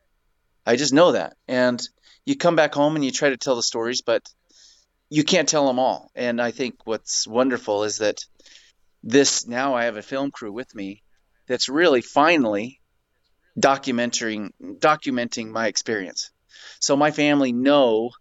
I 0.66 0.76
just 0.76 0.94
know 0.94 1.14
that. 1.14 1.36
And 1.48 1.82
you 2.26 2.36
come 2.36 2.56
back 2.56 2.74
home 2.74 2.96
and 2.96 3.04
you 3.04 3.12
try 3.12 3.30
to 3.30 3.38
tell 3.38 3.56
the 3.56 3.64
stories, 3.64 4.02
but 4.02 4.30
you 5.10 5.24
can't 5.24 5.50
tell 5.50 5.66
them 5.68 5.80
all. 5.80 6.12
And 6.16 6.42
I 6.42 6.52
think 6.52 6.86
what's 6.86 7.28
wonderful 7.28 7.84
is 7.84 7.98
that 7.98 8.24
this 9.04 9.48
now 9.48 9.76
I 9.76 9.86
have 9.86 9.98
a 9.98 10.02
film 10.02 10.32
crew 10.32 10.52
with 10.52 10.74
me 10.76 11.04
that's 11.48 11.70
really 11.70 12.02
finally 12.02 12.80
documenting 13.60 14.52
documenting 14.62 15.50
my 15.50 15.68
experience. 15.68 16.32
So 16.80 16.96
my 16.96 17.12
family 17.12 17.52
know 17.52 18.12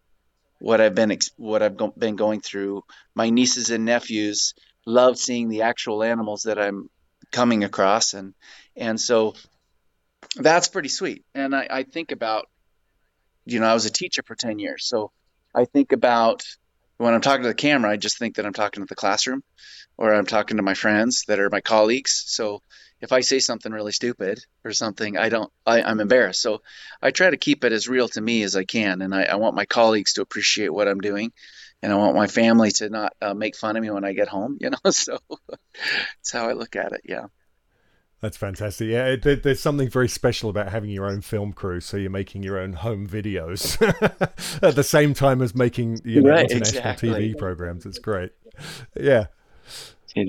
what 0.60 0.80
I've 0.80 0.94
been 0.94 1.16
what 1.36 1.62
I've 1.62 1.76
been 1.98 2.16
going 2.16 2.40
through. 2.40 2.82
My 3.14 3.30
nieces 3.30 3.70
and 3.70 3.84
nephews 3.84 4.54
love 4.86 5.18
seeing 5.18 5.48
the 5.48 5.62
actual 5.62 6.02
animals 6.02 6.42
that 6.42 6.58
I'm 6.58 6.88
coming 7.30 7.64
across, 7.64 8.14
and 8.14 8.34
and 8.76 9.00
so 9.00 9.34
that's 10.36 10.68
pretty 10.68 10.88
sweet. 10.88 11.24
And 11.34 11.54
I, 11.54 11.66
I 11.70 11.82
think 11.84 12.12
about, 12.12 12.46
you 13.44 13.60
know, 13.60 13.66
I 13.66 13.74
was 13.74 13.86
a 13.86 13.90
teacher 13.90 14.22
for 14.24 14.34
ten 14.34 14.58
years, 14.58 14.86
so 14.86 15.12
I 15.54 15.64
think 15.64 15.92
about 15.92 16.42
when 16.98 17.14
I'm 17.14 17.20
talking 17.20 17.42
to 17.42 17.48
the 17.48 17.54
camera, 17.54 17.90
I 17.90 17.96
just 17.96 18.18
think 18.18 18.36
that 18.36 18.46
I'm 18.46 18.52
talking 18.52 18.82
to 18.82 18.88
the 18.88 18.94
classroom 18.94 19.42
or 19.96 20.12
I'm 20.12 20.26
talking 20.26 20.58
to 20.58 20.62
my 20.62 20.74
friends 20.74 21.24
that 21.28 21.40
are 21.40 21.50
my 21.50 21.60
colleagues. 21.60 22.24
So 22.26 22.62
if 23.00 23.12
I 23.12 23.20
say 23.20 23.38
something 23.38 23.72
really 23.72 23.92
stupid 23.92 24.40
or 24.64 24.72
something, 24.72 25.16
I 25.16 25.28
don't, 25.28 25.52
I, 25.64 25.80
am 25.80 26.00
embarrassed. 26.00 26.42
So 26.42 26.62
I 27.00 27.12
try 27.12 27.30
to 27.30 27.36
keep 27.36 27.64
it 27.64 27.72
as 27.72 27.88
real 27.88 28.08
to 28.08 28.20
me 28.20 28.42
as 28.42 28.56
I 28.56 28.64
can. 28.64 29.00
And 29.02 29.14
I, 29.14 29.22
I, 29.24 29.36
want 29.36 29.54
my 29.54 29.64
colleagues 29.64 30.14
to 30.14 30.22
appreciate 30.22 30.72
what 30.72 30.88
I'm 30.88 31.00
doing. 31.00 31.32
And 31.80 31.92
I 31.92 31.96
want 31.96 32.16
my 32.16 32.26
family 32.26 32.72
to 32.72 32.88
not 32.90 33.12
uh, 33.22 33.34
make 33.34 33.54
fun 33.54 33.76
of 33.76 33.82
me 33.82 33.90
when 33.90 34.04
I 34.04 34.12
get 34.12 34.28
home, 34.28 34.58
you 34.60 34.70
know? 34.70 34.78
So 34.90 35.18
that's 35.48 36.32
how 36.32 36.48
I 36.48 36.54
look 36.54 36.74
at 36.74 36.92
it. 36.92 37.02
Yeah. 37.04 37.26
That's 38.20 38.36
fantastic. 38.36 38.88
Yeah, 38.88 39.06
it, 39.06 39.42
there's 39.42 39.60
something 39.60 39.88
very 39.88 40.08
special 40.08 40.50
about 40.50 40.70
having 40.70 40.90
your 40.90 41.06
own 41.06 41.20
film 41.20 41.52
crew. 41.52 41.80
So 41.80 41.96
you're 41.96 42.10
making 42.10 42.42
your 42.42 42.58
own 42.58 42.72
home 42.72 43.06
videos 43.06 43.80
at 44.62 44.74
the 44.74 44.82
same 44.82 45.14
time 45.14 45.40
as 45.40 45.54
making 45.54 46.00
you 46.04 46.22
know, 46.22 46.30
right, 46.30 46.50
international 46.50 46.78
exactly. 46.78 47.10
TV 47.10 47.38
programs. 47.38 47.86
It's 47.86 48.00
great. 48.00 48.32
Yeah. 49.00 49.26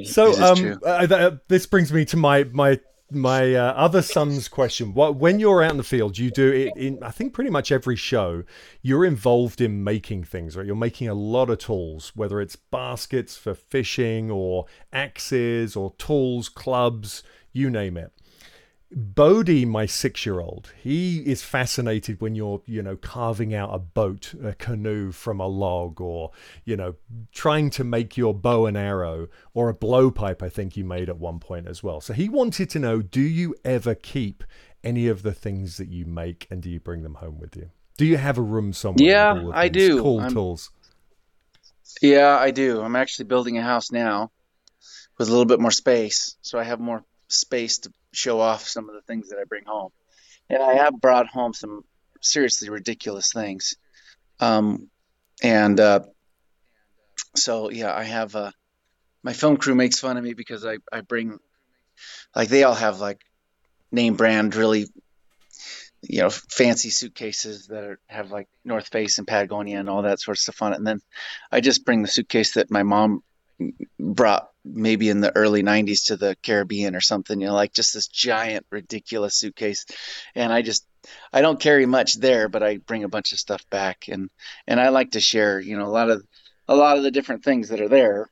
so 0.03 0.33
um, 0.43 0.79
uh, 0.83 1.07
uh, 1.09 1.37
this 1.47 1.65
brings 1.65 1.91
me 1.91 2.05
to 2.05 2.17
my 2.17 2.43
my 2.43 2.79
my 3.11 3.55
uh, 3.55 3.73
other 3.73 4.01
son's 4.01 4.47
question 4.47 4.93
what 4.93 5.15
when 5.15 5.39
you're 5.39 5.63
out 5.63 5.71
in 5.71 5.77
the 5.77 5.83
field 5.83 6.17
you 6.17 6.29
do 6.29 6.51
it 6.51 6.71
in 6.75 7.01
i 7.03 7.09
think 7.09 7.33
pretty 7.33 7.49
much 7.49 7.71
every 7.71 7.95
show 7.95 8.43
you're 8.81 9.05
involved 9.05 9.61
in 9.61 9.83
making 9.83 10.23
things 10.23 10.55
right 10.55 10.65
you're 10.67 10.75
making 10.75 11.07
a 11.07 11.13
lot 11.13 11.49
of 11.49 11.57
tools 11.57 12.11
whether 12.15 12.39
it's 12.39 12.55
baskets 12.55 13.35
for 13.35 13.55
fishing 13.55 14.29
or 14.29 14.65
axes 14.93 15.75
or 15.75 15.93
tools 15.97 16.49
clubs 16.49 17.23
you 17.53 17.69
name 17.69 17.97
it. 17.97 18.11
Bodie, 18.91 19.65
my 19.65 19.85
six 19.85 20.25
year 20.25 20.39
old, 20.39 20.73
he 20.81 21.19
is 21.19 21.43
fascinated 21.43 22.19
when 22.21 22.33
you're, 22.33 22.61
you 22.65 22.81
know, 22.81 22.95
carving 22.95 23.53
out 23.53 23.69
a 23.73 23.77
boat, 23.77 24.33
a 24.43 24.55
canoe 24.55 25.11
from 25.11 25.39
a 25.39 25.45
log, 25.45 26.01
or, 26.01 26.31
you 26.65 26.75
know, 26.75 26.95
trying 27.31 27.69
to 27.71 27.83
make 27.83 28.17
your 28.17 28.33
bow 28.33 28.65
and 28.65 28.75
arrow, 28.75 29.27
or 29.53 29.69
a 29.69 29.75
blowpipe, 29.75 30.41
I 30.41 30.49
think 30.49 30.75
you 30.75 30.83
made 30.83 31.07
at 31.07 31.19
one 31.19 31.39
point 31.39 31.67
as 31.67 31.83
well. 31.83 32.01
So 32.01 32.13
he 32.13 32.29
wanted 32.29 32.71
to 32.71 32.79
know 32.79 33.01
do 33.03 33.21
you 33.21 33.55
ever 33.63 33.93
keep 33.93 34.43
any 34.83 35.07
of 35.07 35.21
the 35.21 35.33
things 35.33 35.77
that 35.77 35.89
you 35.89 36.05
make 36.05 36.47
and 36.49 36.61
do 36.61 36.69
you 36.69 36.79
bring 36.79 37.03
them 37.03 37.15
home 37.15 37.37
with 37.39 37.55
you? 37.55 37.69
Do 37.97 38.05
you 38.05 38.17
have 38.17 38.39
a 38.39 38.41
room 38.41 38.73
somewhere? 38.73 39.07
Yeah, 39.07 39.51
I 39.53 39.67
do. 39.67 40.01
Cool 40.01 40.21
I'm, 40.21 40.33
tools. 40.33 40.71
Yeah, 42.01 42.37
I 42.39 42.49
do. 42.49 42.81
I'm 42.81 42.95
actually 42.95 43.25
building 43.25 43.57
a 43.57 43.61
house 43.61 43.91
now 43.91 44.31
with 45.17 45.27
a 45.27 45.31
little 45.31 45.45
bit 45.45 45.59
more 45.59 45.69
space. 45.69 46.37
So 46.41 46.57
I 46.57 46.63
have 46.63 46.79
more 46.79 47.03
space 47.27 47.79
to 47.79 47.91
show 48.11 48.39
off 48.39 48.67
some 48.67 48.89
of 48.89 48.95
the 48.95 49.01
things 49.01 49.29
that 49.29 49.39
I 49.39 49.43
bring 49.43 49.65
home. 49.65 49.91
And 50.49 50.61
I 50.61 50.73
have 50.73 50.99
brought 50.99 51.27
home 51.27 51.53
some 51.53 51.83
seriously 52.21 52.69
ridiculous 52.69 53.31
things. 53.31 53.75
Um, 54.39 54.89
and 55.43 55.79
uh, 55.79 56.01
so, 57.35 57.69
yeah, 57.69 57.93
I 57.93 58.03
have 58.03 58.35
uh, 58.35 58.51
my 59.23 59.33
film 59.33 59.57
crew 59.57 59.75
makes 59.75 59.99
fun 59.99 60.17
of 60.17 60.23
me 60.23 60.33
because 60.33 60.65
I, 60.65 60.77
I 60.91 61.01
bring, 61.01 61.39
like, 62.35 62.49
they 62.49 62.63
all 62.63 62.73
have 62.73 62.99
like 62.99 63.21
name 63.91 64.15
brand, 64.15 64.55
really, 64.55 64.87
you 66.01 66.21
know, 66.21 66.29
fancy 66.29 66.89
suitcases 66.89 67.67
that 67.67 67.83
are, 67.83 67.99
have 68.07 68.31
like 68.31 68.47
North 68.63 68.87
Face 68.87 69.17
and 69.17 69.27
Patagonia 69.27 69.79
and 69.79 69.89
all 69.89 70.03
that 70.03 70.19
sort 70.19 70.37
of 70.37 70.41
stuff 70.41 70.61
on 70.61 70.73
it. 70.73 70.77
And 70.77 70.87
then 70.87 71.01
I 71.51 71.61
just 71.61 71.85
bring 71.85 72.01
the 72.01 72.07
suitcase 72.07 72.53
that 72.53 72.71
my 72.71 72.83
mom 72.83 73.21
brought 73.99 74.48
maybe 74.65 75.09
in 75.09 75.21
the 75.21 75.35
early 75.35 75.63
90s 75.63 76.07
to 76.07 76.17
the 76.17 76.35
Caribbean 76.43 76.95
or 76.95 77.01
something, 77.01 77.39
you 77.39 77.47
know, 77.47 77.53
like 77.53 77.73
just 77.73 77.93
this 77.93 78.07
giant, 78.07 78.65
ridiculous 78.69 79.35
suitcase. 79.35 79.85
And 80.35 80.51
I 80.51 80.61
just, 80.61 80.85
I 81.31 81.41
don't 81.41 81.59
carry 81.59 81.85
much 81.85 82.15
there, 82.15 82.49
but 82.49 82.63
I 82.63 82.77
bring 82.77 83.03
a 83.03 83.09
bunch 83.09 83.31
of 83.31 83.39
stuff 83.39 83.67
back. 83.69 84.07
And, 84.09 84.29
and 84.67 84.79
I 84.79 84.89
like 84.89 85.11
to 85.11 85.19
share, 85.19 85.59
you 85.59 85.77
know, 85.77 85.85
a 85.85 85.87
lot 85.87 86.09
of, 86.09 86.23
a 86.67 86.75
lot 86.75 86.97
of 86.97 87.03
the 87.03 87.11
different 87.11 87.43
things 87.43 87.69
that 87.69 87.81
are 87.81 87.89
there, 87.89 88.29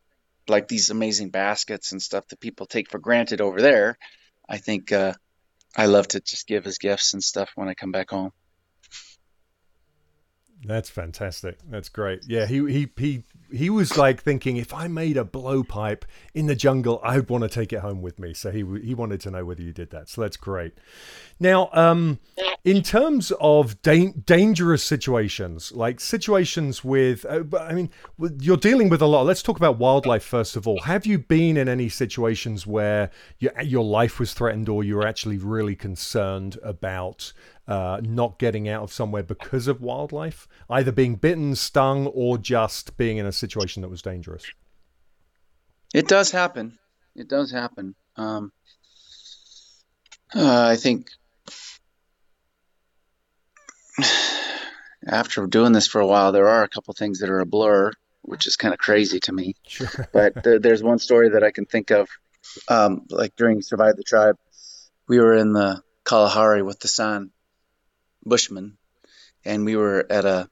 like 0.48 0.68
these 0.68 0.90
amazing 0.90 1.30
baskets 1.30 1.92
and 1.92 2.02
stuff 2.02 2.28
that 2.28 2.40
people 2.40 2.66
take 2.66 2.92
for 2.92 3.00
granted 3.00 3.42
over 3.42 3.62
there. 3.62 3.98
I 4.48 4.58
think, 4.58 4.92
uh, 4.92 5.14
I 5.76 5.86
love 5.86 6.08
to 6.10 6.20
just 6.20 6.48
give 6.48 6.66
as 6.66 6.78
gifts 6.78 7.14
and 7.14 7.24
stuff 7.24 7.52
when 7.56 7.68
I 7.68 7.74
come 7.74 7.92
back 7.92 8.10
home. 8.10 8.32
That's 10.66 10.90
fantastic. 10.90 11.60
That's 11.70 11.90
great. 11.90 12.24
Yeah, 12.28 12.46
he 12.46 12.66
he 12.72 12.90
he 12.98 13.24
he 13.52 13.70
was 13.70 13.98
like 13.98 14.22
thinking 14.22 14.58
if 14.58 14.74
I 14.74 14.88
made 14.88 15.18
a 15.18 15.24
blowpipe 15.24 16.04
in 16.34 16.48
the 16.48 16.56
jungle, 16.56 17.00
I'd 17.04 17.30
want 17.30 17.44
to 17.44 17.50
take 17.50 17.72
it 17.74 17.80
home 17.80 18.02
with 18.02 18.20
me. 18.20 18.34
So 18.34 18.52
he 18.52 18.64
he 18.84 18.94
wanted 18.94 19.22
to 19.22 19.32
know 19.32 19.46
whether 19.46 19.62
you 19.62 19.74
did 19.74 19.90
that. 19.92 20.10
So 20.10 20.22
that's 20.22 20.38
great. 20.38 20.74
Now, 21.40 21.70
um, 21.74 22.20
in 22.64 22.82
terms 22.82 23.32
of 23.40 23.82
da- 23.82 24.14
dangerous 24.26 24.84
situations, 24.84 25.72
like 25.72 26.00
situations 26.00 26.84
with, 26.84 27.26
uh, 27.26 27.44
I 27.60 27.74
mean, 27.74 27.90
you're 28.40 28.58
dealing 28.58 28.90
with 28.90 29.02
a 29.02 29.06
lot. 29.06 29.26
Let's 29.26 29.44
talk 29.44 29.58
about 29.58 29.78
wildlife 29.78 30.24
first 30.24 30.56
of 30.56 30.68
all. 30.68 30.82
Have 30.82 31.06
you 31.06 31.20
been 31.20 31.58
in 31.58 31.70
any 31.70 31.90
situations 31.90 32.66
where 32.66 33.12
your 33.40 33.52
your 33.62 33.84
life 33.84 34.20
was 34.20 34.34
threatened, 34.34 34.70
or 34.70 34.84
you 34.84 34.96
were 34.96 35.08
actually 35.08 35.38
really 35.38 35.76
concerned 35.76 36.58
about 36.64 37.34
uh, 37.68 38.00
not 38.04 38.40
getting 38.40 38.70
out 38.70 38.84
of 38.84 38.94
somewhere 38.94 39.24
because 39.24 39.68
of 39.68 39.82
wildlife, 39.82 40.48
either 40.70 40.92
being 40.92 41.16
bitten, 41.16 41.56
stung, 41.56 42.08
or 42.08 42.38
just 42.38 42.98
being 42.98 43.18
in 43.18 43.26
a 43.26 43.32
situation 43.32 43.82
that 43.82 43.90
was 43.90 44.02
dangerous? 44.02 44.46
It 45.94 46.08
does 46.08 46.32
happen. 46.32 46.80
It 47.16 47.28
does 47.28 47.52
happen. 47.52 47.96
Um, 48.16 48.52
uh, 50.36 50.68
I 50.68 50.76
think 50.76 51.10
after 55.08 55.48
doing 55.48 55.72
this 55.72 55.88
for 55.88 56.02
a 56.02 56.08
while, 56.08 56.32
there 56.32 56.48
are 56.48 56.64
a 56.64 56.70
couple 56.70 56.94
things 56.94 57.20
that 57.20 57.30
are 57.30 57.40
a 57.40 57.46
blur, 57.46 57.92
which 58.22 58.48
is 58.48 58.56
kind 58.56 58.74
of 58.74 58.80
crazy 58.80 59.20
to 59.22 59.34
me. 59.34 59.56
Sure. 59.66 60.08
but 60.14 60.44
th- 60.44 60.62
there's 60.62 60.84
one 60.84 61.00
story 61.00 61.30
that 61.30 61.44
I 61.44 61.52
can 61.52 61.66
think 61.66 61.92
of, 61.92 62.10
um, 62.68 63.06
like 63.10 63.36
during 63.36 63.62
Survive 63.62 63.96
the 63.96 64.04
Tribe, 64.04 64.38
we 65.08 65.20
were 65.20 65.34
in 65.34 65.54
the 65.54 65.82
Kalahari 66.04 66.62
with 66.62 66.80
the 66.80 66.88
San, 66.88 67.32
bushman, 68.28 68.78
and 69.46 69.66
we 69.66 69.76
were 69.76 70.06
at 70.10 70.26
a 70.26 70.50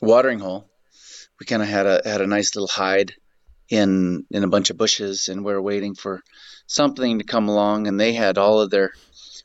watering 0.00 0.38
hole. 0.38 0.68
We 1.38 1.46
kind 1.46 1.62
of 1.62 1.68
had 1.68 1.86
a 1.86 2.02
had 2.04 2.20
a 2.20 2.26
nice 2.26 2.54
little 2.54 2.68
hide 2.68 3.12
in 3.68 4.24
in 4.30 4.44
a 4.44 4.48
bunch 4.48 4.70
of 4.70 4.78
bushes, 4.78 5.28
and 5.28 5.44
we 5.44 5.52
are 5.52 5.62
waiting 5.62 5.94
for 5.94 6.22
something 6.66 7.18
to 7.18 7.24
come 7.24 7.48
along. 7.48 7.86
And 7.86 7.98
they 7.98 8.12
had 8.12 8.38
all 8.38 8.60
of 8.60 8.70
their 8.70 8.92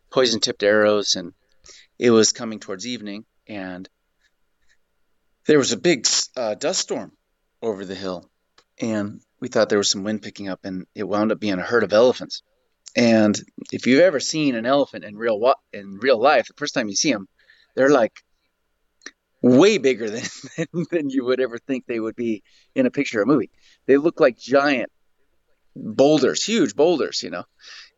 poison 0.10 0.40
tipped 0.40 0.64
arrows, 0.64 1.16
and 1.16 1.34
it 2.00 2.12
was 2.12 2.34
coming 2.34 2.60
towards 2.60 2.88
evening, 2.88 3.26
and 3.48 3.88
there 5.46 5.58
was 5.58 5.72
a 5.72 5.78
big 5.78 6.08
uh, 6.36 6.56
dust 6.56 6.82
storm 6.82 7.12
over 7.62 7.86
the 7.86 7.96
hill, 7.96 8.30
and 8.80 9.22
we 9.40 9.48
thought 9.48 9.70
there 9.70 9.78
was 9.78 9.90
some 9.90 10.04
wind 10.04 10.22
picking 10.22 10.48
up, 10.50 10.62
and 10.64 10.86
it 10.96 11.08
wound 11.08 11.32
up 11.32 11.40
being 11.40 11.60
a 11.60 11.64
herd 11.64 11.84
of 11.84 11.94
elephants. 11.94 12.44
And 12.96 13.40
if 13.72 13.88
you've 13.88 14.02
ever 14.02 14.20
seen 14.20 14.56
an 14.56 14.66
elephant 14.66 15.06
in 15.06 15.18
real 15.18 15.54
in 15.74 15.98
real 15.98 16.20
life, 16.20 16.48
the 16.48 16.54
first 16.58 16.74
time 16.74 16.90
you 16.90 16.96
see 16.96 17.12
them, 17.12 17.28
they're 17.76 17.90
like 17.90 18.14
way 19.42 19.78
bigger 19.78 20.10
than, 20.10 20.24
than, 20.92 21.10
you 21.10 21.26
would 21.26 21.40
ever 21.40 21.58
think 21.58 21.86
they 21.86 22.00
would 22.00 22.16
be 22.16 22.44
in 22.76 22.86
a 22.86 22.92
picture 22.92 23.20
or 23.20 23.24
a 23.24 23.28
movie. 23.28 23.50
They 23.88 23.98
look 23.98 24.20
like 24.20 24.38
giant 24.38 24.92
boulders, 25.76 26.44
huge 26.44 26.76
boulders, 26.76 27.24
you 27.24 27.30
know. 27.30 27.46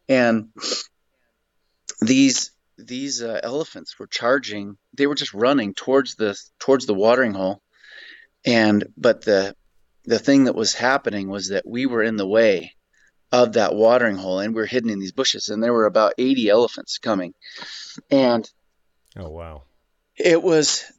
And 0.07 0.49
these 2.01 2.51
these 2.77 3.21
uh, 3.21 3.39
elephants 3.43 3.97
were 3.99 4.07
charging. 4.07 4.77
They 4.93 5.07
were 5.07 5.15
just 5.15 5.33
running 5.33 5.73
towards 5.73 6.15
the 6.15 6.37
towards 6.59 6.85
the 6.85 6.93
watering 6.93 7.33
hole, 7.33 7.61
and 8.45 8.85
but 8.97 9.21
the 9.21 9.55
the 10.05 10.19
thing 10.19 10.45
that 10.45 10.55
was 10.55 10.73
happening 10.73 11.29
was 11.29 11.49
that 11.49 11.67
we 11.67 11.85
were 11.85 12.03
in 12.03 12.17
the 12.17 12.27
way 12.27 12.73
of 13.31 13.53
that 13.53 13.73
watering 13.73 14.17
hole, 14.17 14.39
and 14.39 14.53
we 14.53 14.61
we're 14.61 14.67
hidden 14.67 14.89
in 14.89 14.99
these 14.99 15.13
bushes. 15.13 15.49
And 15.49 15.63
there 15.63 15.73
were 15.73 15.85
about 15.85 16.13
eighty 16.17 16.49
elephants 16.49 16.97
coming, 16.97 17.33
and 18.11 18.49
Oh 19.17 19.29
wow. 19.29 19.63
It 20.17 20.41
was 20.41 20.91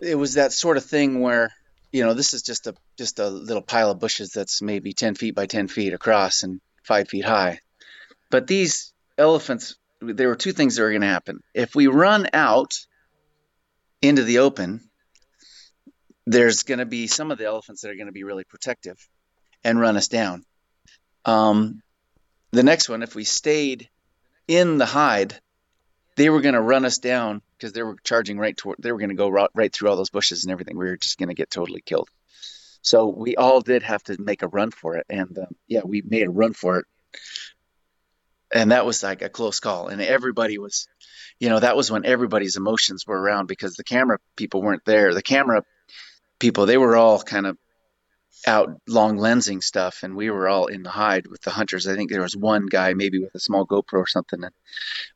it 0.00 0.14
was 0.14 0.34
that 0.34 0.52
sort 0.52 0.76
of 0.76 0.84
thing 0.84 1.20
where 1.20 1.50
you 1.92 2.04
know 2.04 2.14
this 2.14 2.34
is 2.34 2.42
just 2.42 2.66
a 2.66 2.74
just 2.98 3.18
a 3.18 3.28
little 3.28 3.62
pile 3.62 3.90
of 3.90 4.00
bushes 4.00 4.30
that's 4.30 4.62
maybe 4.62 4.92
10 4.92 5.14
feet 5.14 5.34
by 5.34 5.46
10 5.46 5.68
feet 5.68 5.92
across 5.92 6.42
and 6.42 6.60
5 6.84 7.08
feet 7.08 7.24
high. 7.24 7.60
But 8.30 8.46
these 8.46 8.92
elephants 9.18 9.76
there 10.00 10.28
were 10.28 10.36
two 10.36 10.52
things 10.52 10.76
that 10.76 10.82
were 10.82 10.90
going 10.90 11.02
to 11.02 11.06
happen. 11.06 11.42
If 11.54 11.74
we 11.74 11.86
run 11.86 12.28
out 12.32 12.74
into 14.02 14.24
the 14.24 14.38
open 14.38 14.80
there's 16.26 16.62
going 16.62 16.78
to 16.78 16.86
be 16.86 17.06
some 17.06 17.30
of 17.30 17.38
the 17.38 17.46
elephants 17.46 17.82
that 17.82 17.90
are 17.90 17.96
going 17.96 18.06
to 18.06 18.12
be 18.12 18.24
really 18.24 18.44
protective 18.44 18.96
and 19.64 19.80
run 19.80 19.96
us 19.96 20.08
down. 20.08 20.44
Um, 21.24 21.82
the 22.50 22.62
next 22.62 22.88
one 22.88 23.02
if 23.02 23.14
we 23.14 23.24
stayed 23.24 23.88
in 24.48 24.78
the 24.78 24.86
hide 24.86 25.38
they 26.16 26.28
were 26.28 26.40
going 26.40 26.54
to 26.54 26.60
run 26.60 26.84
us 26.84 26.98
down 26.98 27.40
because 27.60 27.72
they 27.72 27.82
were 27.82 27.96
charging 28.02 28.38
right 28.38 28.56
toward, 28.56 28.78
they 28.80 28.90
were 28.90 28.98
going 28.98 29.10
to 29.10 29.14
go 29.14 29.28
right, 29.28 29.50
right 29.54 29.72
through 29.72 29.90
all 29.90 29.96
those 29.96 30.10
bushes 30.10 30.44
and 30.44 30.52
everything. 30.52 30.78
We 30.78 30.86
were 30.86 30.96
just 30.96 31.18
going 31.18 31.28
to 31.28 31.34
get 31.34 31.50
totally 31.50 31.82
killed. 31.82 32.08
So 32.82 33.08
we 33.08 33.36
all 33.36 33.60
did 33.60 33.82
have 33.82 34.02
to 34.04 34.16
make 34.18 34.42
a 34.42 34.48
run 34.48 34.70
for 34.70 34.96
it. 34.96 35.04
And 35.10 35.36
um, 35.38 35.54
yeah, 35.68 35.82
we 35.84 36.02
made 36.02 36.26
a 36.26 36.30
run 36.30 36.54
for 36.54 36.78
it. 36.78 36.86
And 38.52 38.72
that 38.72 38.86
was 38.86 39.02
like 39.02 39.20
a 39.22 39.28
close 39.28 39.60
call. 39.60 39.88
And 39.88 40.00
everybody 40.00 40.58
was, 40.58 40.88
you 41.38 41.50
know, 41.50 41.60
that 41.60 41.76
was 41.76 41.90
when 41.90 42.06
everybody's 42.06 42.56
emotions 42.56 43.06
were 43.06 43.20
around 43.20 43.46
because 43.46 43.74
the 43.74 43.84
camera 43.84 44.18
people 44.36 44.62
weren't 44.62 44.84
there. 44.86 45.12
The 45.12 45.22
camera 45.22 45.62
people, 46.38 46.64
they 46.66 46.78
were 46.78 46.96
all 46.96 47.20
kind 47.20 47.46
of 47.46 47.58
out 48.46 48.80
long 48.88 49.16
lensing 49.18 49.62
stuff, 49.62 50.02
and 50.02 50.16
we 50.16 50.30
were 50.30 50.48
all 50.48 50.66
in 50.66 50.82
the 50.82 50.90
hide 50.90 51.26
with 51.26 51.42
the 51.42 51.50
hunters. 51.50 51.86
I 51.86 51.94
think 51.94 52.10
there 52.10 52.22
was 52.22 52.36
one 52.36 52.66
guy 52.66 52.94
maybe 52.94 53.18
with 53.18 53.34
a 53.34 53.40
small 53.40 53.66
GoPro 53.66 53.94
or 53.94 54.06
something, 54.06 54.42
and 54.42 54.54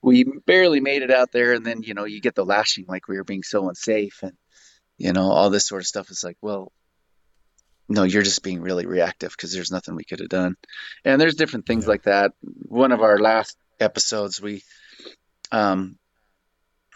we 0.03 0.25
barely 0.25 0.81
made 0.81 1.03
it 1.03 1.11
out 1.11 1.33
there. 1.33 1.53
And 1.53 1.65
then 1.65 1.83
you 1.83 1.95
know 1.95 2.05
you 2.05 2.21
get 2.21 2.35
the 2.35 2.45
lashing 2.45 2.87
like 2.89 3.09
we 3.09 3.17
were 3.17 3.25
being 3.25 3.43
so 3.43 3.69
unsafe, 3.69 4.23
and 4.23 4.33
you 4.99 5.13
know 5.13 5.31
all 5.31 5.51
this 5.51 5.67
sort 5.67 5.83
of 5.83 5.87
stuff. 5.87 6.11
Is 6.11 6.25
like, 6.25 6.39
well, 6.43 6.73
no, 7.89 8.03
you're 8.03 8.23
just 8.23 8.43
being 8.43 8.61
really 8.61 8.87
reactive 8.87 9.31
because 9.31 9.53
there's 9.53 9.73
nothing 9.73 9.95
we 9.95 10.05
could 10.05 10.21
have 10.21 10.29
done. 10.29 10.57
And 11.05 11.21
there's 11.21 11.35
different 11.35 11.67
things 11.67 11.85
yeah. 11.85 11.91
like 11.91 12.03
that. 12.05 12.33
One 12.41 12.93
of 12.93 13.01
our 13.01 13.19
last 13.19 13.57
episodes, 13.81 14.41
we 14.41 14.63
um, 15.53 15.99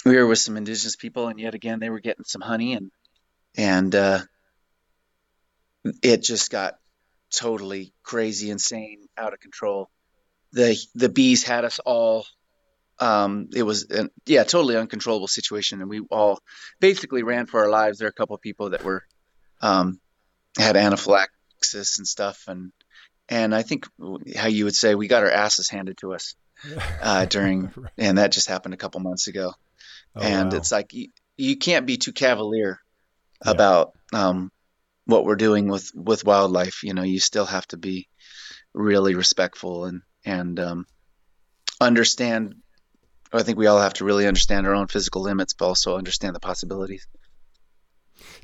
we 0.05 0.16
were 0.16 0.26
with 0.26 0.39
some 0.39 0.57
indigenous 0.57 0.97
people, 0.97 1.29
and 1.29 1.39
yet 1.39 1.55
again 1.55 1.81
they 1.81 1.91
were 1.91 2.01
getting 2.01 2.24
some 2.24 2.41
honey, 2.41 2.74
and 2.74 2.91
and 3.57 3.95
uh, 3.95 4.20
it 6.03 6.22
just 6.22 6.51
got 6.51 6.78
totally 7.30 7.93
crazy, 8.03 8.51
insane, 8.51 9.07
out 9.16 9.32
of 9.32 9.41
control. 9.41 9.91
The 10.53 10.78
the 10.95 11.09
bees 11.09 11.43
had 11.43 11.64
us 11.64 11.78
all. 11.78 12.26
Um, 13.01 13.51
it 13.55 13.62
was 13.62 13.84
an, 13.91 14.11
yeah, 14.26 14.43
totally 14.45 14.76
uncontrollable 14.76 15.28
situation, 15.28 15.80
and 15.80 15.91
we 15.91 16.01
all 16.11 16.41
basically 16.80 17.22
ran 17.22 17.47
for 17.47 17.61
our 17.61 17.68
lives. 17.68 17.99
There 17.99 18.07
are 18.07 18.11
a 18.11 18.14
couple 18.14 18.34
of 18.34 18.43
people 18.43 18.70
that 18.70 18.82
were 18.82 19.05
um, 19.61 20.01
had 20.57 20.76
anaphylaxis 20.76 21.99
and 21.99 22.07
stuff, 22.07 22.45
and 22.49 22.72
and 23.28 23.55
I 23.55 23.62
think 23.62 23.86
how 24.36 24.49
you 24.49 24.64
would 24.64 24.74
say 24.74 24.95
we 24.95 25.07
got 25.07 25.22
our 25.22 25.30
asses 25.30 25.68
handed 25.68 25.99
to 25.99 26.14
us 26.14 26.34
uh, 27.03 27.24
during, 27.26 27.72
and 27.97 28.18
that 28.18 28.32
just 28.32 28.49
happened 28.49 28.74
a 28.74 28.78
couple 28.78 29.01
months 29.01 29.28
ago. 29.28 29.53
Oh, 30.16 30.20
and 30.20 30.53
wow. 30.53 30.59
it's 30.59 30.72
like 30.72 30.93
you, 30.95 31.09
you, 31.36 31.57
can't 31.57 31.86
be 31.86 31.99
too 31.99 32.12
cavalier 32.12 32.80
yeah. 33.45 33.51
about 33.51 33.93
um, 34.12 34.51
what 35.09 35.24
we're 35.24 35.36
doing 35.36 35.68
with 35.68 35.90
with 35.94 36.24
wildlife. 36.24 36.84
You 36.84 36.92
know, 36.92 37.02
you 37.02 37.18
still 37.18 37.46
have 37.46 37.66
to 37.68 37.78
be 37.78 38.09
really 38.74 39.14
respectful 39.14 39.86
and 39.86 40.02
and 40.24 40.61
um, 40.61 40.86
understand. 41.80 42.56
I 43.32 43.42
think 43.42 43.59
we 43.59 43.66
all 43.66 43.80
have 43.80 43.94
to 43.94 44.04
really 44.04 44.26
understand 44.26 44.66
our 44.66 44.74
own 44.74 44.86
physical 44.86 45.22
limits, 45.22 45.54
but 45.54 45.66
also 45.66 45.96
understand 45.96 46.36
the 46.36 46.40
possibilities. 46.40 47.06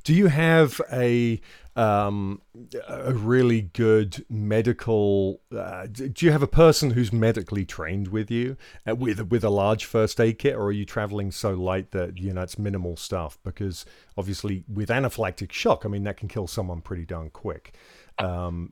Do 0.04 0.14
you 0.14 0.26
have 0.28 0.80
a 0.90 1.40
um, 1.76 2.40
a 2.88 3.12
really 3.12 3.62
good 3.62 4.24
medical? 4.28 5.40
Uh, 5.54 5.86
do 5.86 6.12
you 6.24 6.32
have 6.32 6.42
a 6.42 6.48
person 6.48 6.90
who's 6.90 7.12
medically 7.12 7.64
trained 7.64 8.08
with 8.08 8.30
you 8.30 8.56
uh, 8.88 8.94
with 8.94 9.20
with 9.30 9.42
a 9.44 9.50
large 9.50 9.84
first 9.84 10.20
aid 10.20 10.38
kit, 10.38 10.54
or 10.54 10.66
are 10.66 10.72
you 10.72 10.84
traveling 10.84 11.30
so 11.30 11.54
light 11.54 11.90
that 11.90 12.18
you 12.18 12.32
know 12.32 12.42
it's 12.42 12.58
minimal 12.58 12.96
stuff? 12.96 13.38
Because 13.42 13.84
obviously, 14.16 14.64
with 14.72 14.88
anaphylactic 14.88 15.52
shock, 15.52 15.84
I 15.84 15.88
mean 15.88 16.04
that 16.04 16.16
can 16.16 16.28
kill 16.28 16.46
someone 16.46 16.80
pretty 16.80 17.04
darn 17.04 17.30
quick. 17.30 17.74
Um, 18.18 18.70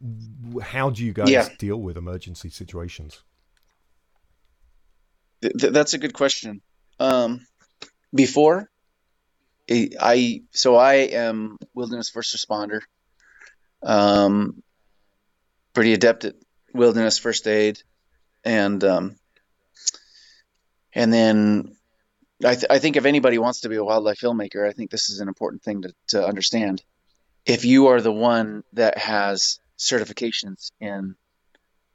how 0.62 0.90
do 0.90 1.04
you 1.04 1.12
guys 1.12 1.30
yeah. 1.30 1.48
deal 1.58 1.78
with 1.78 1.96
emergency 1.96 2.50
situations? 2.50 3.22
Th- 5.42 5.72
that's 5.72 5.94
a 5.94 5.98
good 5.98 6.14
question. 6.14 6.60
Um, 7.00 7.44
before 8.14 8.70
I 10.00 10.42
so 10.50 10.76
I 10.76 10.94
am 10.94 11.58
wilderness 11.74 12.10
first 12.10 12.34
responder. 12.36 12.80
Um, 13.82 14.62
pretty 15.72 15.92
adept 15.92 16.24
at 16.24 16.34
wilderness 16.72 17.18
first 17.18 17.46
aid, 17.46 17.82
and 18.44 18.82
um, 18.84 19.16
and 20.92 21.12
then 21.12 21.76
I, 22.44 22.54
th- 22.54 22.66
I 22.70 22.78
think 22.78 22.96
if 22.96 23.04
anybody 23.04 23.38
wants 23.38 23.60
to 23.60 23.68
be 23.68 23.76
a 23.76 23.84
wildlife 23.84 24.20
filmmaker, 24.20 24.68
I 24.68 24.72
think 24.72 24.90
this 24.90 25.10
is 25.10 25.20
an 25.20 25.28
important 25.28 25.62
thing 25.62 25.82
to, 25.82 25.94
to 26.08 26.26
understand. 26.26 26.82
If 27.46 27.64
you 27.64 27.88
are 27.88 28.00
the 28.00 28.12
one 28.12 28.62
that 28.74 28.98
has 28.98 29.60
certifications 29.78 30.70
in 30.80 31.16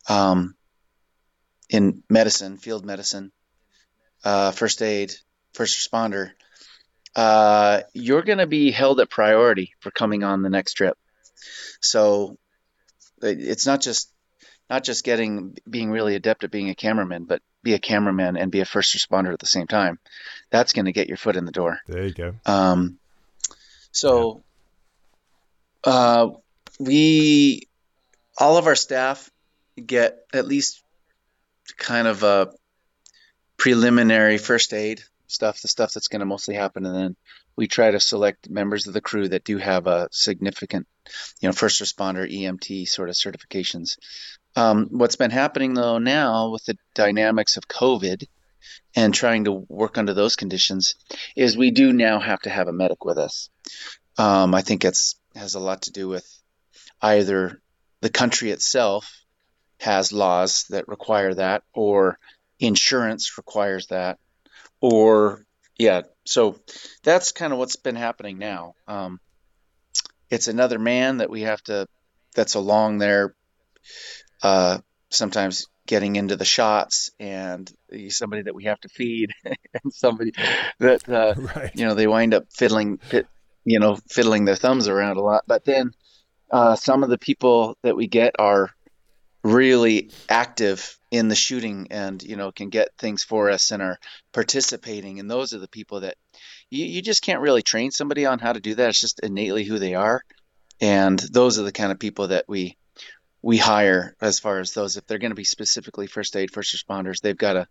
um, 0.09 0.55
in 1.69 2.03
medicine, 2.09 2.57
field 2.57 2.85
medicine, 2.85 3.31
uh, 4.23 4.51
first 4.51 4.81
aid, 4.81 5.13
first 5.53 5.77
responder, 5.77 6.31
uh, 7.17 7.81
you're 7.93 8.21
going 8.21 8.37
to 8.37 8.47
be 8.47 8.69
held 8.69 8.99
at 8.99 9.09
priority 9.09 9.73
for 9.79 9.89
coming 9.89 10.23
on 10.23 10.43
the 10.43 10.49
next 10.49 10.73
trip. 10.73 10.95
So 11.81 12.37
it's 13.21 13.65
not 13.65 13.81
just 13.81 14.11
not 14.69 14.83
just 14.83 15.03
getting 15.03 15.57
being 15.67 15.89
really 15.89 16.13
adept 16.13 16.43
at 16.43 16.51
being 16.51 16.69
a 16.69 16.75
cameraman, 16.75 17.25
but 17.25 17.41
be 17.63 17.73
a 17.73 17.79
cameraman 17.79 18.37
and 18.37 18.51
be 18.51 18.59
a 18.59 18.65
first 18.65 18.95
responder 18.95 19.33
at 19.33 19.39
the 19.39 19.47
same 19.47 19.65
time. 19.65 19.97
That's 20.51 20.73
going 20.73 20.85
to 20.85 20.91
get 20.91 21.07
your 21.07 21.17
foot 21.17 21.35
in 21.35 21.45
the 21.45 21.51
door. 21.51 21.79
There 21.87 22.05
you 22.05 22.13
go. 22.13 22.35
Um, 22.45 22.99
so 23.91 24.43
yeah. 25.85 25.91
uh, 25.91 26.29
we 26.79 27.67
all 28.37 28.57
of 28.57 28.67
our 28.67 28.75
staff 28.75 29.31
get 29.83 30.19
at 30.33 30.45
least 30.45 30.83
kind 31.77 32.07
of 32.07 32.21
a 32.21 32.53
preliminary 33.57 34.37
first 34.37 34.71
aid 34.71 35.01
stuff, 35.27 35.61
the 35.61 35.67
stuff 35.67 35.93
that's 35.93 36.07
going 36.07 36.21
to 36.21 36.25
mostly 36.25 36.55
happen, 36.55 36.85
and 36.85 36.95
then 36.95 37.15
we 37.55 37.67
try 37.67 37.91
to 37.91 37.99
select 37.99 38.49
members 38.49 38.87
of 38.87 38.93
the 38.93 39.01
crew 39.01 39.27
that 39.29 39.43
do 39.43 39.57
have 39.57 39.87
a 39.87 40.07
significant, 40.11 40.87
you 41.41 41.49
know, 41.49 41.53
first 41.53 41.81
responder 41.81 42.29
EMT 42.31 42.87
sort 42.87 43.09
of 43.09 43.15
certifications. 43.15 43.97
Um, 44.55 44.87
what's 44.91 45.17
been 45.17 45.31
happening 45.31 45.73
though 45.73 45.99
now 45.99 46.49
with 46.49 46.65
the 46.65 46.77
dynamics 46.95 47.57
of 47.57 47.67
COVID 47.67 48.25
and 48.95 49.13
trying 49.13 49.45
to 49.45 49.51
work 49.51 49.97
under 49.97 50.13
those 50.13 50.35
conditions 50.35 50.95
is 51.35 51.55
we 51.55 51.71
do 51.71 51.93
now 51.93 52.19
have 52.19 52.41
to 52.41 52.49
have 52.49 52.67
a 52.67 52.73
medic 52.73 53.05
with 53.05 53.17
us. 53.17 53.49
Um, 54.17 54.55
I 54.55 54.61
think 54.61 54.83
it's 54.83 55.15
has 55.35 55.53
a 55.53 55.59
lot 55.59 55.83
to 55.83 55.91
do 55.91 56.07
with 56.07 56.27
either 57.01 57.61
the 58.01 58.09
country 58.09 58.51
itself 58.51 59.23
has 59.79 60.11
laws 60.11 60.65
that 60.69 60.87
require 60.87 61.33
that, 61.35 61.63
or 61.73 62.17
insurance 62.59 63.37
requires 63.37 63.87
that, 63.87 64.17
or 64.81 65.45
yeah 65.77 66.01
so 66.25 66.59
that's 67.03 67.31
kind 67.31 67.53
of 67.53 67.59
what's 67.59 67.75
been 67.75 67.95
happening 67.95 68.37
now 68.37 68.73
um, 68.87 69.19
it's 70.29 70.47
another 70.47 70.79
man 70.79 71.17
that 71.17 71.29
we 71.29 71.41
have 71.41 71.61
to 71.63 71.87
that's 72.35 72.55
along 72.55 72.97
there 72.97 73.35
uh, 74.43 74.77
sometimes 75.09 75.67
getting 75.87 76.17
into 76.17 76.35
the 76.35 76.45
shots 76.45 77.11
and 77.19 77.71
somebody 78.09 78.43
that 78.43 78.53
we 78.53 78.65
have 78.65 78.79
to 78.81 78.89
feed 78.89 79.31
and 79.45 79.93
somebody 79.93 80.33
that 80.79 81.07
uh, 81.07 81.33
right. 81.55 81.71
you 81.75 81.85
know 81.85 81.95
they 81.95 82.07
wind 82.07 82.33
up 82.33 82.45
fiddling 82.51 82.99
you 83.63 83.79
know 83.79 83.97
fiddling 84.09 84.45
their 84.45 84.55
thumbs 84.55 84.87
around 84.87 85.17
a 85.17 85.21
lot 85.21 85.43
but 85.47 85.63
then 85.65 85.91
uh, 86.51 86.75
some 86.75 87.03
of 87.03 87.09
the 87.09 87.17
people 87.17 87.77
that 87.83 87.95
we 87.95 88.07
get 88.07 88.35
are 88.39 88.69
really 89.43 90.11
active 90.29 90.97
in 91.09 91.29
the 91.29 91.35
shooting 91.35 91.87
and 91.91 92.21
you 92.21 92.35
know 92.35 92.51
can 92.51 92.69
get 92.69 92.89
things 92.97 93.23
for 93.23 93.49
us 93.49 93.71
and 93.71 93.81
are 93.81 93.97
participating. 94.33 95.19
And 95.19 95.29
those 95.29 95.53
are 95.53 95.59
the 95.59 95.67
people 95.67 96.01
that 96.01 96.15
you, 96.69 96.85
you 96.85 97.01
just 97.01 97.23
can't 97.23 97.41
really 97.41 97.61
train 97.61 97.91
somebody 97.91 98.25
on 98.25 98.39
how 98.39 98.53
to 98.53 98.59
do 98.59 98.75
that. 98.75 98.89
It's 98.89 99.01
just 99.01 99.21
innately 99.21 99.63
who 99.63 99.79
they 99.79 99.95
are. 99.95 100.21
And 100.81 101.17
those 101.19 101.59
are 101.59 101.63
the 101.63 101.71
kind 101.71 101.91
of 101.91 101.99
people 101.99 102.29
that 102.29 102.45
we 102.47 102.77
we 103.41 103.57
hire 103.57 104.15
as 104.19 104.39
far 104.39 104.59
as 104.59 104.73
those. 104.73 104.97
If 104.97 105.05
they're 105.05 105.19
going 105.19 105.31
to 105.31 105.35
be 105.35 105.43
specifically 105.43 106.07
first 106.07 106.35
aid 106.35 106.51
first 106.51 106.75
responders 106.75 107.21
they've 107.21 107.37
got 107.37 107.53
to 107.53 107.67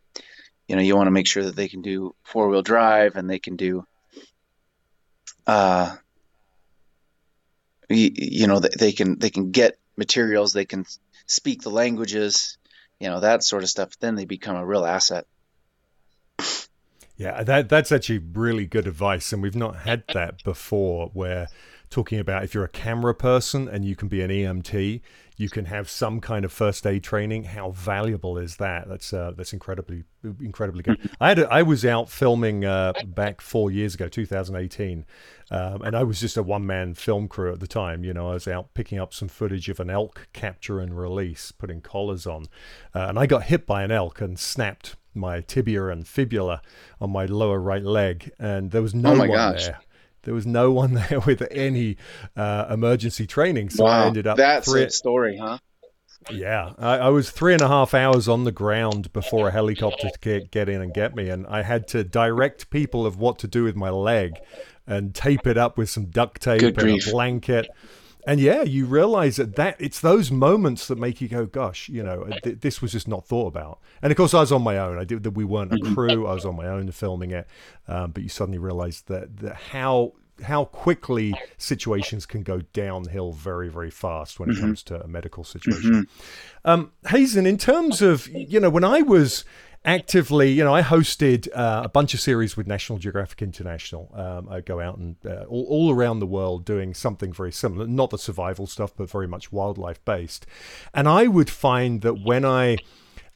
you 0.68 0.76
know 0.76 0.82
you 0.82 0.96
want 0.96 1.06
to 1.06 1.12
make 1.12 1.26
sure 1.26 1.44
that 1.44 1.56
they 1.56 1.68
can 1.68 1.82
do 1.82 2.14
four 2.22 2.48
wheel 2.48 2.62
drive 2.62 3.16
and 3.16 3.28
they 3.28 3.38
can 3.38 3.56
do 3.56 3.84
uh 5.46 5.94
you, 7.88 8.10
you 8.14 8.46
know 8.46 8.58
they 8.58 8.92
can 8.92 9.18
they 9.18 9.30
can 9.30 9.50
get 9.50 9.78
materials 9.96 10.52
they 10.52 10.64
can 10.64 10.84
speak 11.26 11.62
the 11.62 11.70
languages, 11.70 12.58
you 13.00 13.08
know, 13.08 13.20
that 13.20 13.42
sort 13.42 13.62
of 13.62 13.68
stuff, 13.68 13.98
then 13.98 14.14
they 14.14 14.24
become 14.24 14.56
a 14.56 14.66
real 14.66 14.84
asset. 14.84 15.26
Yeah, 17.16 17.42
that 17.44 17.68
that's 17.70 17.92
actually 17.92 18.18
really 18.18 18.66
good 18.66 18.86
advice, 18.86 19.32
and 19.32 19.42
we've 19.42 19.56
not 19.56 19.76
had 19.76 20.04
that 20.12 20.44
before. 20.44 21.10
Where 21.14 21.48
talking 21.90 22.18
about 22.18 22.44
if 22.44 22.54
you're 22.54 22.64
a 22.64 22.68
camera 22.68 23.14
person 23.14 23.68
and 23.68 23.84
you 23.84 23.96
can 23.96 24.08
be 24.08 24.20
an 24.20 24.30
EMT, 24.30 25.00
you 25.36 25.50
can 25.50 25.66
have 25.66 25.88
some 25.90 26.20
kind 26.20 26.44
of 26.44 26.52
first 26.52 26.86
aid 26.86 27.04
training. 27.04 27.44
How 27.44 27.70
valuable 27.70 28.38
is 28.38 28.56
that? 28.56 28.88
That's 28.88 29.12
uh, 29.12 29.32
that's 29.36 29.52
incredibly 29.52 30.04
incredibly 30.40 30.82
good. 30.82 30.98
Mm-hmm. 30.98 31.14
I 31.20 31.28
had 31.28 31.38
a, 31.38 31.52
I 31.52 31.62
was 31.62 31.84
out 31.84 32.08
filming 32.08 32.64
uh, 32.64 32.94
back 33.06 33.40
four 33.40 33.70
years 33.70 33.94
ago, 33.94 34.08
2018, 34.08 35.04
um, 35.50 35.82
and 35.82 35.94
I 35.94 36.02
was 36.02 36.20
just 36.20 36.36
a 36.36 36.42
one 36.42 36.66
man 36.66 36.94
film 36.94 37.28
crew 37.28 37.52
at 37.52 37.60
the 37.60 37.66
time. 37.66 38.02
You 38.02 38.14
know, 38.14 38.30
I 38.30 38.34
was 38.34 38.48
out 38.48 38.72
picking 38.74 38.98
up 38.98 39.12
some 39.12 39.28
footage 39.28 39.68
of 39.68 39.78
an 39.78 39.90
elk 39.90 40.28
capture 40.32 40.80
and 40.80 40.98
release, 40.98 41.52
putting 41.52 41.82
collars 41.82 42.26
on, 42.26 42.46
uh, 42.94 43.06
and 43.08 43.18
I 43.18 43.26
got 43.26 43.44
hit 43.44 43.66
by 43.66 43.82
an 43.82 43.90
elk 43.90 44.20
and 44.20 44.38
snapped 44.38 44.96
my 45.14 45.40
tibia 45.40 45.86
and 45.88 46.06
fibula 46.06 46.60
on 47.00 47.10
my 47.10 47.26
lower 47.26 47.60
right 47.60 47.84
leg, 47.84 48.32
and 48.38 48.70
there 48.70 48.82
was 48.82 48.94
no 48.94 49.14
oh 49.14 49.18
one 49.18 49.28
gosh. 49.28 49.66
there 49.66 49.80
there 50.26 50.34
was 50.34 50.46
no 50.46 50.72
one 50.72 50.92
there 51.08 51.20
with 51.20 51.46
any 51.50 51.96
uh, 52.36 52.66
emergency 52.68 53.26
training. 53.26 53.70
So 53.70 53.84
wow, 53.84 54.02
I 54.02 54.06
ended 54.06 54.26
up. 54.26 54.36
That's 54.36 54.70
three- 54.70 54.82
a 54.82 54.90
story, 54.90 55.38
huh? 55.38 55.58
Yeah, 56.28 56.72
I, 56.76 56.96
I, 56.96 57.08
was 57.10 57.30
three 57.30 57.52
and 57.52 57.62
a 57.62 57.68
half 57.68 57.94
hours 57.94 58.26
on 58.26 58.42
the 58.42 58.50
ground 58.50 59.12
before 59.12 59.46
a 59.46 59.52
helicopter 59.52 60.08
could 60.20 60.50
get 60.50 60.68
in 60.68 60.82
and 60.82 60.92
get 60.92 61.14
me, 61.14 61.28
and 61.28 61.46
I 61.46 61.62
had 61.62 61.86
to 61.88 62.02
direct 62.02 62.68
people 62.68 63.06
of 63.06 63.16
what 63.16 63.38
to 63.40 63.46
do 63.46 63.62
with 63.62 63.76
my 63.76 63.90
leg 63.90 64.32
and 64.88 65.14
tape 65.14 65.46
it 65.46 65.56
up 65.56 65.78
with 65.78 65.88
some 65.88 66.06
duct 66.06 66.42
tape 66.42 66.60
Good 66.60 66.78
and 66.78 66.88
grief. 66.88 67.06
a 67.06 67.10
blanket. 67.12 67.68
And 68.26 68.40
yeah, 68.40 68.62
you 68.62 68.86
realize 68.86 69.36
that, 69.36 69.54
that 69.54 69.76
it's 69.78 70.00
those 70.00 70.32
moments 70.32 70.88
that 70.88 70.98
make 70.98 71.20
you 71.20 71.28
go, 71.28 71.46
gosh, 71.46 71.88
you 71.88 72.02
know, 72.02 72.28
th- 72.42 72.60
this 72.60 72.82
was 72.82 72.90
just 72.92 73.06
not 73.06 73.24
thought 73.24 73.46
about. 73.46 73.78
And 74.02 74.10
of 74.10 74.16
course, 74.16 74.34
I 74.34 74.40
was 74.40 74.50
on 74.50 74.62
my 74.62 74.76
own. 74.78 74.98
I 74.98 75.04
did 75.04 75.22
that. 75.22 75.30
We 75.30 75.44
weren't 75.44 75.72
a 75.72 75.76
mm-hmm. 75.76 75.94
crew. 75.94 76.26
I 76.26 76.34
was 76.34 76.44
on 76.44 76.56
my 76.56 76.66
own 76.66 76.90
filming 76.90 77.30
it. 77.30 77.46
Um, 77.86 78.10
but 78.10 78.24
you 78.24 78.28
suddenly 78.28 78.58
realize 78.58 79.02
that, 79.02 79.36
that 79.38 79.54
how 79.54 80.12
how 80.42 80.66
quickly 80.66 81.32
situations 81.56 82.26
can 82.26 82.42
go 82.42 82.60
downhill 82.74 83.32
very 83.32 83.70
very 83.70 83.90
fast 83.90 84.38
when 84.38 84.50
it 84.50 84.52
mm-hmm. 84.52 84.62
comes 84.62 84.82
to 84.82 85.02
a 85.02 85.06
medical 85.08 85.44
situation. 85.44 85.90
Mm-hmm. 85.90 86.70
Um, 86.70 86.92
Hazen, 87.08 87.46
in 87.46 87.56
terms 87.56 88.02
of 88.02 88.28
you 88.28 88.60
know 88.60 88.68
when 88.68 88.84
I 88.84 89.00
was 89.02 89.44
actively, 89.86 90.50
you 90.50 90.64
know, 90.64 90.74
I 90.74 90.82
hosted 90.82 91.48
uh, 91.54 91.82
a 91.84 91.88
bunch 91.88 92.12
of 92.12 92.20
series 92.20 92.56
with 92.56 92.66
National 92.66 92.98
Geographic 92.98 93.40
International. 93.40 94.10
Um, 94.12 94.48
I 94.50 94.60
go 94.60 94.80
out 94.80 94.98
and 94.98 95.16
uh, 95.24 95.44
all, 95.48 95.64
all, 95.68 95.90
around 95.92 96.18
the 96.18 96.26
world 96.26 96.64
doing 96.64 96.92
something 96.92 97.32
very 97.32 97.52
similar, 97.52 97.86
not 97.86 98.10
the 98.10 98.18
survival 98.18 98.66
stuff, 98.66 98.92
but 98.96 99.08
very 99.08 99.28
much 99.28 99.52
wildlife 99.52 100.04
based. 100.04 100.44
And 100.92 101.08
I 101.08 101.28
would 101.28 101.48
find 101.48 102.02
that 102.02 102.22
when 102.22 102.44
I 102.44 102.78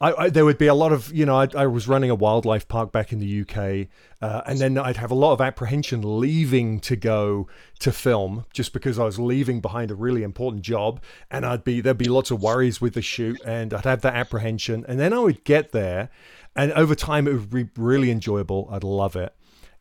I, 0.01 0.13
I, 0.23 0.29
there 0.31 0.45
would 0.45 0.57
be 0.57 0.65
a 0.65 0.73
lot 0.73 0.91
of, 0.91 1.13
you 1.13 1.27
know, 1.27 1.37
I, 1.37 1.47
I, 1.55 1.67
was 1.67 1.87
running 1.87 2.09
a 2.09 2.15
wildlife 2.15 2.67
park 2.67 2.91
back 2.91 3.13
in 3.13 3.19
the 3.19 3.41
UK, 3.41 3.87
uh, 4.19 4.41
and 4.47 4.57
then 4.57 4.75
I'd 4.79 4.97
have 4.97 5.11
a 5.11 5.15
lot 5.15 5.33
of 5.33 5.41
apprehension 5.41 6.19
leaving 6.19 6.79
to 6.81 6.95
go 6.95 7.47
to 7.79 7.91
film 7.91 8.45
just 8.51 8.73
because 8.73 8.97
I 8.97 9.03
was 9.03 9.19
leaving 9.19 9.61
behind 9.61 9.91
a 9.91 9.95
really 9.95 10.23
important 10.23 10.63
job, 10.63 11.01
and 11.29 11.45
I'd 11.45 11.63
be 11.63 11.81
there'd 11.81 11.99
be 11.99 12.09
lots 12.09 12.31
of 12.31 12.41
worries 12.41 12.81
with 12.81 12.95
the 12.95 13.03
shoot, 13.03 13.39
and 13.45 13.75
I'd 13.75 13.85
have 13.85 14.01
that 14.01 14.15
apprehension, 14.15 14.83
and 14.87 14.99
then 14.99 15.13
I 15.13 15.19
would 15.19 15.43
get 15.43 15.71
there, 15.71 16.09
and 16.55 16.71
over 16.73 16.95
time 16.95 17.27
it 17.27 17.33
would 17.33 17.49
be 17.49 17.69
really 17.75 18.11
enjoyable. 18.11 18.67
I'd 18.71 18.83
love 18.83 19.15
it. 19.15 19.33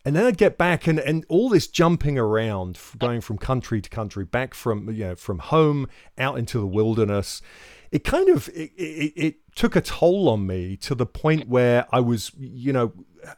And 0.05 0.16
then 0.16 0.25
I'd 0.25 0.39
get 0.39 0.57
back 0.57 0.87
and, 0.87 0.99
and 0.99 1.27
all 1.29 1.51
this 1.51 1.66
jumping 1.66 2.18
around, 2.18 2.79
going 2.99 3.21
from 3.21 3.37
country 3.37 3.83
to 3.83 3.91
country, 3.91 4.25
back 4.25 4.55
from 4.55 4.89
you 4.91 5.05
know 5.05 5.14
from 5.14 5.39
home 5.39 5.89
out 6.18 6.39
into 6.39 6.59
the 6.59 6.66
wilderness 6.66 7.43
it 7.91 8.05
kind 8.05 8.29
of 8.29 8.49
it, 8.51 8.73
it, 8.77 9.12
it, 9.16 9.35
took 9.57 9.75
a 9.75 9.81
toll 9.81 10.29
on 10.29 10.47
me 10.47 10.77
to 10.77 10.95
the 10.95 11.05
point 11.05 11.49
where 11.49 11.85
I 11.91 11.99
was, 11.99 12.31
you 12.39 12.73
know, 12.73 12.93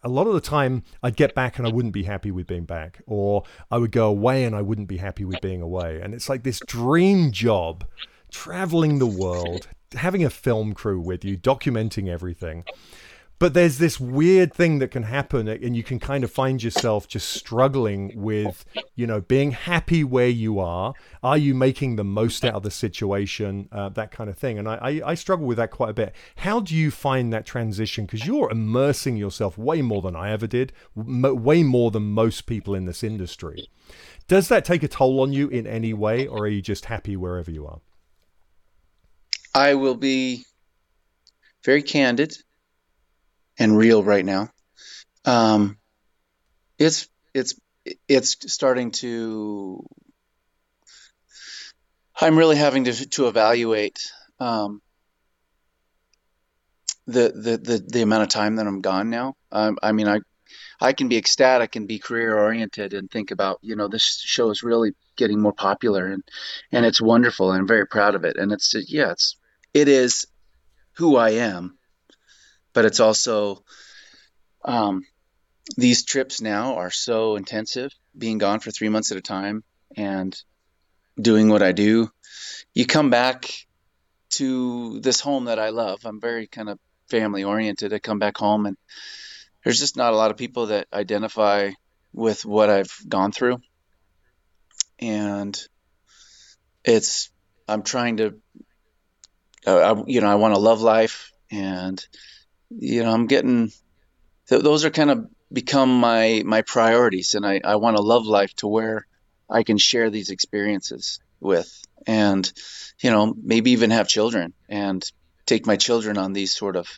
a 0.05 0.09
lot 0.09 0.27
of 0.27 0.35
the 0.35 0.43
time 0.43 0.85
I'd 1.03 1.17
get 1.17 1.35
back 1.35 1.59
and 1.59 1.67
I 1.67 1.73
wouldn't 1.73 1.95
be 1.95 2.03
happy 2.03 2.31
with 2.31 2.47
being 2.47 2.67
back, 2.67 3.01
or 3.07 3.45
I 3.71 3.79
would 3.79 3.93
go 3.93 4.09
away 4.09 4.45
and 4.45 4.55
I 4.55 4.61
wouldn't 4.61 4.89
be 4.89 4.99
happy 4.99 5.25
with 5.25 5.41
being 5.41 5.63
away. 5.63 6.01
And 6.03 6.13
it's 6.15 6.29
like 6.29 6.43
this 6.43 6.61
dream 6.67 7.33
job, 7.33 7.85
traveling 8.31 8.99
the 8.99 9.07
world, 9.07 9.69
having 9.95 10.23
a 10.23 10.31
film 10.31 10.75
crew 10.75 11.01
with 11.01 11.25
you, 11.25 11.39
documenting 11.39 12.09
everything 12.09 12.65
but 13.43 13.55
there's 13.55 13.79
this 13.79 13.99
weird 13.99 14.55
thing 14.55 14.79
that 14.79 14.93
can 14.93 15.03
happen 15.03 15.49
and 15.49 15.75
you 15.75 15.83
can 15.83 15.99
kind 15.99 16.23
of 16.23 16.31
find 16.31 16.63
yourself 16.63 17.09
just 17.09 17.29
struggling 17.29 18.13
with 18.15 18.65
you 18.95 19.05
know 19.05 19.21
being 19.21 19.51
happy 19.51 20.05
where 20.05 20.29
you 20.29 20.61
are. 20.61 20.95
Are 21.25 21.37
you 21.37 21.53
making 21.53 21.97
the 21.97 22.05
most 22.05 22.45
out 22.45 22.55
of 22.55 22.63
the 22.63 22.71
situation? 22.71 23.69
Uh, 23.73 23.89
that 23.89 24.13
kind 24.13 24.31
of 24.31 24.39
thing. 24.39 24.61
And 24.61 24.69
I, 24.69 24.75
I, 24.77 25.11
I 25.11 25.15
struggle 25.15 25.45
with 25.45 25.57
that 25.57 25.73
quite 25.73 25.91
a 25.91 25.93
bit. 25.93 26.15
How 26.37 26.61
do 26.61 26.73
you 26.77 26.93
find 26.93 27.33
that 27.33 27.45
transition? 27.45 28.07
Because 28.07 28.25
you're 28.25 28.49
immersing 28.49 29.17
yourself 29.17 29.59
way 29.59 29.83
more 29.83 30.03
than 30.03 30.15
i 30.15 30.31
ever 30.31 30.47
did 30.47 30.73
way 30.95 31.65
more 31.65 31.91
than 31.91 32.05
most 32.05 32.47
people 32.47 32.77
in 32.77 32.85
this 32.85 33.03
industry. 33.03 33.67
Does 34.29 34.47
that 34.51 34.65
take 34.65 34.85
a 34.85 34.89
toll 34.89 35.19
on 35.21 35.33
you 35.33 35.49
in 35.49 35.67
any 35.67 35.93
way 35.93 36.29
or 36.29 36.45
are 36.45 36.49
you 36.49 36.63
just 36.63 36.85
happy 36.85 37.17
wherever 37.17 37.51
you 37.51 37.67
are? 37.67 37.81
I 39.53 39.75
will 39.75 39.97
be 39.97 40.45
very 41.65 41.83
candid 41.83 42.37
and 43.59 43.77
real 43.77 44.03
right 44.03 44.25
now. 44.25 44.51
Um, 45.25 45.79
it's 46.79 47.09
it's 47.35 47.55
it's 48.09 48.53
starting 48.53 48.91
to. 48.93 49.85
I'm 52.21 52.39
really 52.39 52.57
having 52.57 52.85
to 52.85 53.09
to 53.11 53.29
evaluate 53.29 53.99
um, 54.39 54.81
the, 57.07 57.33
the 57.35 57.59
the 57.59 57.85
the 57.87 58.03
amount 58.03 58.23
of 58.25 58.29
time 58.29 58.57
that 58.57 58.67
I'm 58.67 58.81
gone 58.81 59.11
now. 59.11 59.35
Um, 59.51 59.79
I 59.83 59.93
mean, 59.93 60.09
I 60.09 60.21
I 60.81 60.93
can 60.93 61.09
be 61.09 61.17
ecstatic 61.17 61.77
and 61.77 61.87
be 61.87 61.99
career 61.99 62.37
oriented 62.37 62.93
and 62.93 63.11
think 63.11 63.31
about 63.31 63.59
you 63.63 63.77
know 63.77 63.89
this 63.89 64.21
show 64.25 64.51
is 64.51 64.63
really 64.63 64.93
getting 65.17 65.41
more 65.41 65.53
popular 65.53 66.07
and 66.07 66.23
and 66.73 66.85
it's 66.85 67.01
wonderful 67.01 67.53
and 67.53 67.61
I'm 67.61 67.69
very 67.69 67.87
proud 67.87 68.15
of 68.15 68.25
it 68.25 68.37
and 68.37 68.51
it's 68.51 68.75
yeah 68.89 69.13
it's 69.13 69.37
it 69.73 69.89
is 69.89 70.27
who 70.95 71.17
I 71.17 71.31
am 71.31 71.79
but 72.73 72.85
it's 72.85 73.01
also 73.01 73.63
um, 74.65 75.05
these 75.77 76.05
trips 76.05 76.41
now 76.41 76.77
are 76.77 76.91
so 76.91 77.37
intensive 77.37 77.93
being 78.17 78.39
gone 78.39 78.61
for 78.61 78.71
three 78.71 78.89
months 78.89 79.11
at 79.13 79.19
a 79.19 79.23
time 79.23 79.65
and 79.97 80.37
doing 81.21 81.49
what 81.49 81.63
i 81.63 81.73
do. 81.73 82.11
You 82.75 82.87
come 82.87 83.11
back 83.11 83.51
to 84.31 85.01
this 85.01 85.21
home 85.21 85.47
that 85.47 85.59
i 85.59 85.71
love. 85.71 86.01
I'm 86.05 86.21
very 86.21 86.47
kind 86.47 86.69
of 86.69 86.79
family 87.11 87.45
oriented 87.45 87.93
i 87.93 87.99
come 87.99 88.19
back 88.19 88.39
home 88.39 88.65
and 88.65 88.77
there's 89.63 89.79
just 89.79 89.99
not 89.99 90.15
a 90.15 90.17
lot 90.17 90.31
of 90.31 90.39
people 90.39 90.67
that 90.67 90.87
identify 90.95 91.71
with 92.15 92.45
what 92.47 92.71
i've 92.71 92.97
gone 93.07 93.33
through. 93.33 93.59
And 94.99 95.61
it's 96.85 97.31
i'm 97.69 97.83
trying 97.83 98.17
to 98.17 98.35
uh, 99.67 99.95
I, 99.95 100.05
you 100.07 100.21
know 100.21 100.29
i 100.29 100.35
want 100.35 100.55
to 100.55 100.61
love 100.61 100.81
life 100.81 101.31
and 101.51 102.05
you 102.79 103.03
know, 103.03 103.13
I'm 103.13 103.27
getting 103.27 103.71
th- 104.49 104.63
those 104.63 104.85
are 104.85 104.91
kind 104.91 105.11
of 105.11 105.27
become 105.53 106.01
my 106.01 106.43
my 106.45 106.63
priorities, 106.63 107.35
and 107.35 107.47
I 107.47 107.61
I 107.65 107.77
want 107.77 107.97
to 107.97 108.03
love 108.03 108.27
life 108.27 108.55
to 108.57 108.69
where 108.69 109.07
I 109.51 109.63
can 109.63 109.79
share 109.79 110.11
these 110.11 110.31
experiences 110.31 111.21
with, 111.41 111.71
and 112.07 112.51
you 113.01 113.11
know, 113.11 113.35
maybe 113.41 113.73
even 113.73 113.91
have 113.91 114.09
children 114.09 114.55
and 114.69 115.05
take 115.47 115.67
my 115.67 115.77
children 115.77 116.19
on 116.19 116.33
these 116.33 116.55
sort 116.55 116.77
of 116.77 116.89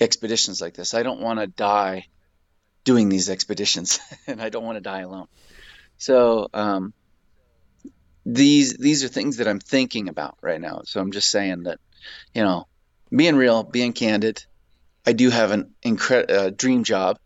expeditions 0.00 0.60
like 0.60 0.74
this. 0.74 0.94
I 0.94 1.02
don't 1.02 1.20
want 1.20 1.40
to 1.40 1.46
die 1.46 2.06
doing 2.84 3.08
these 3.08 3.30
expeditions, 3.30 4.00
and 4.26 4.40
I 4.40 4.48
don't 4.48 4.64
want 4.64 4.76
to 4.76 4.82
die 4.82 5.00
alone. 5.00 5.26
So 5.98 6.48
um, 6.52 6.92
these 8.26 8.74
these 8.74 9.04
are 9.04 9.08
things 9.08 9.38
that 9.38 9.48
I'm 9.48 9.60
thinking 9.60 10.08
about 10.08 10.38
right 10.40 10.60
now. 10.60 10.82
So 10.84 11.00
I'm 11.00 11.12
just 11.12 11.30
saying 11.30 11.64
that, 11.64 11.78
you 12.34 12.42
know, 12.42 12.66
being 13.10 13.36
real, 13.36 13.62
being 13.62 13.92
candid, 13.92 14.44
I 15.06 15.12
do 15.12 15.30
have 15.30 15.50
an 15.50 15.74
incredible 15.82 16.34
uh, 16.34 16.50
dream 16.50 16.84
job. 16.84 17.18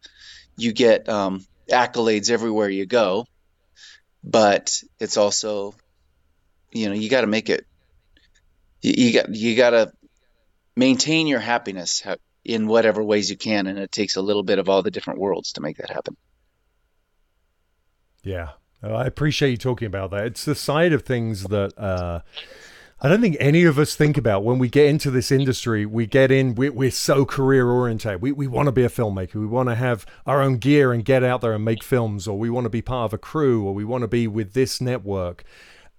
You 0.57 0.73
get 0.73 1.09
um, 1.09 1.45
accolades 1.71 2.31
everywhere 2.31 2.69
you 2.69 2.87
go, 2.87 3.27
but 4.25 4.83
it's 4.99 5.17
also, 5.17 5.75
you 6.73 6.89
know, 6.89 6.95
you 6.95 7.09
got 7.09 7.21
to 7.21 7.27
make 7.27 7.49
it. 7.51 7.67
You, 8.83 8.95
you 8.97 9.13
got 9.13 9.35
you 9.35 9.57
got 9.57 9.71
to 9.71 9.93
maintain 10.77 11.27
your 11.27 11.41
happiness 11.41 12.03
in 12.45 12.67
whatever 12.67 13.03
ways 13.03 13.31
you 13.31 13.37
can, 13.37 13.67
and 13.67 13.79
it 13.79 13.93
takes 13.93 14.17
a 14.17 14.23
little 14.23 14.43
bit 14.43 14.59
of 14.59 14.69
all 14.69 14.83
the 14.83 14.91
different 14.91 15.21
worlds 15.21 15.53
to 15.53 15.61
make 15.61 15.77
that 15.77 15.91
happen. 15.91 16.17
Yeah, 18.25 18.51
I 18.83 19.05
appreciate 19.05 19.51
you 19.51 19.57
talking 19.57 19.87
about 19.87 20.11
that. 20.11 20.27
It's 20.27 20.45
the 20.45 20.55
side 20.55 20.93
of 20.93 21.03
things 21.03 21.45
that. 21.45 21.79
Uh, 21.79 22.21
I 23.01 23.09
don't 23.09 23.21
think 23.21 23.37
any 23.39 23.63
of 23.63 23.79
us 23.79 23.95
think 23.95 24.19
about 24.19 24.43
when 24.43 24.59
we 24.59 24.69
get 24.69 24.87
into 24.87 25.13
this 25.13 25.31
industry. 25.31 25.87
We 25.87 26.07
get 26.07 26.33
in, 26.33 26.57
we're, 26.57 26.73
we're 26.73 26.91
so 26.91 27.25
career 27.25 27.69
oriented. 27.69 28.21
We, 28.21 28.33
we 28.33 28.49
want 28.49 28.67
to 28.67 28.73
be 28.73 28.83
a 28.83 28.89
filmmaker. 28.89 29.37
We 29.37 29.47
want 29.47 29.69
to 29.69 29.77
have 29.77 30.05
our 30.27 30.43
own 30.43 30.57
gear 30.57 30.93
and 30.93 31.05
get 31.05 31.23
out 31.23 31.41
there 31.41 31.53
and 31.53 31.65
make 31.65 31.85
films, 31.85 32.27
or 32.27 32.37
we 32.37 32.51
want 32.51 32.65
to 32.65 32.71
be 32.71 32.83
part 32.83 33.05
of 33.05 33.15
a 33.15 33.19
crew, 33.19 33.65
or 33.65 33.73
we 33.73 33.85
want 33.85 34.03
to 34.03 34.09
be 34.09 34.27
with 34.27 34.53
this 34.53 34.81
network. 34.81 35.45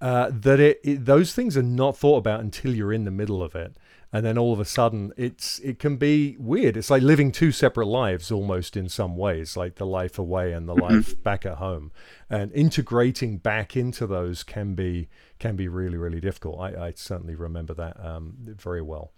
Uh, 0.02 0.30
that 0.34 0.60
it, 0.60 0.82
it, 0.84 1.06
those 1.06 1.34
things 1.34 1.56
are 1.56 1.64
not 1.64 1.96
thought 1.96 2.18
about 2.18 2.42
until 2.42 2.76
you're 2.76 2.94
in 2.94 3.06
the 3.06 3.12
middle 3.12 3.42
of 3.42 3.56
it 3.56 3.76
and 4.12 4.26
then 4.26 4.38
all 4.38 4.54
of 4.54 4.60
a 4.60 4.66
sudden 4.66 5.14
it's 5.18 5.60
it 5.60 5.80
can 5.80 5.98
be 5.98 6.36
weird. 6.40 6.76
It's 6.76 6.90
like 6.90 7.04
living 7.04 7.32
two 7.32 7.52
separate 7.52 7.86
lives 7.86 8.32
almost 8.32 8.76
in 8.76 8.90
some 8.90 9.16
ways 9.16 9.56
like 9.56 9.76
the 9.76 9.86
life 9.86 10.18
away 10.18 10.52
and 10.54 10.68
the 10.68 10.74
mm-hmm. 10.76 10.96
life 10.96 11.24
back 11.24 11.46
at 11.46 11.58
home. 11.58 11.92
And 12.30 12.52
integrating 12.54 13.38
back 13.38 13.76
into 13.76 14.08
those 14.08 14.44
can 14.44 14.74
be 14.74 15.10
can 15.38 15.56
be 15.56 15.68
really 15.68 15.98
really 15.98 16.20
difficult. 16.20 16.60
I, 16.60 16.88
I 16.88 16.94
certainly 16.96 17.36
remember 17.36 17.74
that 17.76 18.04
um, 18.04 18.34
very 18.40 18.82
well. 18.82 19.12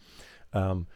Um, 0.54 0.88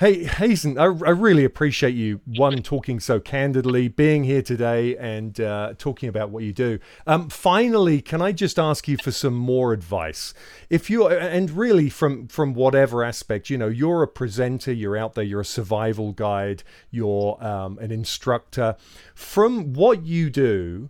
Hey, 0.00 0.24
Hazen, 0.24 0.78
I, 0.78 0.84
I, 0.84 1.10
really 1.10 1.44
appreciate 1.44 1.94
you, 1.94 2.22
one, 2.24 2.62
talking 2.62 3.00
so 3.00 3.20
candidly, 3.20 3.88
being 3.88 4.24
here 4.24 4.40
today 4.40 4.96
and 4.96 5.38
uh, 5.38 5.74
talking 5.76 6.08
about 6.08 6.30
what 6.30 6.42
you 6.42 6.54
do. 6.54 6.78
Um, 7.06 7.28
finally, 7.28 8.00
can 8.00 8.22
I 8.22 8.32
just 8.32 8.58
ask 8.58 8.88
you 8.88 8.96
for 8.96 9.10
some 9.10 9.34
more 9.34 9.74
advice? 9.74 10.32
If 10.70 10.88
you 10.88 11.06
and 11.06 11.50
really 11.50 11.90
from, 11.90 12.28
from 12.28 12.54
whatever 12.54 13.04
aspect, 13.04 13.50
you 13.50 13.58
know, 13.58 13.68
you're 13.68 14.02
a 14.02 14.08
presenter, 14.08 14.72
you're 14.72 14.96
out 14.96 15.16
there, 15.16 15.24
you're 15.24 15.42
a 15.42 15.44
survival 15.44 16.12
guide, 16.12 16.62
you're 16.90 17.36
um, 17.44 17.78
an 17.78 17.90
instructor. 17.90 18.76
From 19.14 19.74
what 19.74 20.06
you 20.06 20.30
do, 20.30 20.88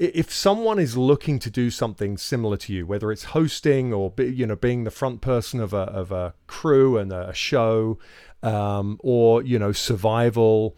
if 0.00 0.32
someone 0.32 0.78
is 0.78 0.96
looking 0.96 1.38
to 1.38 1.50
do 1.50 1.70
something 1.70 2.16
similar 2.16 2.56
to 2.56 2.72
you, 2.72 2.86
whether 2.86 3.12
it's 3.12 3.24
hosting 3.24 3.92
or 3.92 4.12
you 4.16 4.46
know 4.46 4.56
being 4.56 4.84
the 4.84 4.90
front 4.90 5.20
person 5.20 5.60
of 5.60 5.74
a 5.74 5.82
of 5.82 6.10
a 6.10 6.32
crew 6.46 6.96
and 6.96 7.12
a 7.12 7.34
show, 7.34 7.98
um, 8.42 8.98
or 9.02 9.42
you 9.42 9.58
know 9.58 9.72
survival 9.72 10.76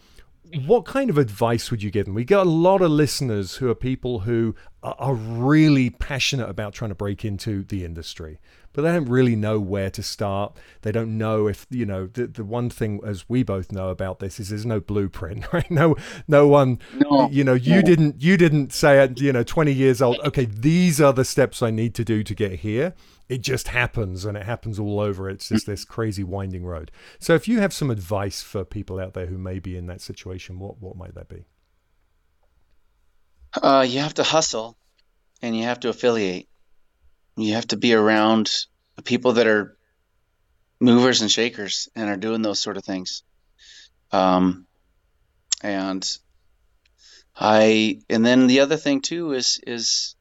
what 0.67 0.85
kind 0.85 1.09
of 1.11 1.19
advice 1.19 1.71
would 1.71 1.83
you 1.83 1.91
give 1.91 2.07
them? 2.07 2.15
We 2.15 2.25
get 2.25 2.41
a 2.41 2.45
lot 2.45 2.83
of 2.83 2.91
listeners 2.91 3.57
who 3.57 3.71
are 3.71 3.75
people 3.75 4.21
who 4.21 4.55
are 4.83 5.15
really 5.15 5.91
passionate 5.91 6.49
about 6.49 6.75
trying 6.75 6.91
to 6.91 6.95
break 6.95 7.25
into 7.25 7.65
the 7.65 7.85
industry, 7.85 8.39
but 8.73 8.83
they 8.83 8.93
don't 8.93 9.09
really 9.09 9.37
know 9.37 9.61
where 9.61 9.91
to 9.91 10.03
start. 10.03 10.57
They 10.83 10.93
don't 10.93 11.17
know 11.19 11.47
if 11.47 11.67
you 11.71 11.87
know 11.87 12.07
the 12.07 12.27
the 12.27 12.45
one 12.45 12.71
thing 12.71 13.01
as 13.05 13.29
we 13.29 13.43
both 13.43 13.73
know 13.73 13.89
about 13.91 14.19
this 14.19 14.41
is 14.41 14.49
there's 14.51 14.67
no 14.67 14.81
blueprint, 14.81 15.45
right? 15.53 15.71
No, 15.71 15.97
no 16.29 16.47
one. 16.47 16.79
No, 16.95 17.29
you 17.31 17.45
know, 17.45 17.55
you 17.55 17.77
no. 17.77 17.83
didn't 17.83 18.23
you 18.23 18.37
didn't 18.37 18.73
say 18.73 18.99
at 18.99 19.21
you 19.21 19.33
know 19.33 19.43
20 19.43 19.73
years 19.73 20.03
old. 20.03 20.19
Okay, 20.25 20.45
these 20.45 21.01
are 21.01 21.13
the 21.13 21.25
steps 21.25 21.63
I 21.63 21.71
need 21.71 21.95
to 21.95 22.05
do 22.05 22.23
to 22.23 22.35
get 22.35 22.61
here 22.61 22.95
it 23.33 23.41
just 23.41 23.69
happens 23.69 24.27
and 24.27 24.37
it 24.37 24.43
happens 24.43 24.79
all 24.79 25.01
over. 25.01 25.31
It's 25.31 25.49
just 25.49 25.65
this 25.65 25.87
crazy 25.87 26.23
winding 26.23 26.67
road. 26.67 26.91
So 27.19 27.35
if 27.35 27.49
you 27.49 27.61
have 27.61 27.73
some 27.73 27.91
advice 27.91 28.43
for 28.43 28.63
people 28.63 29.01
out 29.01 29.15
there 29.15 29.25
who 29.25 29.39
may 29.39 29.59
be 29.59 29.75
in 29.75 29.87
that 29.87 30.03
situation, 30.03 30.59
what 30.59 30.83
what 30.83 30.97
might 30.97 31.15
that 31.15 31.29
be? 31.29 31.47
Uh, 33.55 33.87
you 33.89 34.01
have 34.01 34.13
to 34.15 34.23
hustle 34.23 34.77
and 35.41 35.57
you 35.57 35.63
have 35.63 35.81
to 35.81 35.89
affiliate. 35.89 36.47
You 37.37 37.55
have 37.55 37.67
to 37.69 37.77
be 37.77 37.95
around 37.95 38.51
people 39.05 39.35
that 39.35 39.47
are 39.47 39.77
movers 40.81 41.23
and 41.23 41.31
shakers 41.31 41.89
and 41.95 42.11
are 42.11 42.17
doing 42.17 42.43
those 42.43 42.59
sort 42.59 42.77
of 42.77 42.85
things. 42.85 43.23
Um, 44.11 44.67
and 45.63 46.07
I, 47.35 48.01
and 48.11 48.25
then 48.25 48.47
the 48.47 48.61
other 48.61 48.77
thing 48.77 49.01
too 49.01 49.33
is, 49.33 49.61
is 49.67 50.17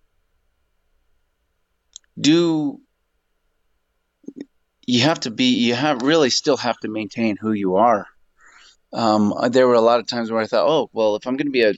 do 2.19 2.79
you 4.85 5.01
have 5.01 5.19
to 5.21 5.31
be 5.31 5.55
you 5.55 5.73
have 5.73 6.01
really 6.01 6.29
still 6.29 6.57
have 6.57 6.77
to 6.79 6.89
maintain 6.89 7.37
who 7.37 7.51
you 7.53 7.75
are 7.75 8.05
um, 8.93 9.33
there 9.49 9.67
were 9.67 9.75
a 9.75 9.81
lot 9.81 9.99
of 9.99 10.07
times 10.07 10.31
where 10.31 10.41
i 10.41 10.47
thought 10.47 10.67
oh 10.67 10.89
well 10.93 11.15
if 11.15 11.25
i'm 11.25 11.37
going 11.37 11.47
to 11.47 11.51
be 11.51 11.63
a 11.63 11.73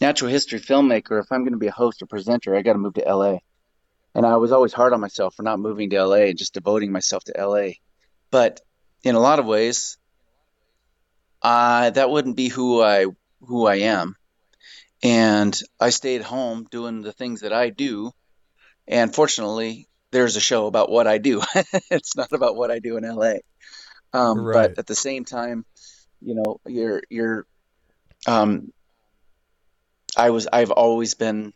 natural 0.00 0.30
history 0.30 0.60
filmmaker 0.60 1.20
if 1.20 1.30
i'm 1.32 1.42
going 1.42 1.52
to 1.52 1.58
be 1.58 1.66
a 1.66 1.72
host 1.72 2.02
or 2.02 2.06
presenter 2.06 2.54
i 2.54 2.62
got 2.62 2.74
to 2.74 2.78
move 2.78 2.94
to 2.94 3.02
la 3.14 3.38
and 4.16 4.26
i 4.26 4.36
was 4.36 4.50
always 4.50 4.72
hard 4.72 4.92
on 4.92 5.00
myself 5.00 5.34
for 5.34 5.42
not 5.42 5.60
moving 5.60 5.90
to 5.90 6.04
la 6.04 6.16
and 6.16 6.38
just 6.38 6.54
devoting 6.54 6.90
myself 6.90 7.22
to 7.24 7.46
la 7.46 7.68
but 8.30 8.60
in 9.04 9.14
a 9.14 9.20
lot 9.20 9.38
of 9.38 9.46
ways 9.46 9.98
uh, 11.42 11.90
that 11.90 12.10
wouldn't 12.10 12.36
be 12.36 12.48
who 12.48 12.82
i 12.82 13.06
who 13.40 13.66
i 13.66 13.76
am 13.76 14.16
and 15.02 15.60
i 15.78 15.90
stayed 15.90 16.22
home 16.22 16.66
doing 16.70 17.02
the 17.02 17.12
things 17.12 17.42
that 17.42 17.52
i 17.52 17.70
do 17.70 18.10
and 18.88 19.14
fortunately 19.14 19.86
there's 20.10 20.36
a 20.36 20.40
show 20.40 20.66
about 20.66 20.90
what 20.90 21.06
I 21.06 21.18
do. 21.18 21.42
it's 21.90 22.16
not 22.16 22.32
about 22.32 22.56
what 22.56 22.70
I 22.70 22.78
do 22.78 22.96
in 22.96 23.04
LA. 23.04 23.34
Um, 24.12 24.40
right. 24.40 24.70
But 24.70 24.78
at 24.78 24.86
the 24.86 24.94
same 24.94 25.24
time, 25.24 25.64
you 26.20 26.34
know, 26.34 26.60
you're 26.66 27.02
you're. 27.10 27.46
Um, 28.26 28.72
I 30.16 30.30
was 30.30 30.48
I've 30.50 30.70
always 30.70 31.14
been 31.14 31.52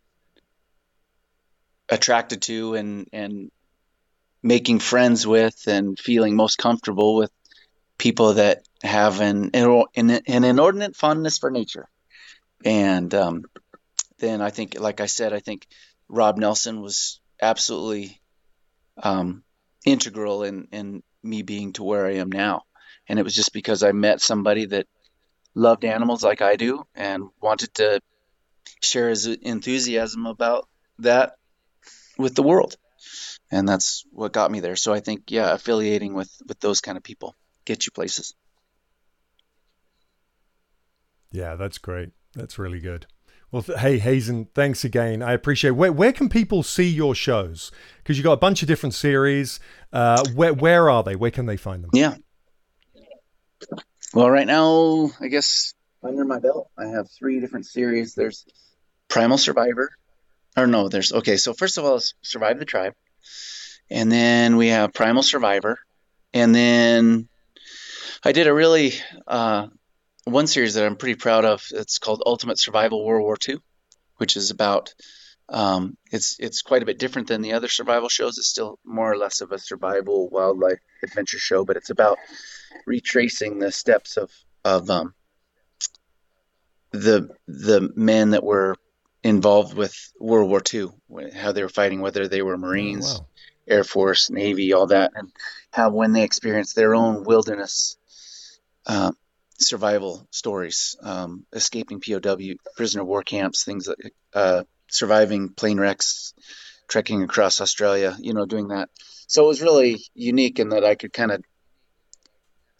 attracted 1.90 2.42
to 2.42 2.74
and 2.74 3.08
and 3.12 3.50
making 4.42 4.78
friends 4.78 5.26
with 5.26 5.66
and 5.66 5.98
feeling 5.98 6.34
most 6.34 6.56
comfortable 6.56 7.16
with 7.16 7.30
people 7.98 8.34
that 8.34 8.66
have 8.82 9.20
an 9.20 9.50
an, 9.52 10.10
an 10.26 10.44
inordinate 10.44 10.96
fondness 10.96 11.38
for 11.38 11.50
nature. 11.50 11.86
And 12.64 13.12
um, 13.14 13.44
then 14.18 14.40
I 14.40 14.50
think, 14.50 14.78
like 14.78 15.00
I 15.00 15.06
said, 15.06 15.32
I 15.32 15.40
think 15.40 15.66
Rob 16.08 16.38
Nelson 16.38 16.80
was 16.80 17.20
absolutely 17.40 18.20
um, 19.02 19.42
integral 19.84 20.44
in 20.44 20.68
in 20.72 21.02
me 21.22 21.42
being 21.42 21.72
to 21.74 21.82
where 21.82 22.06
I 22.06 22.14
am 22.14 22.30
now. 22.30 22.62
And 23.08 23.18
it 23.18 23.22
was 23.22 23.34
just 23.34 23.52
because 23.52 23.82
I 23.82 23.92
met 23.92 24.20
somebody 24.20 24.66
that 24.66 24.86
loved 25.54 25.84
animals 25.84 26.22
like 26.22 26.42
I 26.42 26.56
do 26.56 26.84
and 26.94 27.24
wanted 27.40 27.74
to 27.74 28.00
share 28.80 29.08
his 29.08 29.26
enthusiasm 29.26 30.26
about 30.26 30.68
that 31.00 31.34
with 32.20 32.34
the 32.34 32.42
world. 32.42 32.76
And 33.50 33.68
that's 33.68 34.04
what 34.12 34.32
got 34.32 34.50
me 34.50 34.60
there. 34.60 34.76
So 34.76 34.92
I 34.92 35.00
think, 35.00 35.30
yeah, 35.30 35.52
affiliating 35.52 36.14
with 36.14 36.30
with 36.46 36.60
those 36.60 36.80
kind 36.80 36.96
of 36.96 37.02
people 37.02 37.34
get 37.64 37.86
you 37.86 37.92
places. 37.92 38.34
Yeah, 41.32 41.56
that's 41.56 41.78
great. 41.78 42.10
That's 42.34 42.58
really 42.58 42.80
good. 42.80 43.06
Well, 43.52 43.62
th- 43.62 43.78
hey, 43.78 43.98
Hazen, 43.98 44.46
thanks 44.54 44.84
again. 44.84 45.22
I 45.22 45.32
appreciate 45.32 45.70
it. 45.70 45.76
Where, 45.76 45.92
where 45.92 46.12
can 46.12 46.28
people 46.28 46.62
see 46.62 46.88
your 46.88 47.16
shows? 47.16 47.72
Because 47.98 48.16
you've 48.16 48.24
got 48.24 48.32
a 48.32 48.36
bunch 48.36 48.62
of 48.62 48.68
different 48.68 48.94
series. 48.94 49.58
Uh, 49.92 50.22
where, 50.34 50.54
where 50.54 50.88
are 50.88 51.02
they? 51.02 51.16
Where 51.16 51.32
can 51.32 51.46
they 51.46 51.56
find 51.56 51.82
them? 51.82 51.90
Yeah. 51.92 52.14
Well, 54.14 54.30
right 54.30 54.46
now, 54.46 55.10
I 55.20 55.26
guess 55.28 55.74
under 56.02 56.24
my 56.24 56.38
belt, 56.38 56.70
I 56.78 56.86
have 56.86 57.10
three 57.10 57.40
different 57.40 57.66
series. 57.66 58.14
There's 58.14 58.44
Primal 59.08 59.38
Survivor. 59.38 59.90
Or 60.56 60.66
no, 60.66 60.88
there's, 60.88 61.12
okay, 61.12 61.36
so 61.36 61.54
first 61.54 61.78
of 61.78 61.84
all, 61.84 62.00
Survive 62.22 62.58
the 62.58 62.64
Tribe. 62.64 62.94
And 63.90 64.10
then 64.10 64.56
we 64.56 64.68
have 64.68 64.92
Primal 64.92 65.22
Survivor. 65.22 65.78
And 66.32 66.54
then 66.54 67.28
I 68.24 68.32
did 68.32 68.46
a 68.46 68.54
really 68.54 68.94
uh, 69.26 69.68
one 70.24 70.46
series 70.46 70.74
that 70.74 70.84
I'm 70.84 70.96
pretty 70.96 71.16
proud 71.16 71.44
of. 71.44 71.64
It's 71.72 71.98
called 71.98 72.22
Ultimate 72.24 72.58
Survival 72.58 73.04
World 73.04 73.22
War 73.22 73.36
II, 73.48 73.58
which 74.16 74.36
is 74.36 74.50
about 74.50 74.94
um, 75.48 75.96
it's 76.12 76.36
it's 76.38 76.62
quite 76.62 76.82
a 76.82 76.86
bit 76.86 76.98
different 76.98 77.28
than 77.28 77.42
the 77.42 77.54
other 77.54 77.68
survival 77.68 78.08
shows. 78.08 78.38
It's 78.38 78.46
still 78.46 78.78
more 78.84 79.10
or 79.10 79.16
less 79.16 79.40
of 79.40 79.50
a 79.50 79.58
survival 79.58 80.28
wildlife 80.28 80.78
adventure 81.02 81.38
show, 81.38 81.64
but 81.64 81.76
it's 81.76 81.90
about 81.90 82.18
retracing 82.86 83.58
the 83.58 83.72
steps 83.72 84.16
of 84.16 84.30
of 84.64 84.88
um, 84.90 85.14
the 86.92 87.30
the 87.48 87.90
men 87.96 88.30
that 88.30 88.44
were 88.44 88.76
involved 89.22 89.74
with 89.74 89.94
World 90.18 90.50
War 90.50 90.62
II, 90.72 90.88
how 91.34 91.52
they 91.52 91.62
were 91.62 91.68
fighting, 91.68 92.00
whether 92.00 92.28
they 92.28 92.42
were 92.42 92.56
Marines, 92.56 93.16
oh, 93.16 93.18
wow. 93.20 93.26
Air 93.68 93.84
Force, 93.84 94.30
Navy, 94.30 94.72
all 94.72 94.86
that, 94.88 95.12
and 95.14 95.30
how 95.70 95.90
when 95.90 96.12
they 96.12 96.22
experienced 96.22 96.74
their 96.74 96.94
own 96.94 97.24
wilderness 97.24 97.96
uh, 98.86 99.12
survival 99.58 100.26
stories, 100.30 100.96
um, 101.02 101.44
escaping 101.52 102.00
POW, 102.00 102.54
prisoner 102.76 103.04
war 103.04 103.22
camps, 103.22 103.64
things 103.64 103.86
like 103.86 104.14
uh, 104.34 104.64
surviving 104.88 105.50
plane 105.50 105.78
wrecks, 105.78 106.34
trekking 106.88 107.22
across 107.22 107.60
Australia, 107.60 108.16
you 108.18 108.34
know, 108.34 108.46
doing 108.46 108.68
that. 108.68 108.88
So 109.26 109.44
it 109.44 109.48
was 109.48 109.62
really 109.62 110.02
unique 110.14 110.58
in 110.58 110.70
that 110.70 110.84
I 110.84 110.94
could 110.96 111.12
kind 111.12 111.30
of 111.30 111.44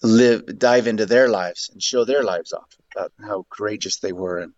live, 0.03 0.59
dive 0.59 0.87
into 0.87 1.07
their 1.07 1.29
lives 1.29 1.71
and 1.73 1.83
show 1.83 2.05
their 2.05 2.25
lives 2.25 2.53
off 2.53 2.77
about 2.97 3.13
how 3.25 3.47
courageous 3.49 3.99
they 3.99 4.13
were 4.13 4.39
and 4.39 4.53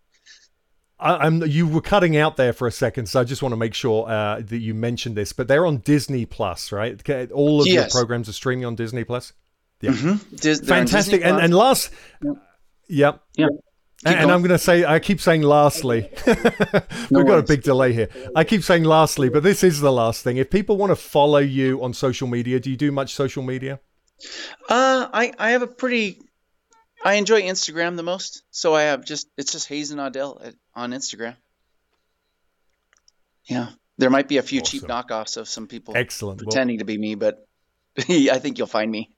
I, 1.03 1.27
am 1.27 1.45
you 1.45 1.67
were 1.67 1.81
cutting 1.81 2.15
out 2.15 2.37
there 2.37 2.53
for 2.53 2.67
a 2.67 2.71
second, 2.71 3.07
so 3.07 3.19
I 3.19 3.23
just 3.25 3.41
want 3.41 3.51
to 3.51 3.57
make 3.57 3.73
sure 3.73 4.09
uh, 4.09 4.41
that 4.41 4.59
you 4.59 4.73
mentioned 4.73 5.17
this. 5.17 5.33
But 5.33 5.47
they're 5.47 5.65
on 5.65 5.77
Disney 5.77 6.25
Plus, 6.25 6.71
right? 6.71 6.99
All 7.31 7.61
of 7.61 7.67
yes. 7.67 7.75
your 7.93 8.01
programs 8.01 8.29
are 8.29 8.33
streaming 8.33 8.65
on 8.65 8.75
Disney 8.75 9.03
Plus. 9.03 9.33
Yeah. 9.81 9.91
Mm-hmm. 9.91 10.35
Dis- 10.37 10.61
Fantastic. 10.61 11.21
And, 11.25 11.39
and 11.39 11.53
last, 11.53 11.91
yep. 12.87 13.21
Yeah. 13.35 13.47
And, 14.05 14.15
and, 14.15 14.31
I'm 14.31 14.41
going 14.41 14.51
to 14.51 14.57
say, 14.57 14.83
I 14.83 14.99
keep 14.99 15.21
saying 15.21 15.43
lastly. 15.43 16.09
We've 16.27 17.11
no 17.11 17.23
got 17.23 17.39
a 17.39 17.43
big 17.43 17.63
delay 17.63 17.93
here. 17.93 18.09
I 18.35 18.43
keep 18.43 18.63
saying 18.63 18.83
lastly, 18.83 19.29
but 19.29 19.43
this 19.43 19.63
is 19.63 19.79
the 19.79 19.91
last 19.91 20.23
thing. 20.23 20.37
If 20.37 20.49
people 20.49 20.75
want 20.77 20.91
to 20.91 20.95
follow 20.97 21.39
you 21.39 21.81
on 21.81 21.93
social 21.93 22.27
media, 22.27 22.59
do 22.59 22.69
you 22.69 22.75
do 22.75 22.91
much 22.91 23.13
social 23.13 23.43
media? 23.43 23.79
Uh, 24.69 25.07
I, 25.13 25.33
I 25.39 25.51
have 25.51 25.61
a 25.61 25.67
pretty, 25.67 26.21
I 27.03 27.15
enjoy 27.15 27.41
Instagram 27.41 27.95
the 27.95 28.03
most. 28.03 28.43
So 28.51 28.73
I 28.73 28.83
have 28.83 29.03
just, 29.05 29.27
it's 29.37 29.51
just 29.51 29.67
Hazen 29.67 29.99
Audel 29.99 30.53
on 30.73 30.91
Instagram. 30.91 31.35
Yeah. 33.45 33.69
There 33.97 34.09
might 34.09 34.27
be 34.27 34.37
a 34.37 34.41
few 34.41 34.61
awesome. 34.61 34.79
cheap 34.79 34.89
knockoffs 34.89 35.37
of 35.37 35.47
some 35.47 35.67
people 35.67 35.95
Excellent. 35.95 36.39
pretending 36.39 36.77
well, 36.77 36.79
to 36.79 36.85
be 36.85 36.97
me, 36.97 37.15
but 37.15 37.47
I 37.99 38.39
think 38.39 38.57
you'll 38.57 38.67
find 38.67 38.91
me. 38.91 39.15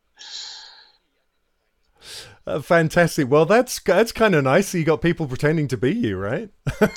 Uh, 2.46 2.62
fantastic. 2.62 3.30
Well, 3.30 3.46
that's 3.46 3.80
that's 3.80 4.12
kind 4.12 4.36
of 4.36 4.44
nice. 4.44 4.74
You 4.74 4.84
got 4.84 5.02
people 5.02 5.28
pretending 5.28 5.68
to 5.70 5.78
be 5.78 5.94
you, 5.94 6.18
right? 6.18 6.50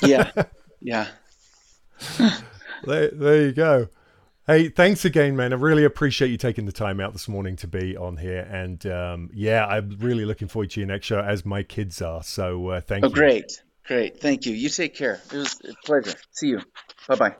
yeah, 0.03 0.31
yeah. 0.81 1.07
there, 2.83 3.09
there 3.09 3.41
you 3.41 3.51
go. 3.53 3.89
Hey, 4.49 4.69
thanks 4.69 5.05
again, 5.05 5.35
man. 5.35 5.53
I 5.53 5.57
really 5.57 5.83
appreciate 5.83 6.29
you 6.31 6.37
taking 6.37 6.65
the 6.65 6.71
time 6.71 6.99
out 6.99 7.13
this 7.13 7.27
morning 7.27 7.55
to 7.57 7.67
be 7.67 7.95
on 7.95 8.17
here. 8.17 8.39
And 8.51 8.83
um, 8.87 9.29
yeah, 9.31 9.63
I'm 9.67 9.95
really 9.99 10.25
looking 10.25 10.47
forward 10.47 10.71
to 10.71 10.79
your 10.79 10.87
next 10.87 11.05
show, 11.05 11.19
as 11.19 11.45
my 11.45 11.61
kids 11.61 12.01
are. 12.01 12.23
So 12.23 12.69
uh, 12.69 12.81
thank 12.81 13.03
you. 13.03 13.09
oh, 13.09 13.09
you. 13.09 13.15
Great, 13.15 13.61
great. 13.85 14.19
Thank 14.19 14.47
you. 14.47 14.55
You 14.55 14.69
take 14.69 14.95
care. 14.95 15.21
It 15.31 15.37
was 15.37 15.61
a 15.69 15.75
pleasure. 15.85 16.17
See 16.31 16.47
you. 16.47 16.61
Bye 17.07 17.15
bye. 17.15 17.35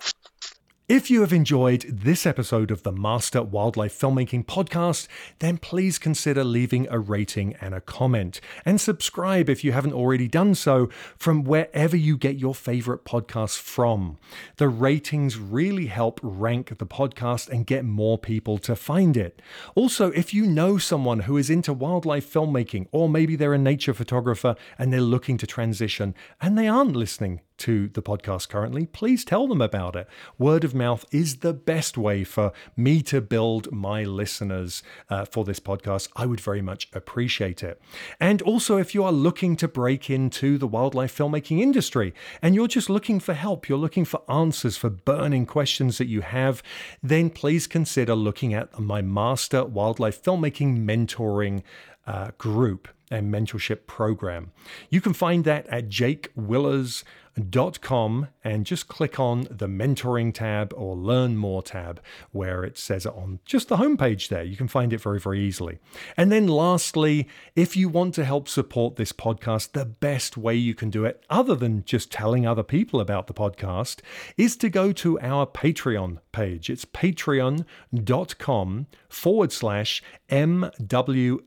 If 0.90 1.12
you 1.12 1.22
have 1.22 1.32
enjoyed 1.32 1.86
this 1.88 2.26
episode 2.26 2.72
of 2.72 2.82
the 2.82 2.92
Master 2.92 3.44
Wildlife 3.44 3.96
Filmmaking 3.96 4.48
Podcast, 4.48 5.08
then 5.38 5.60
please 5.60 6.00
consider 6.00 6.44
leaving 6.44 6.88
a 6.90 6.98
rating 6.98 7.56
and 7.62 7.76
a 7.76 7.80
comment. 7.80 8.42
And 8.66 8.82
subscribe 8.82 9.52
if 9.52 9.64
you 9.64 9.72
haven't 9.72 9.94
already 9.94 10.28
done 10.28 10.56
so 10.56 10.90
from 11.16 11.44
wherever 11.44 11.96
you 11.96 12.18
get 12.18 12.40
your 12.40 12.56
favorite 12.56 13.06
podcasts 13.06 13.60
from. 13.60 14.18
The 14.58 14.68
ratings 14.68 15.38
really 15.38 15.86
help 15.86 16.20
rank 16.24 16.76
the 16.80 16.88
podcast 16.88 17.50
and 17.50 17.68
get 17.68 17.86
more 17.86 18.18
people 18.18 18.58
to 18.58 18.76
find 18.76 19.16
it. 19.16 19.44
Also, 19.76 20.10
if 20.10 20.34
you 20.34 20.48
know 20.48 20.80
someone 20.80 21.20
who 21.20 21.38
is 21.38 21.52
into 21.52 21.72
wildlife 21.72 22.34
filmmaking, 22.34 22.88
or 22.92 23.08
maybe 23.08 23.36
they're 23.36 23.54
a 23.54 23.60
nature 23.60 23.94
photographer 23.94 24.56
and 24.80 24.92
they're 24.92 25.02
looking 25.02 25.38
to 25.38 25.46
transition 25.46 26.16
and 26.42 26.58
they 26.58 26.68
aren't 26.68 26.96
listening 26.96 27.42
to 27.60 27.90
the 27.90 28.02
podcast 28.02 28.50
currently, 28.50 28.86
please 28.86 29.24
tell 29.24 29.48
them 29.48 29.62
about 29.62 29.96
it. 29.96 30.08
Word 30.38 30.64
of 30.64 30.74
mouth 30.74 31.06
is 31.12 31.38
the 31.38 31.54
best 31.54 31.98
way 31.98 32.24
for 32.24 32.52
me 32.76 33.02
to 33.04 33.22
build 33.22 33.72
my 33.72 34.04
listeners 34.04 34.84
uh, 35.10 35.26
for 35.26 35.44
this 35.46 35.60
podcast. 35.60 36.10
I 36.16 36.26
would 36.26 36.42
very 36.42 36.62
much 36.62 36.90
appreciate 36.94 37.64
it. 37.64 37.82
And 38.20 38.42
also, 38.42 38.78
if 38.78 38.96
you 38.96 39.04
are 39.04 39.12
looking 39.12 39.56
to 39.58 39.68
break 39.68 40.10
into 40.10 40.58
the 40.58 40.68
wildlife 40.68 41.16
filmmaking 41.16 41.60
industry 41.60 42.14
and 42.42 42.56
you're 42.56 42.68
just 42.68 42.90
looking 42.90 43.20
for 43.20 43.34
help, 43.34 43.70
you're 43.70 43.78
looking 43.78 44.06
for 44.06 44.22
answers 44.30 44.78
for 44.78 44.90
burning 44.90 45.46
questions 45.46 45.98
that 45.98 46.08
you 46.08 46.22
have, 46.22 46.64
then 47.04 47.30
please 47.30 47.68
consider 47.68 48.16
looking 48.16 48.54
at 48.54 48.80
my 48.80 49.02
Master 49.02 49.66
Wildlife 49.66 50.22
Filmmaking 50.24 50.86
Mentoring 50.86 51.64
uh, 52.08 52.32
group 52.38 52.88
and 53.12 53.34
mentorship 53.34 53.88
program. 53.88 54.52
You 54.90 55.02
can 55.02 55.14
find 55.14 55.44
that 55.46 55.68
at 55.68 55.90
jakewillers.com 55.90 58.28
and 58.44 58.66
just 58.66 58.88
click 58.88 59.20
on 59.20 59.48
the 59.50 59.68
mentoring 59.68 60.34
tab 60.34 60.74
or 60.76 60.96
learn 60.96 61.38
more 61.38 61.64
tab 61.64 62.02
where 62.32 62.64
it 62.64 62.78
says 62.78 63.06
it 63.06 63.14
on 63.16 63.40
just 63.46 63.70
the 63.70 63.78
homepage 63.78 64.28
there. 64.28 64.44
You 64.44 64.58
can 64.58 64.68
find 64.68 64.92
it 64.94 65.02
very, 65.02 65.20
very 65.20 65.42
easily. 65.42 65.80
And 66.18 66.32
then 66.32 66.48
lastly, 66.48 67.28
if 67.56 67.78
you 67.78 67.90
want 67.90 68.14
to 68.16 68.26
help 68.26 68.48
support 68.48 68.98
this 68.98 69.14
podcast, 69.14 69.72
the 69.72 69.86
best 69.86 70.38
way 70.38 70.56
you 70.56 70.76
can 70.76 70.90
do 70.90 71.06
it, 71.06 71.24
other 71.30 71.56
than 71.56 71.86
just 71.86 72.12
telling 72.12 72.46
other 72.46 72.64
people 72.64 73.00
about 73.00 73.28
the 73.28 73.34
podcast, 73.34 74.02
is 74.38 74.56
to 74.58 74.70
go 74.70 74.92
to 74.92 75.20
our 75.20 75.48
Patreon 75.48 76.20
page. 76.32 76.70
It's 76.70 76.86
patreon.com 76.86 78.88
forward 79.08 79.52
slash 79.52 80.04
MWFP. 80.30 81.40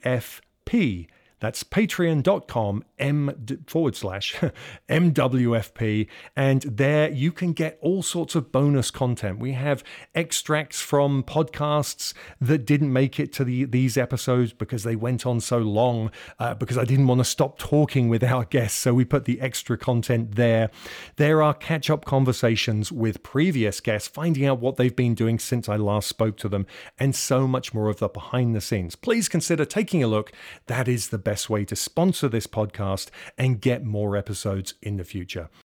That's 1.43 1.64
patreon.com 1.64 2.84
m 3.01 3.47
forward 3.66 3.97
slash 3.97 4.36
MWFP. 4.88 6.07
And 6.36 6.62
there 6.62 7.11
you 7.11 7.32
can 7.32 7.53
get 7.53 7.78
all 7.80 8.05
sorts 8.05 8.36
of 8.36 8.53
bonus 8.53 8.93
content. 8.93 9.40
We 9.40 9.51
have 9.55 9.82
extracts 10.14 10.80
from 10.80 11.24
podcasts 11.24 12.14
that 12.40 12.64
didn't 12.64 12.93
make 12.93 13.18
it 13.18 13.32
to 13.32 13.45
the, 13.45 13.64
these 13.64 13.97
episodes 13.97 14.53
because 14.53 14.84
they 14.84 14.95
went 14.95 15.26
on 15.26 15.40
so 15.40 15.59
long, 15.59 16.12
uh, 16.38 16.55
because 16.55 16.78
I 16.78 16.84
didn't 16.84 17.09
want 17.09 17.18
to 17.18 17.24
stop 17.24 17.59
talking 17.59 18.09
with 18.09 18.22
our 18.22 18.45
guests. 18.45 18.78
So 18.78 18.95
we 18.95 19.05
put 19.05 19.24
the 19.24 19.40
extra 19.40 19.76
content 19.76 20.36
there. 20.36 20.70
There 21.16 21.43
are 21.43 21.55
catch 21.55 21.90
up 21.90 22.05
conversations 22.05 22.93
with 22.93 23.24
previous 23.24 23.80
guests, 23.80 24.07
finding 24.07 24.47
out 24.47 24.61
what 24.61 24.76
they've 24.76 24.95
been 24.95 25.16
doing 25.16 25.40
since 25.40 25.68
I 25.68 25.74
last 25.74 26.07
spoke 26.07 26.36
to 26.36 26.49
them, 26.49 26.66
and 27.01 27.16
so 27.16 27.49
much 27.49 27.74
more 27.74 27.88
of 27.88 27.99
the 27.99 28.07
behind 28.07 28.55
the 28.55 28.61
scenes. 28.61 28.95
Please 28.95 29.28
consider 29.28 29.64
taking 29.64 30.05
a 30.05 30.07
look. 30.07 30.30
That 30.66 30.86
is 30.86 31.09
the 31.09 31.18
best 31.18 31.32
best 31.33 31.49
way 31.49 31.64
to 31.64 31.74
sponsor 31.74 32.28
this 32.28 32.47
podcast 32.47 33.09
and 33.39 33.59
get 33.59 33.83
more 33.83 34.18
episodes 34.18 34.74
in 34.83 34.99
the 34.99 35.05
future. 35.05 35.49